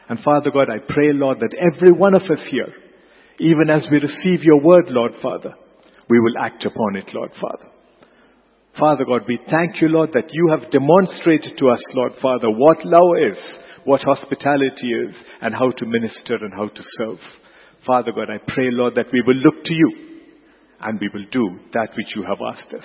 And 0.09 0.19
Father 0.25 0.51
God, 0.51 0.69
I 0.69 0.79
pray, 0.79 1.13
Lord, 1.13 1.39
that 1.41 1.57
every 1.57 1.93
one 1.93 2.15
of 2.15 2.23
us 2.23 2.45
here, 2.51 2.73
even 3.41 3.71
as 3.71 3.83
we 3.91 3.99
receive 3.99 4.45
your 4.45 4.61
word, 4.61 4.87
Lord 4.89 5.13
Father, 5.23 5.55
we 6.09 6.21
will 6.21 6.39
act 6.41 6.65
upon 6.65 6.97
it, 6.97 7.07
Lord 7.13 7.31
Father. 7.41 7.71
Father 8.79 9.05
God, 9.07 9.23
we 9.27 9.39
thank 9.51 9.81
you, 9.81 9.89
Lord, 9.89 10.11
that 10.13 10.29
you 10.31 10.49
have 10.51 10.71
demonstrated 10.71 11.57
to 11.59 11.69
us, 11.71 11.81
Lord 11.95 12.13
Father, 12.21 12.51
what 12.51 12.85
love 12.85 13.33
is, 13.33 13.39
what 13.85 14.03
hospitality 14.03 14.93
is, 14.93 15.15
and 15.41 15.55
how 15.55 15.71
to 15.71 15.87
minister 15.87 16.37
and 16.43 16.53
how 16.53 16.69
to 16.69 16.83
serve. 16.99 17.19
Father 17.87 18.13
God, 18.13 18.29
I 18.29 18.39
pray, 18.53 18.69
Lord, 18.71 18.95
that 18.97 19.13
we 19.13 19.23
will 19.27 19.37
look 19.37 19.65
to 19.65 19.73
you 19.73 19.93
and 20.83 21.01
we 21.01 21.09
will 21.15 21.25
do 21.33 21.59
that 21.73 21.89
which 21.97 22.13
you 22.15 22.25
have 22.29 22.39
asked 22.53 22.75
us. 22.75 22.85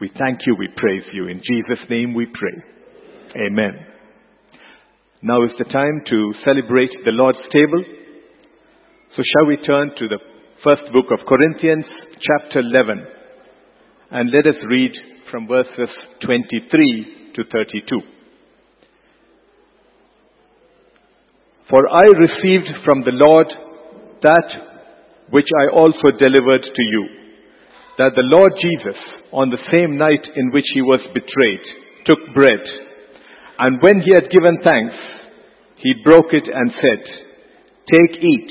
We 0.00 0.10
thank 0.18 0.40
you, 0.46 0.56
we 0.58 0.68
praise 0.76 1.04
you. 1.12 1.28
In 1.28 1.38
Jesus' 1.38 1.84
name 1.88 2.14
we 2.14 2.26
pray. 2.26 3.44
Amen. 3.46 3.86
Now 5.22 5.44
is 5.44 5.50
the 5.58 5.70
time 5.70 6.02
to 6.08 6.32
celebrate 6.44 6.90
the 7.04 7.12
Lord's 7.12 7.38
table. 7.52 7.84
So 9.14 9.22
shall 9.22 9.46
we 9.46 9.58
turn 9.58 9.90
to 9.98 10.08
the 10.08 10.18
first 10.64 10.82
book 10.92 11.06
of 11.10 11.26
Corinthians, 11.26 11.86
chapter 12.20 12.60
11, 12.60 13.06
and 14.10 14.30
let 14.30 14.46
us 14.46 14.60
read 14.68 14.92
from 15.30 15.48
verses 15.48 15.88
23 16.22 17.32
to 17.34 17.44
32. 17.50 18.00
For 21.70 21.80
I 21.88 22.04
received 22.04 22.68
from 22.84 23.00
the 23.00 23.12
Lord 23.14 23.46
that 24.20 24.48
which 25.30 25.48
I 25.62 25.74
also 25.74 26.10
delivered 26.18 26.62
to 26.62 26.82
you, 26.82 27.08
that 27.96 28.12
the 28.14 28.28
Lord 28.28 28.52
Jesus, 28.60 29.00
on 29.32 29.48
the 29.48 29.64
same 29.72 29.96
night 29.96 30.26
in 30.36 30.50
which 30.52 30.66
he 30.74 30.82
was 30.82 31.00
betrayed, 31.14 31.64
took 32.04 32.34
bread, 32.34 32.60
and 33.60 33.80
when 33.80 34.02
he 34.02 34.12
had 34.12 34.28
given 34.28 34.58
thanks, 34.62 34.94
he 35.76 35.94
broke 36.04 36.32
it 36.32 36.44
and 36.52 36.70
said, 36.82 37.02
Take, 37.90 38.22
eat, 38.22 38.50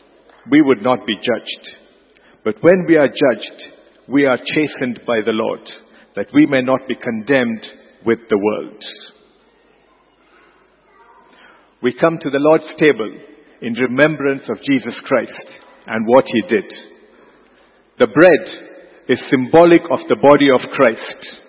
we 0.49 0.61
would 0.61 0.81
not 0.81 1.05
be 1.05 1.15
judged. 1.15 1.77
But 2.43 2.55
when 2.61 2.85
we 2.87 2.95
are 2.95 3.07
judged, 3.07 3.61
we 4.07 4.25
are 4.25 4.37
chastened 4.37 5.01
by 5.05 5.21
the 5.25 5.31
Lord, 5.31 5.61
that 6.15 6.27
we 6.33 6.45
may 6.45 6.61
not 6.61 6.87
be 6.87 6.95
condemned 6.95 7.63
with 8.05 8.19
the 8.29 8.37
world. 8.37 8.83
We 11.83 11.95
come 12.01 12.17
to 12.21 12.29
the 12.29 12.39
Lord's 12.39 12.79
table 12.79 13.11
in 13.61 13.73
remembrance 13.73 14.43
of 14.49 14.57
Jesus 14.69 14.93
Christ 15.05 15.47
and 15.87 16.05
what 16.07 16.25
he 16.25 16.41
did. 16.49 16.65
The 17.99 18.07
bread 18.07 18.71
is 19.09 19.19
symbolic 19.29 19.81
of 19.91 19.99
the 20.09 20.17
body 20.21 20.49
of 20.49 20.61
Christ. 20.73 21.41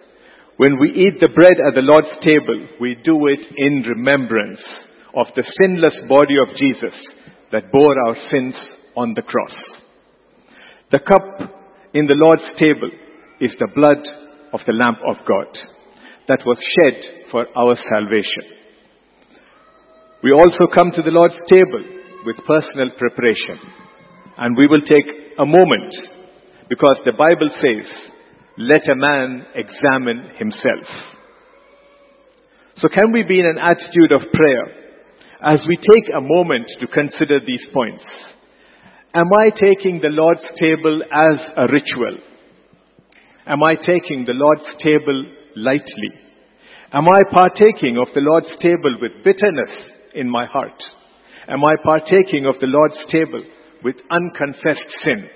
When 0.56 0.78
we 0.78 0.90
eat 0.90 1.20
the 1.20 1.32
bread 1.32 1.56
at 1.66 1.74
the 1.74 1.84
Lord's 1.84 2.12
table, 2.26 2.68
we 2.80 2.96
do 3.04 3.26
it 3.28 3.40
in 3.56 3.84
remembrance 3.88 4.60
of 5.14 5.26
the 5.36 5.44
sinless 5.60 5.96
body 6.08 6.36
of 6.40 6.56
Jesus 6.56 6.96
that 7.52 7.72
bore 7.72 7.96
our 8.06 8.16
sins 8.30 8.54
on 8.96 9.14
the 9.14 9.22
cross. 9.22 9.54
The 10.90 10.98
cup 10.98 11.50
in 11.94 12.06
the 12.06 12.14
Lord's 12.16 12.58
table 12.58 12.90
is 13.40 13.50
the 13.58 13.68
blood 13.74 14.02
of 14.52 14.60
the 14.66 14.72
Lamb 14.72 14.96
of 15.08 15.16
God 15.26 15.48
that 16.28 16.40
was 16.46 16.58
shed 16.78 17.28
for 17.30 17.46
our 17.56 17.76
salvation. 17.92 18.44
We 20.22 20.32
also 20.32 20.70
come 20.72 20.92
to 20.94 21.02
the 21.02 21.10
Lord's 21.10 21.34
table 21.50 21.82
with 22.24 22.36
personal 22.46 22.90
preparation. 22.96 23.58
And 24.38 24.56
we 24.56 24.66
will 24.66 24.84
take 24.86 25.36
a 25.38 25.44
moment 25.44 25.92
because 26.68 26.96
the 27.04 27.12
Bible 27.12 27.50
says, 27.60 27.86
let 28.58 28.88
a 28.88 28.94
man 28.94 29.46
examine 29.54 30.30
himself. 30.38 30.86
So 32.80 32.88
can 32.88 33.12
we 33.12 33.22
be 33.22 33.40
in 33.40 33.46
an 33.46 33.58
attitude 33.58 34.12
of 34.12 34.32
prayer 34.32 34.66
as 35.42 35.60
we 35.66 35.76
take 35.76 36.14
a 36.16 36.20
moment 36.20 36.66
to 36.80 36.86
consider 36.86 37.40
these 37.44 37.64
points? 37.74 38.04
Am 39.14 39.28
I 39.28 39.50
taking 39.50 40.00
the 40.00 40.08
Lord's 40.08 40.40
table 40.58 41.02
as 41.04 41.38
a 41.58 41.66
ritual? 41.68 42.16
Am 43.46 43.62
I 43.62 43.74
taking 43.84 44.24
the 44.24 44.32
Lord's 44.32 44.64
table 44.82 45.26
lightly? 45.54 46.12
Am 46.94 47.04
I 47.06 47.20
partaking 47.30 47.98
of 48.00 48.08
the 48.14 48.22
Lord's 48.22 48.48
table 48.62 48.96
with 49.02 49.12
bitterness 49.22 49.68
in 50.14 50.30
my 50.30 50.46
heart? 50.46 50.80
Am 51.46 51.60
I 51.60 51.74
partaking 51.84 52.46
of 52.46 52.54
the 52.62 52.68
Lord's 52.68 52.96
table 53.12 53.44
with 53.84 53.96
unconfessed 54.10 54.90
sin? 55.04 55.28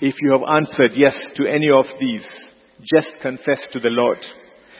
If 0.00 0.14
you 0.20 0.30
have 0.30 0.46
answered 0.46 0.92
yes 0.94 1.14
to 1.38 1.46
any 1.50 1.70
of 1.70 1.86
these, 1.98 2.26
just 2.82 3.10
confess 3.20 3.58
to 3.72 3.80
the 3.80 3.90
Lord 3.90 4.18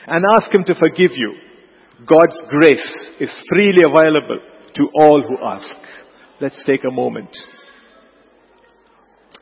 and 0.07 0.23
ask 0.39 0.53
Him 0.53 0.63
to 0.63 0.75
forgive 0.75 1.11
you. 1.11 1.35
God's 2.07 2.39
grace 2.47 3.19
is 3.19 3.29
freely 3.49 3.83
available 3.83 4.39
to 4.75 4.83
all 4.95 5.21
who 5.27 5.37
ask. 5.43 5.83
Let's 6.43 6.59
take 6.67 6.81
a 6.83 6.91
moment. 6.91 7.29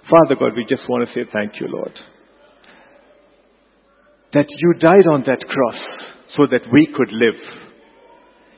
Father 0.08 0.36
God, 0.39 0.52
we 0.56 0.68
just 0.70 0.88
want 0.88 1.10
to 1.10 1.14
say 1.16 1.28
thank 1.34 1.54
you, 1.60 1.66
Lord. 1.68 1.93
That 4.34 4.45
you 4.47 4.74
died 4.80 5.08
on 5.12 5.24
that 5.26 5.39
cross 5.39 5.82
so 6.38 6.45
that 6.52 6.72
we 6.72 6.88
could 6.95 7.12
live. 7.12 7.41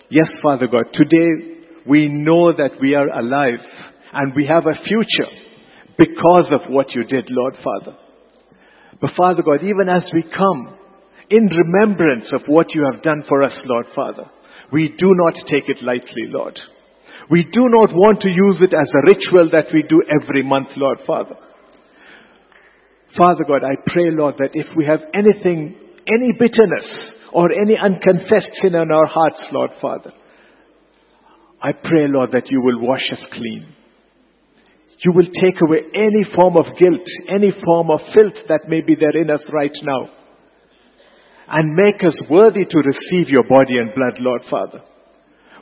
Yes, 0.10 0.28
Father 0.44 0.68
God, 0.68 0.88
today 0.94 1.62
we 1.88 2.10
know 2.10 2.52
that 2.52 2.72
we 2.82 2.96
are 2.96 3.08
alive 3.18 3.64
and 4.12 4.36
we 4.36 4.46
have 4.46 4.66
a 4.66 4.76
future 4.76 5.32
because 5.98 6.48
of 6.52 6.70
what 6.70 6.88
you 6.94 7.06
did, 7.06 7.30
Lord 7.30 7.56
Father. 7.64 7.98
But 9.00 9.12
Father 9.16 9.42
God, 9.42 9.64
even 9.64 9.88
as 9.88 10.04
we 10.14 10.22
come 10.24 10.78
in 11.30 11.46
remembrance 11.48 12.26
of 12.34 12.42
what 12.48 12.76
you 12.76 12.86
have 12.92 13.04
done 13.04 13.24
for 13.30 13.42
us, 13.42 13.54
Lord 13.64 13.86
Father, 13.96 14.26
we 14.70 14.90
do 14.90 15.14
not 15.14 15.36
take 15.50 15.70
it 15.70 15.82
lightly, 15.82 16.28
Lord. 16.28 16.60
We 17.34 17.42
do 17.50 17.66
not 17.66 17.90
want 17.98 18.22
to 18.22 18.30
use 18.30 18.58
it 18.62 18.78
as 18.78 18.86
a 18.94 19.06
ritual 19.10 19.50
that 19.54 19.74
we 19.74 19.82
do 19.90 20.04
every 20.22 20.44
month, 20.44 20.68
Lord 20.78 21.00
Father. 21.08 21.34
Father 23.18 23.44
God, 23.48 23.64
I 23.66 23.74
pray, 23.88 24.12
Lord, 24.12 24.36
that 24.38 24.52
if 24.54 24.68
we 24.78 24.86
have 24.86 25.00
anything, 25.16 25.74
any 26.06 26.30
bitterness 26.38 26.86
or 27.34 27.50
any 27.52 27.74
unconfessed 27.76 28.54
sin 28.62 28.76
in 28.76 28.92
our 28.92 29.08
hearts, 29.08 29.42
Lord 29.52 29.72
Father, 29.82 30.12
I 31.60 31.72
pray, 31.72 32.06
Lord, 32.08 32.34
that 32.34 32.52
you 32.52 32.62
will 32.62 32.80
wash 32.80 33.02
us 33.12 33.26
clean. 33.34 33.66
You 35.04 35.14
will 35.14 35.26
take 35.26 35.58
away 35.66 35.80
any 35.96 36.30
form 36.36 36.56
of 36.56 36.66
guilt, 36.78 37.08
any 37.34 37.52
form 37.66 37.90
of 37.90 38.00
filth 38.14 38.46
that 38.48 38.70
may 38.70 38.82
be 38.82 38.94
there 38.94 39.20
in 39.20 39.32
us 39.32 39.42
right 39.52 39.74
now. 39.82 40.08
And 41.48 41.74
make 41.74 42.04
us 42.04 42.14
worthy 42.30 42.66
to 42.66 42.78
receive 42.78 43.30
your 43.30 43.50
body 43.50 43.80
and 43.80 43.90
blood, 43.96 44.20
Lord 44.20 44.44
Father. 44.52 44.84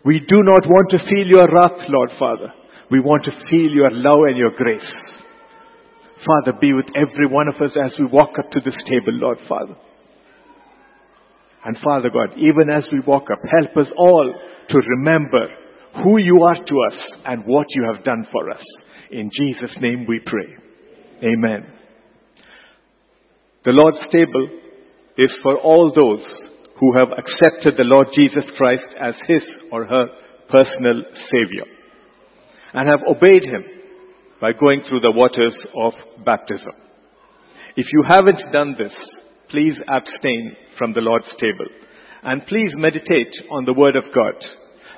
We 0.04 0.20
do 0.20 0.44
not 0.44 0.66
want 0.66 0.90
to 0.92 0.98
feel 0.98 1.28
your 1.28 1.48
wrath, 1.54 1.88
Lord 1.90 2.10
Father. 2.18 2.54
We 2.90 3.00
want 3.00 3.24
to 3.26 3.32
feel 3.50 3.72
your 3.72 3.92
love 3.92 4.28
and 4.28 4.38
your 4.38 4.52
grace. 4.58 4.82
Father, 6.26 6.58
be 6.60 6.74
with 6.74 6.88
every 6.96 7.28
one 7.28 7.48
of 7.48 7.56
us 7.56 7.72
as 7.86 7.92
we 8.00 8.06
walk 8.06 8.32
up 8.38 8.50
to 8.52 8.60
this 8.64 8.76
table, 8.90 9.14
Lord 9.14 9.38
Father. 9.48 9.76
And 11.64 11.78
Father 11.84 12.10
God, 12.10 12.38
even 12.38 12.70
as 12.72 12.84
we 12.92 13.00
walk 13.02 13.28
up, 13.32 13.40
help 13.44 13.78
us 13.78 13.92
all 13.98 14.34
to 14.70 14.78
remember 14.98 15.48
who 16.04 16.18
you 16.18 16.42
are 16.44 16.56
to 16.56 16.76
us 16.92 17.00
and 17.26 17.44
what 17.46 17.68
you 17.70 17.92
have 17.94 18.04
done 18.04 18.26
for 18.32 18.50
us. 18.50 18.62
In 19.12 19.30
Jesus' 19.38 19.76
name 19.82 20.06
we 20.08 20.20
pray. 20.20 20.48
Amen. 21.24 21.68
The 23.66 23.72
Lord's 23.72 24.12
table 24.12 24.48
is 25.18 25.30
for 25.44 25.58
all 25.58 25.92
those 25.94 26.51
who 26.82 26.98
have 26.98 27.10
accepted 27.14 27.78
the 27.78 27.86
Lord 27.86 28.08
Jesus 28.16 28.44
Christ 28.58 28.90
as 29.00 29.14
his 29.28 29.44
or 29.72 29.86
her 29.86 30.06
personal 30.50 31.04
Savior 31.32 31.66
and 32.74 32.90
have 32.90 33.06
obeyed 33.08 33.44
him 33.44 33.64
by 34.42 34.52
going 34.60 34.82
through 34.90 35.02
the 35.02 35.14
waters 35.14 35.54
of 35.78 35.94
baptism. 36.26 36.74
If 37.78 37.86
you 37.94 38.04
haven't 38.10 38.52
done 38.52 38.76
this, 38.78 38.92
please 39.52 39.76
abstain 39.88 40.58
from 40.80 40.94
the 40.94 41.02
Lord's 41.02 41.30
table 41.40 41.70
and 42.24 42.48
please 42.48 42.72
meditate 42.76 43.32
on 43.52 43.66
the 43.66 43.74
Word 43.78 43.96
of 43.96 44.06
God. 44.16 44.34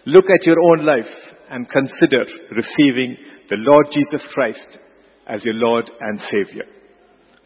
Look 0.06 0.26
at 0.26 0.46
your 0.46 0.60
own 0.60 0.86
life 0.86 1.12
and 1.52 1.68
consider 1.70 2.24
receiving 2.56 3.18
the 3.50 3.58
Lord 3.60 3.88
Jesus 3.94 4.26
Christ 4.34 4.80
as 5.28 5.44
your 5.44 5.56
Lord 5.56 5.90
and 6.00 6.20
Savior. 6.32 6.66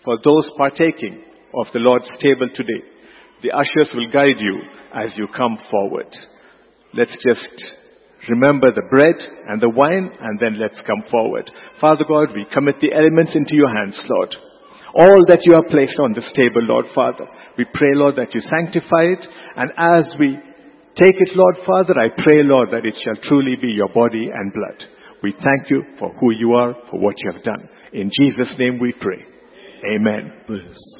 For 0.05 0.17
those 0.23 0.45
partaking 0.57 1.23
of 1.59 1.67
the 1.73 1.79
Lord's 1.79 2.07
table 2.21 2.49
today, 2.55 2.85
the 3.43 3.51
ushers 3.51 3.89
will 3.93 4.09
guide 4.11 4.39
you 4.39 4.61
as 4.93 5.11
you 5.15 5.27
come 5.35 5.57
forward. 5.69 6.07
Let's 6.93 7.13
just 7.21 7.53
remember 8.29 8.71
the 8.73 8.87
bread 8.89 9.15
and 9.47 9.61
the 9.61 9.69
wine 9.69 10.09
and 10.21 10.39
then 10.39 10.59
let's 10.59 10.79
come 10.87 11.03
forward. 11.11 11.49
Father 11.79 12.05
God, 12.07 12.33
we 12.33 12.45
commit 12.53 12.75
the 12.81 12.93
elements 12.93 13.31
into 13.35 13.55
your 13.55 13.69
hands, 13.69 13.95
Lord. 14.09 14.35
All 14.95 15.21
that 15.29 15.43
you 15.43 15.53
have 15.53 15.69
placed 15.69 15.99
on 16.01 16.13
this 16.13 16.27
table, 16.35 16.63
Lord 16.63 16.85
Father. 16.95 17.27
We 17.57 17.65
pray, 17.73 17.93
Lord, 17.93 18.15
that 18.15 18.33
you 18.33 18.41
sanctify 18.49 19.13
it 19.13 19.23
and 19.55 19.69
as 19.77 20.05
we 20.19 20.37
take 20.99 21.15
it, 21.15 21.35
Lord 21.35 21.57
Father, 21.65 21.93
I 21.99 22.09
pray, 22.09 22.41
Lord, 22.43 22.69
that 22.71 22.85
it 22.85 22.95
shall 23.03 23.21
truly 23.29 23.55
be 23.61 23.69
your 23.69 23.89
body 23.93 24.29
and 24.33 24.53
blood. 24.53 24.81
We 25.21 25.33
thank 25.33 25.69
you 25.69 25.83
for 25.99 26.13
who 26.19 26.31
you 26.31 26.53
are, 26.53 26.75
for 26.89 26.99
what 26.99 27.15
you 27.19 27.31
have 27.31 27.43
done. 27.43 27.69
In 27.93 28.09
Jesus' 28.09 28.53
name 28.57 28.79
we 28.79 28.93
pray. 28.99 29.23
Amen. 29.93 30.31
As 30.49 30.96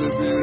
worship 0.00 0.20
you. 0.20 0.39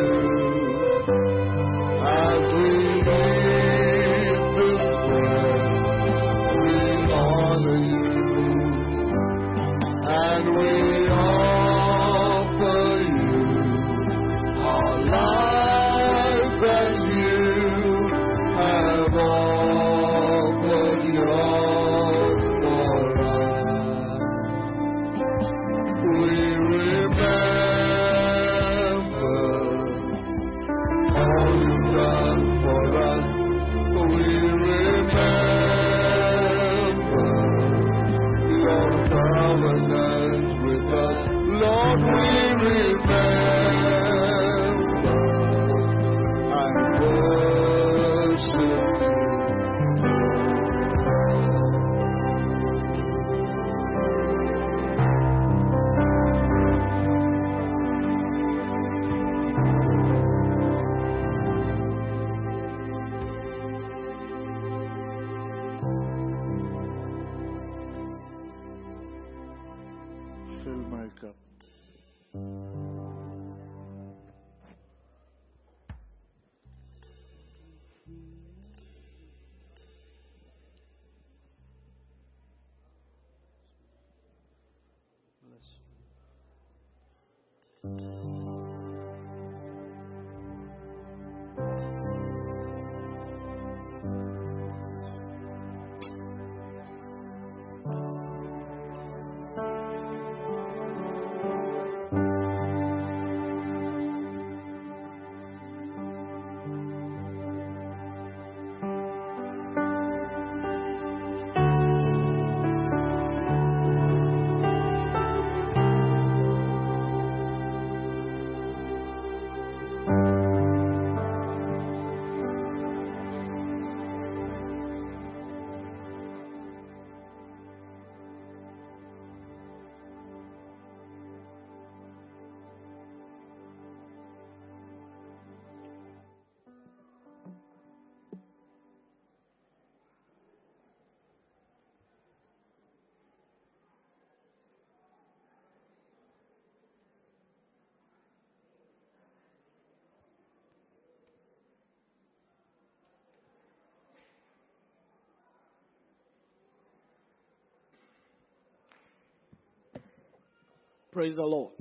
Praise 161.17 161.35
the 161.35 161.41
Lord. 161.41 161.71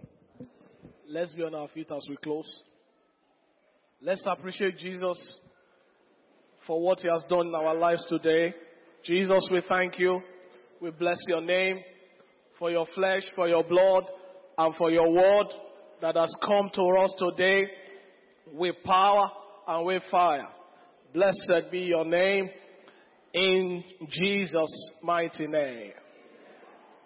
Let's 1.10 1.34
be 1.34 1.42
on 1.42 1.54
our 1.54 1.68
feet 1.74 1.88
as 1.94 2.02
we 2.08 2.16
close. 2.24 2.46
Let's 4.00 4.22
appreciate 4.24 4.78
Jesus 4.78 5.18
for 6.66 6.80
what 6.80 7.00
he 7.00 7.08
has 7.08 7.20
done 7.28 7.48
in 7.48 7.54
our 7.54 7.74
lives 7.74 8.00
today. 8.08 8.54
Jesus, 9.04 9.42
we 9.52 9.60
thank 9.68 9.98
you. 9.98 10.22
We 10.80 10.90
bless 10.90 11.18
your 11.28 11.42
name 11.42 11.80
for 12.58 12.70
your 12.70 12.86
flesh, 12.94 13.24
for 13.34 13.46
your 13.46 13.62
blood, 13.62 14.04
and 14.56 14.74
for 14.76 14.90
your 14.90 15.12
word 15.12 15.48
that 16.00 16.16
has 16.16 16.30
come 16.40 16.70
to 16.74 16.82
us 17.04 17.10
today 17.18 17.64
with 18.54 18.76
power 18.86 19.28
and 19.68 19.84
with 19.84 20.02
fire. 20.10 20.48
Blessed 21.12 21.70
be 21.70 21.80
your 21.80 22.06
name 22.06 22.48
in 23.34 23.84
Jesus' 24.18 24.90
mighty 25.02 25.46
name. 25.46 25.92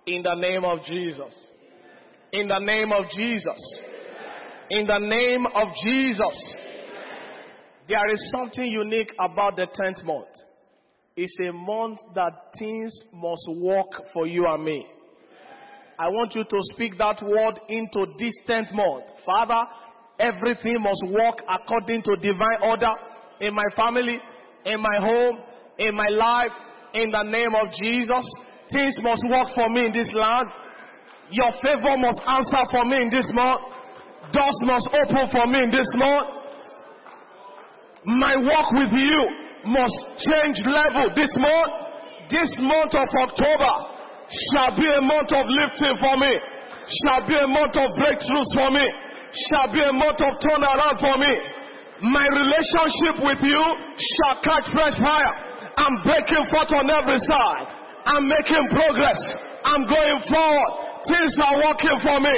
In 0.06 0.22
the 0.22 0.36
name 0.36 0.64
of 0.64 0.78
Jesus. 0.86 1.49
In 2.32 2.46
the 2.46 2.58
name 2.60 2.92
of 2.92 3.04
Jesus. 3.16 3.60
In 4.70 4.86
the 4.86 4.98
name 4.98 5.46
of 5.46 5.68
Jesus. 5.84 6.36
There 7.88 8.14
is 8.14 8.20
something 8.32 8.64
unique 8.64 9.12
about 9.18 9.56
the 9.56 9.66
10th 9.66 10.04
month. 10.04 10.28
It's 11.16 11.34
a 11.48 11.52
month 11.52 11.98
that 12.14 12.54
things 12.56 12.92
must 13.12 13.42
work 13.60 13.88
for 14.12 14.28
you 14.28 14.46
and 14.46 14.64
me. 14.64 14.86
I 15.98 16.08
want 16.08 16.34
you 16.36 16.44
to 16.44 16.60
speak 16.72 16.96
that 16.98 17.20
word 17.20 17.58
into 17.68 18.06
this 18.18 18.32
10th 18.48 18.72
month. 18.74 19.04
Father, 19.26 19.60
everything 20.20 20.80
must 20.80 21.02
work 21.08 21.42
according 21.50 22.02
to 22.04 22.16
divine 22.16 22.62
order 22.62 22.94
in 23.40 23.52
my 23.52 23.66
family, 23.74 24.18
in 24.66 24.80
my 24.80 24.96
home, 25.00 25.38
in 25.78 25.94
my 25.94 26.08
life, 26.08 26.52
in 26.94 27.10
the 27.10 27.22
name 27.24 27.54
of 27.54 27.68
Jesus. 27.82 28.24
Things 28.70 28.94
must 29.02 29.22
work 29.28 29.48
for 29.54 29.68
me 29.68 29.86
in 29.86 29.92
this 29.92 30.08
land. 30.14 30.46
Your 31.30 31.52
favor 31.62 31.94
must 32.02 32.18
answer 32.26 32.62
for 32.74 32.84
me 32.84 32.96
in 33.06 33.10
this 33.10 33.26
month. 33.30 33.62
Doors 34.34 34.58
must 34.66 34.86
open 34.90 35.24
for 35.30 35.46
me 35.46 35.58
in 35.62 35.70
this 35.70 35.86
month. 35.94 36.26
My 38.06 38.34
walk 38.34 38.68
with 38.74 38.90
you 38.90 39.20
must 39.70 39.96
change 40.26 40.58
level 40.66 41.06
this 41.14 41.30
month. 41.38 41.72
This 42.34 42.50
month 42.58 42.94
of 42.98 43.08
October 43.30 43.74
shall 44.50 44.74
be 44.74 44.86
a 44.86 45.02
month 45.02 45.30
of 45.30 45.44
lifting 45.46 45.96
for 46.02 46.14
me. 46.18 46.32
Shall 47.06 47.22
be 47.26 47.36
a 47.38 47.46
month 47.46 47.74
of 47.78 47.88
breakthroughs 47.94 48.50
for 48.54 48.70
me. 48.74 48.86
Shall 49.50 49.70
be 49.70 49.82
a 49.82 49.94
month 49.94 50.18
of 50.18 50.32
turnaround 50.42 50.98
for 50.98 51.14
me. 51.18 51.32
My 52.10 52.26
relationship 52.26 53.22
with 53.22 53.38
you 53.44 53.62
shall 54.18 54.36
catch 54.42 54.66
fresh 54.74 54.98
fire. 54.98 55.34
I'm 55.78 56.02
breaking 56.02 56.44
forth 56.50 56.72
on 56.74 56.90
every 56.90 57.20
side. 57.22 57.66
I'm 58.06 58.26
making 58.26 58.64
progress. 58.74 59.20
I'm 59.62 59.84
going 59.86 60.20
forward. 60.26 60.89
Things 61.08 61.32
are 61.40 61.56
working 61.62 61.98
for 62.04 62.18
me. 62.20 62.36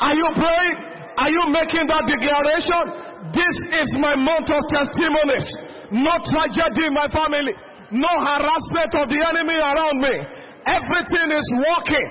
Are 0.00 0.14
you 0.14 0.28
praying? 0.34 0.76
Are 1.16 1.30
you 1.30 1.44
making 1.52 1.86
that 1.88 2.04
declaration? 2.08 2.84
This 3.32 3.54
is 3.84 3.88
my 4.00 4.16
month 4.16 4.48
of 4.50 4.62
testimonies. 4.68 5.48
No 5.92 6.12
tragedy 6.28 6.88
in 6.88 6.94
my 6.94 7.08
family. 7.08 7.52
No 7.92 8.08
harassment 8.08 8.92
of 8.96 9.06
the 9.08 9.20
enemy 9.20 9.56
around 9.56 10.00
me. 10.00 10.16
Everything 10.66 11.28
is 11.32 11.48
working 11.60 12.06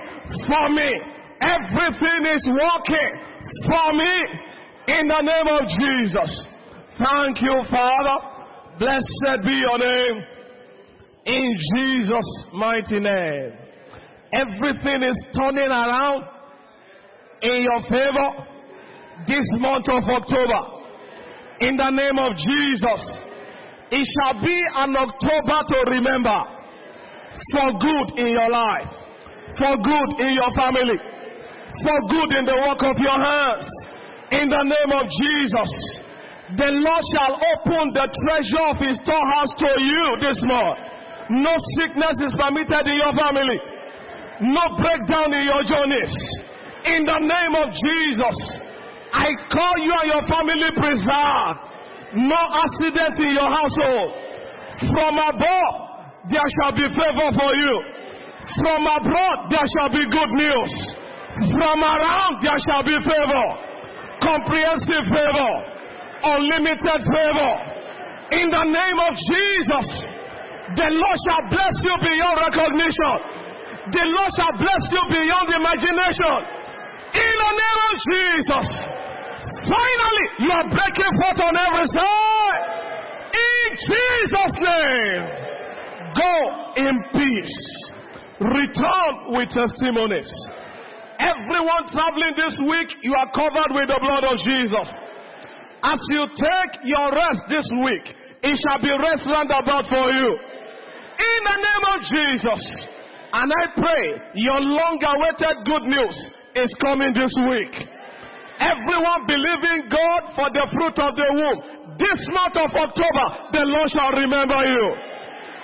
for 0.46 0.66
me. 0.70 0.90
Everything 1.42 2.20
is 2.30 2.44
working 2.46 3.10
for 3.66 3.86
me 3.94 4.14
in 4.88 5.08
the 5.08 5.22
name 5.22 5.48
of 5.50 5.62
Jesus. 5.78 6.30
Thank 6.98 7.42
you, 7.42 7.56
Father. 7.70 8.18
Blessed 8.78 9.44
be 9.44 9.50
your 9.50 9.78
name. 9.78 10.22
In 11.26 11.58
Jesus' 11.74 12.32
mighty 12.54 13.00
name. 13.00 13.61
Everything 14.32 15.02
is 15.02 15.16
turning 15.36 15.68
around 15.70 16.24
in 17.42 17.62
your 17.62 17.82
favor 17.82 18.28
this 19.28 19.46
month 19.60 19.88
of 19.88 20.02
October. 20.04 20.60
In 21.60 21.76
the 21.76 21.90
name 21.90 22.18
of 22.18 22.32
Jesus. 22.36 23.02
It 23.92 24.08
shall 24.16 24.40
be 24.40 24.56
an 24.76 24.96
October 24.96 25.58
to 25.68 25.90
remember 25.90 26.38
for 27.52 27.72
good 27.78 28.18
in 28.18 28.28
your 28.28 28.50
life. 28.50 29.02
for 29.58 29.76
good 29.76 30.10
in 30.24 30.32
your 30.32 30.52
family, 30.56 30.96
for 31.84 31.98
good 32.08 32.30
in 32.40 32.44
the 32.48 32.56
work 32.64 32.80
of 32.80 32.96
your 32.96 33.18
hands. 33.18 33.68
In 34.32 34.48
the 34.48 34.64
name 34.64 34.90
of 34.96 35.04
Jesus, 35.20 35.70
the 36.56 36.70
Lord 36.72 37.04
shall 37.12 37.34
open 37.36 37.92
the 37.92 38.06
treasure 38.08 38.64
of 38.72 38.76
his 38.80 38.96
storehouse 39.04 39.52
to 39.60 39.70
you 39.76 40.04
this 40.24 40.38
month. 40.48 40.78
No 41.36 41.52
sickness 41.76 42.16
is 42.16 42.32
permitted 42.32 42.84
in 42.88 42.96
your 42.96 43.12
family, 43.12 43.60
no 44.40 44.64
breakdown 44.80 45.34
in 45.34 45.44
your 45.44 45.62
journeys. 45.68 46.12
In 46.82 47.04
the 47.04 47.20
name 47.20 47.54
of 47.60 47.68
Jesus, 47.70 48.36
I 49.12 49.28
call 49.52 49.74
you 49.84 49.92
and 49.92 50.08
your 50.08 50.24
family 50.26 50.70
preserved. 50.72 51.60
No 52.16 52.40
accident 52.40 53.16
in 53.20 53.30
your 53.36 53.50
household. 53.50 54.10
From 54.92 55.14
above, 55.16 55.74
there 56.28 56.48
shall 56.58 56.72
be 56.72 56.86
favor 56.90 57.28
for 57.36 57.52
you. 57.54 57.74
From 58.60 58.84
abroad, 58.84 59.38
there 59.48 59.68
shall 59.78 59.88
be 59.88 60.04
good 60.10 60.32
news. 60.36 60.72
From 61.56 61.78
around, 61.80 62.42
there 62.42 62.60
shall 62.68 62.82
be 62.82 62.96
favor. 63.00 63.46
Comprehensive 64.20 65.04
favor. 65.08 65.52
Unlimited 66.24 67.00
favor. 67.06 67.52
In 68.32 68.48
the 68.50 68.64
name 68.64 68.98
of 69.00 69.12
Jesus, 69.28 69.86
the 70.76 70.88
Lord 70.88 71.18
shall 71.28 71.44
bless 71.48 71.74
you 71.84 71.94
beyond 72.00 72.36
recognition. 72.48 73.31
The 73.82 74.04
Lord 74.14 74.30
shall 74.38 74.54
bless 74.62 74.84
you 74.94 75.02
beyond 75.10 75.48
imagination. 75.58 76.38
In 77.18 77.34
the 77.34 77.52
name 77.58 77.80
of 77.82 77.94
Jesus. 78.06 78.66
Finally, 79.66 80.26
you 80.38 80.50
are 80.54 80.66
breaking 80.70 81.12
forth 81.18 81.40
on 81.42 81.54
every 81.58 81.88
side. 81.90 82.62
In 83.34 83.68
Jesus' 83.82 84.54
name. 84.62 85.22
Go 86.14 86.34
in 86.78 86.94
peace. 87.10 87.58
Return 88.38 89.12
with 89.34 89.50
testimonies. 89.50 90.30
Everyone 91.18 91.82
traveling 91.90 92.34
this 92.38 92.54
week, 92.62 92.88
you 93.02 93.14
are 93.18 93.30
covered 93.34 93.74
with 93.74 93.90
the 93.90 93.98
blood 93.98 94.22
of 94.22 94.38
Jesus. 94.46 94.88
As 95.82 95.98
you 96.10 96.22
take 96.38 96.72
your 96.86 97.10
rest 97.10 97.42
this 97.50 97.66
week, 97.82 98.06
it 98.46 98.54
shall 98.62 98.78
be 98.78 98.94
rest 98.94 99.26
round 99.26 99.50
about 99.50 99.90
for 99.90 100.06
you. 100.06 100.30
In 101.18 101.40
the 101.50 101.58
name 101.58 101.84
of 101.90 101.98
Jesus. 102.06 102.91
And 103.32 103.48
I 103.48 103.64
pray 103.80 104.04
your 104.36 104.60
long 104.60 105.00
awaited 105.00 105.56
good 105.64 105.84
news 105.88 106.16
is 106.52 106.70
coming 106.84 107.16
this 107.16 107.32
week. 107.48 107.72
Everyone 108.60 109.24
believing 109.24 109.88
God 109.88 110.20
for 110.36 110.48
the 110.52 110.64
fruit 110.68 110.96
of 111.00 111.12
the 111.16 111.28
womb. 111.32 111.58
This 111.96 112.20
month 112.28 112.56
of 112.60 112.70
October, 112.76 113.26
the 113.56 113.64
Lord 113.64 113.88
shall 113.88 114.12
remember 114.12 114.60
you. 114.68 114.86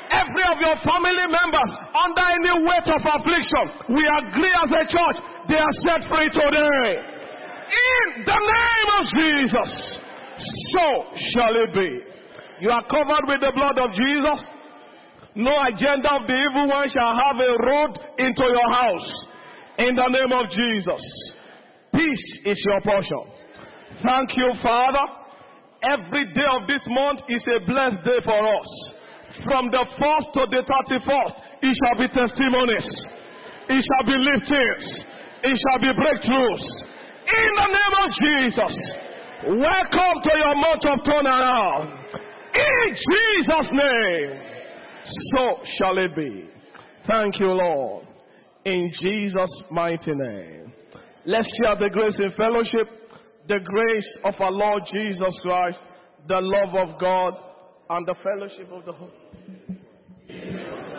Every 0.09 0.45
of 0.49 0.57
your 0.65 0.77
family 0.81 1.29
members 1.29 1.71
under 1.93 2.25
any 2.41 2.55
weight 2.65 2.89
of 2.89 3.03
affliction, 3.05 3.65
we 3.93 4.01
agree 4.01 4.55
as 4.65 4.71
a 4.73 4.85
church, 4.89 5.19
they 5.53 5.61
are 5.61 5.77
set 5.85 6.09
free 6.09 6.33
today. 6.33 6.89
In 7.69 8.25
the 8.25 8.41
name 8.41 8.89
of 8.97 9.05
Jesus, 9.13 9.71
so 10.73 10.87
shall 11.37 11.55
it 11.61 11.71
be. 11.77 11.91
You 12.65 12.73
are 12.73 12.85
covered 12.89 13.29
with 13.29 13.45
the 13.45 13.53
blood 13.53 13.77
of 13.77 13.93
Jesus. 13.93 14.58
No 15.39 15.55
agenda 15.71 16.11
of 16.19 16.27
the 16.27 16.35
evil 16.35 16.67
one 16.67 16.91
shall 16.91 17.15
have 17.15 17.39
a 17.39 17.53
road 17.63 17.95
into 18.19 18.43
your 18.43 18.71
house. 18.75 19.09
In 19.79 19.95
the 19.95 20.09
name 20.11 20.35
of 20.35 20.51
Jesus. 20.51 21.03
Peace 21.95 22.27
is 22.43 22.59
your 22.67 22.81
portion. 22.83 23.23
Thank 24.03 24.35
you, 24.35 24.51
Father. 24.61 25.07
Every 25.95 26.27
day 26.35 26.49
of 26.51 26.67
this 26.67 26.83
month 26.91 27.23
is 27.31 27.43
a 27.55 27.63
blessed 27.63 28.03
day 28.03 28.19
for 28.27 28.35
us. 28.35 28.71
From 29.47 29.71
the 29.71 29.87
1st 29.87 30.27
to 30.35 30.43
the 30.51 30.63
31st, 30.67 31.35
it 31.63 31.75
shall 31.79 31.97
be 32.03 32.09
testimonies. 32.11 32.89
It 33.71 33.79
shall 33.87 34.05
be 34.11 34.19
liftings. 34.19 34.87
It 35.47 35.55
shall 35.55 35.79
be 35.79 35.95
breakthroughs. 35.95 36.65
In 37.31 37.51
the 37.63 37.69
name 37.79 37.95
of 37.95 38.09
Jesus. 38.19 38.75
Welcome 39.55 40.17
to 40.19 40.33
your 40.35 40.55
month 40.59 40.83
of 40.83 40.99
turnaround. 41.07 41.95
In 42.59 42.87
Jesus' 42.91 43.71
name. 43.71 44.48
So 45.35 45.59
shall 45.79 45.99
it 45.99 46.15
be. 46.15 46.49
Thank 47.07 47.39
you, 47.41 47.53
Lord. 47.53 48.07
In 48.65 48.93
Jesus' 49.01 49.51
mighty 49.71 50.13
name. 50.13 50.73
Let's 51.25 51.49
share 51.63 51.77
the 51.77 51.91
grace 51.91 52.15
in 52.19 52.33
fellowship, 52.37 52.89
the 53.49 53.59
grace 53.65 54.07
of 54.25 54.35
our 54.41 54.53
Lord 54.53 54.83
Jesus 54.93 55.35
Christ, 55.43 55.79
the 56.29 56.41
love 56.41 56.75
of 56.75 57.01
God, 57.01 57.35
and 57.91 58.07
the 58.07 58.15
fellowship 58.23 58.71
of 58.73 58.85
the 58.85 58.93
Holy 58.93 59.11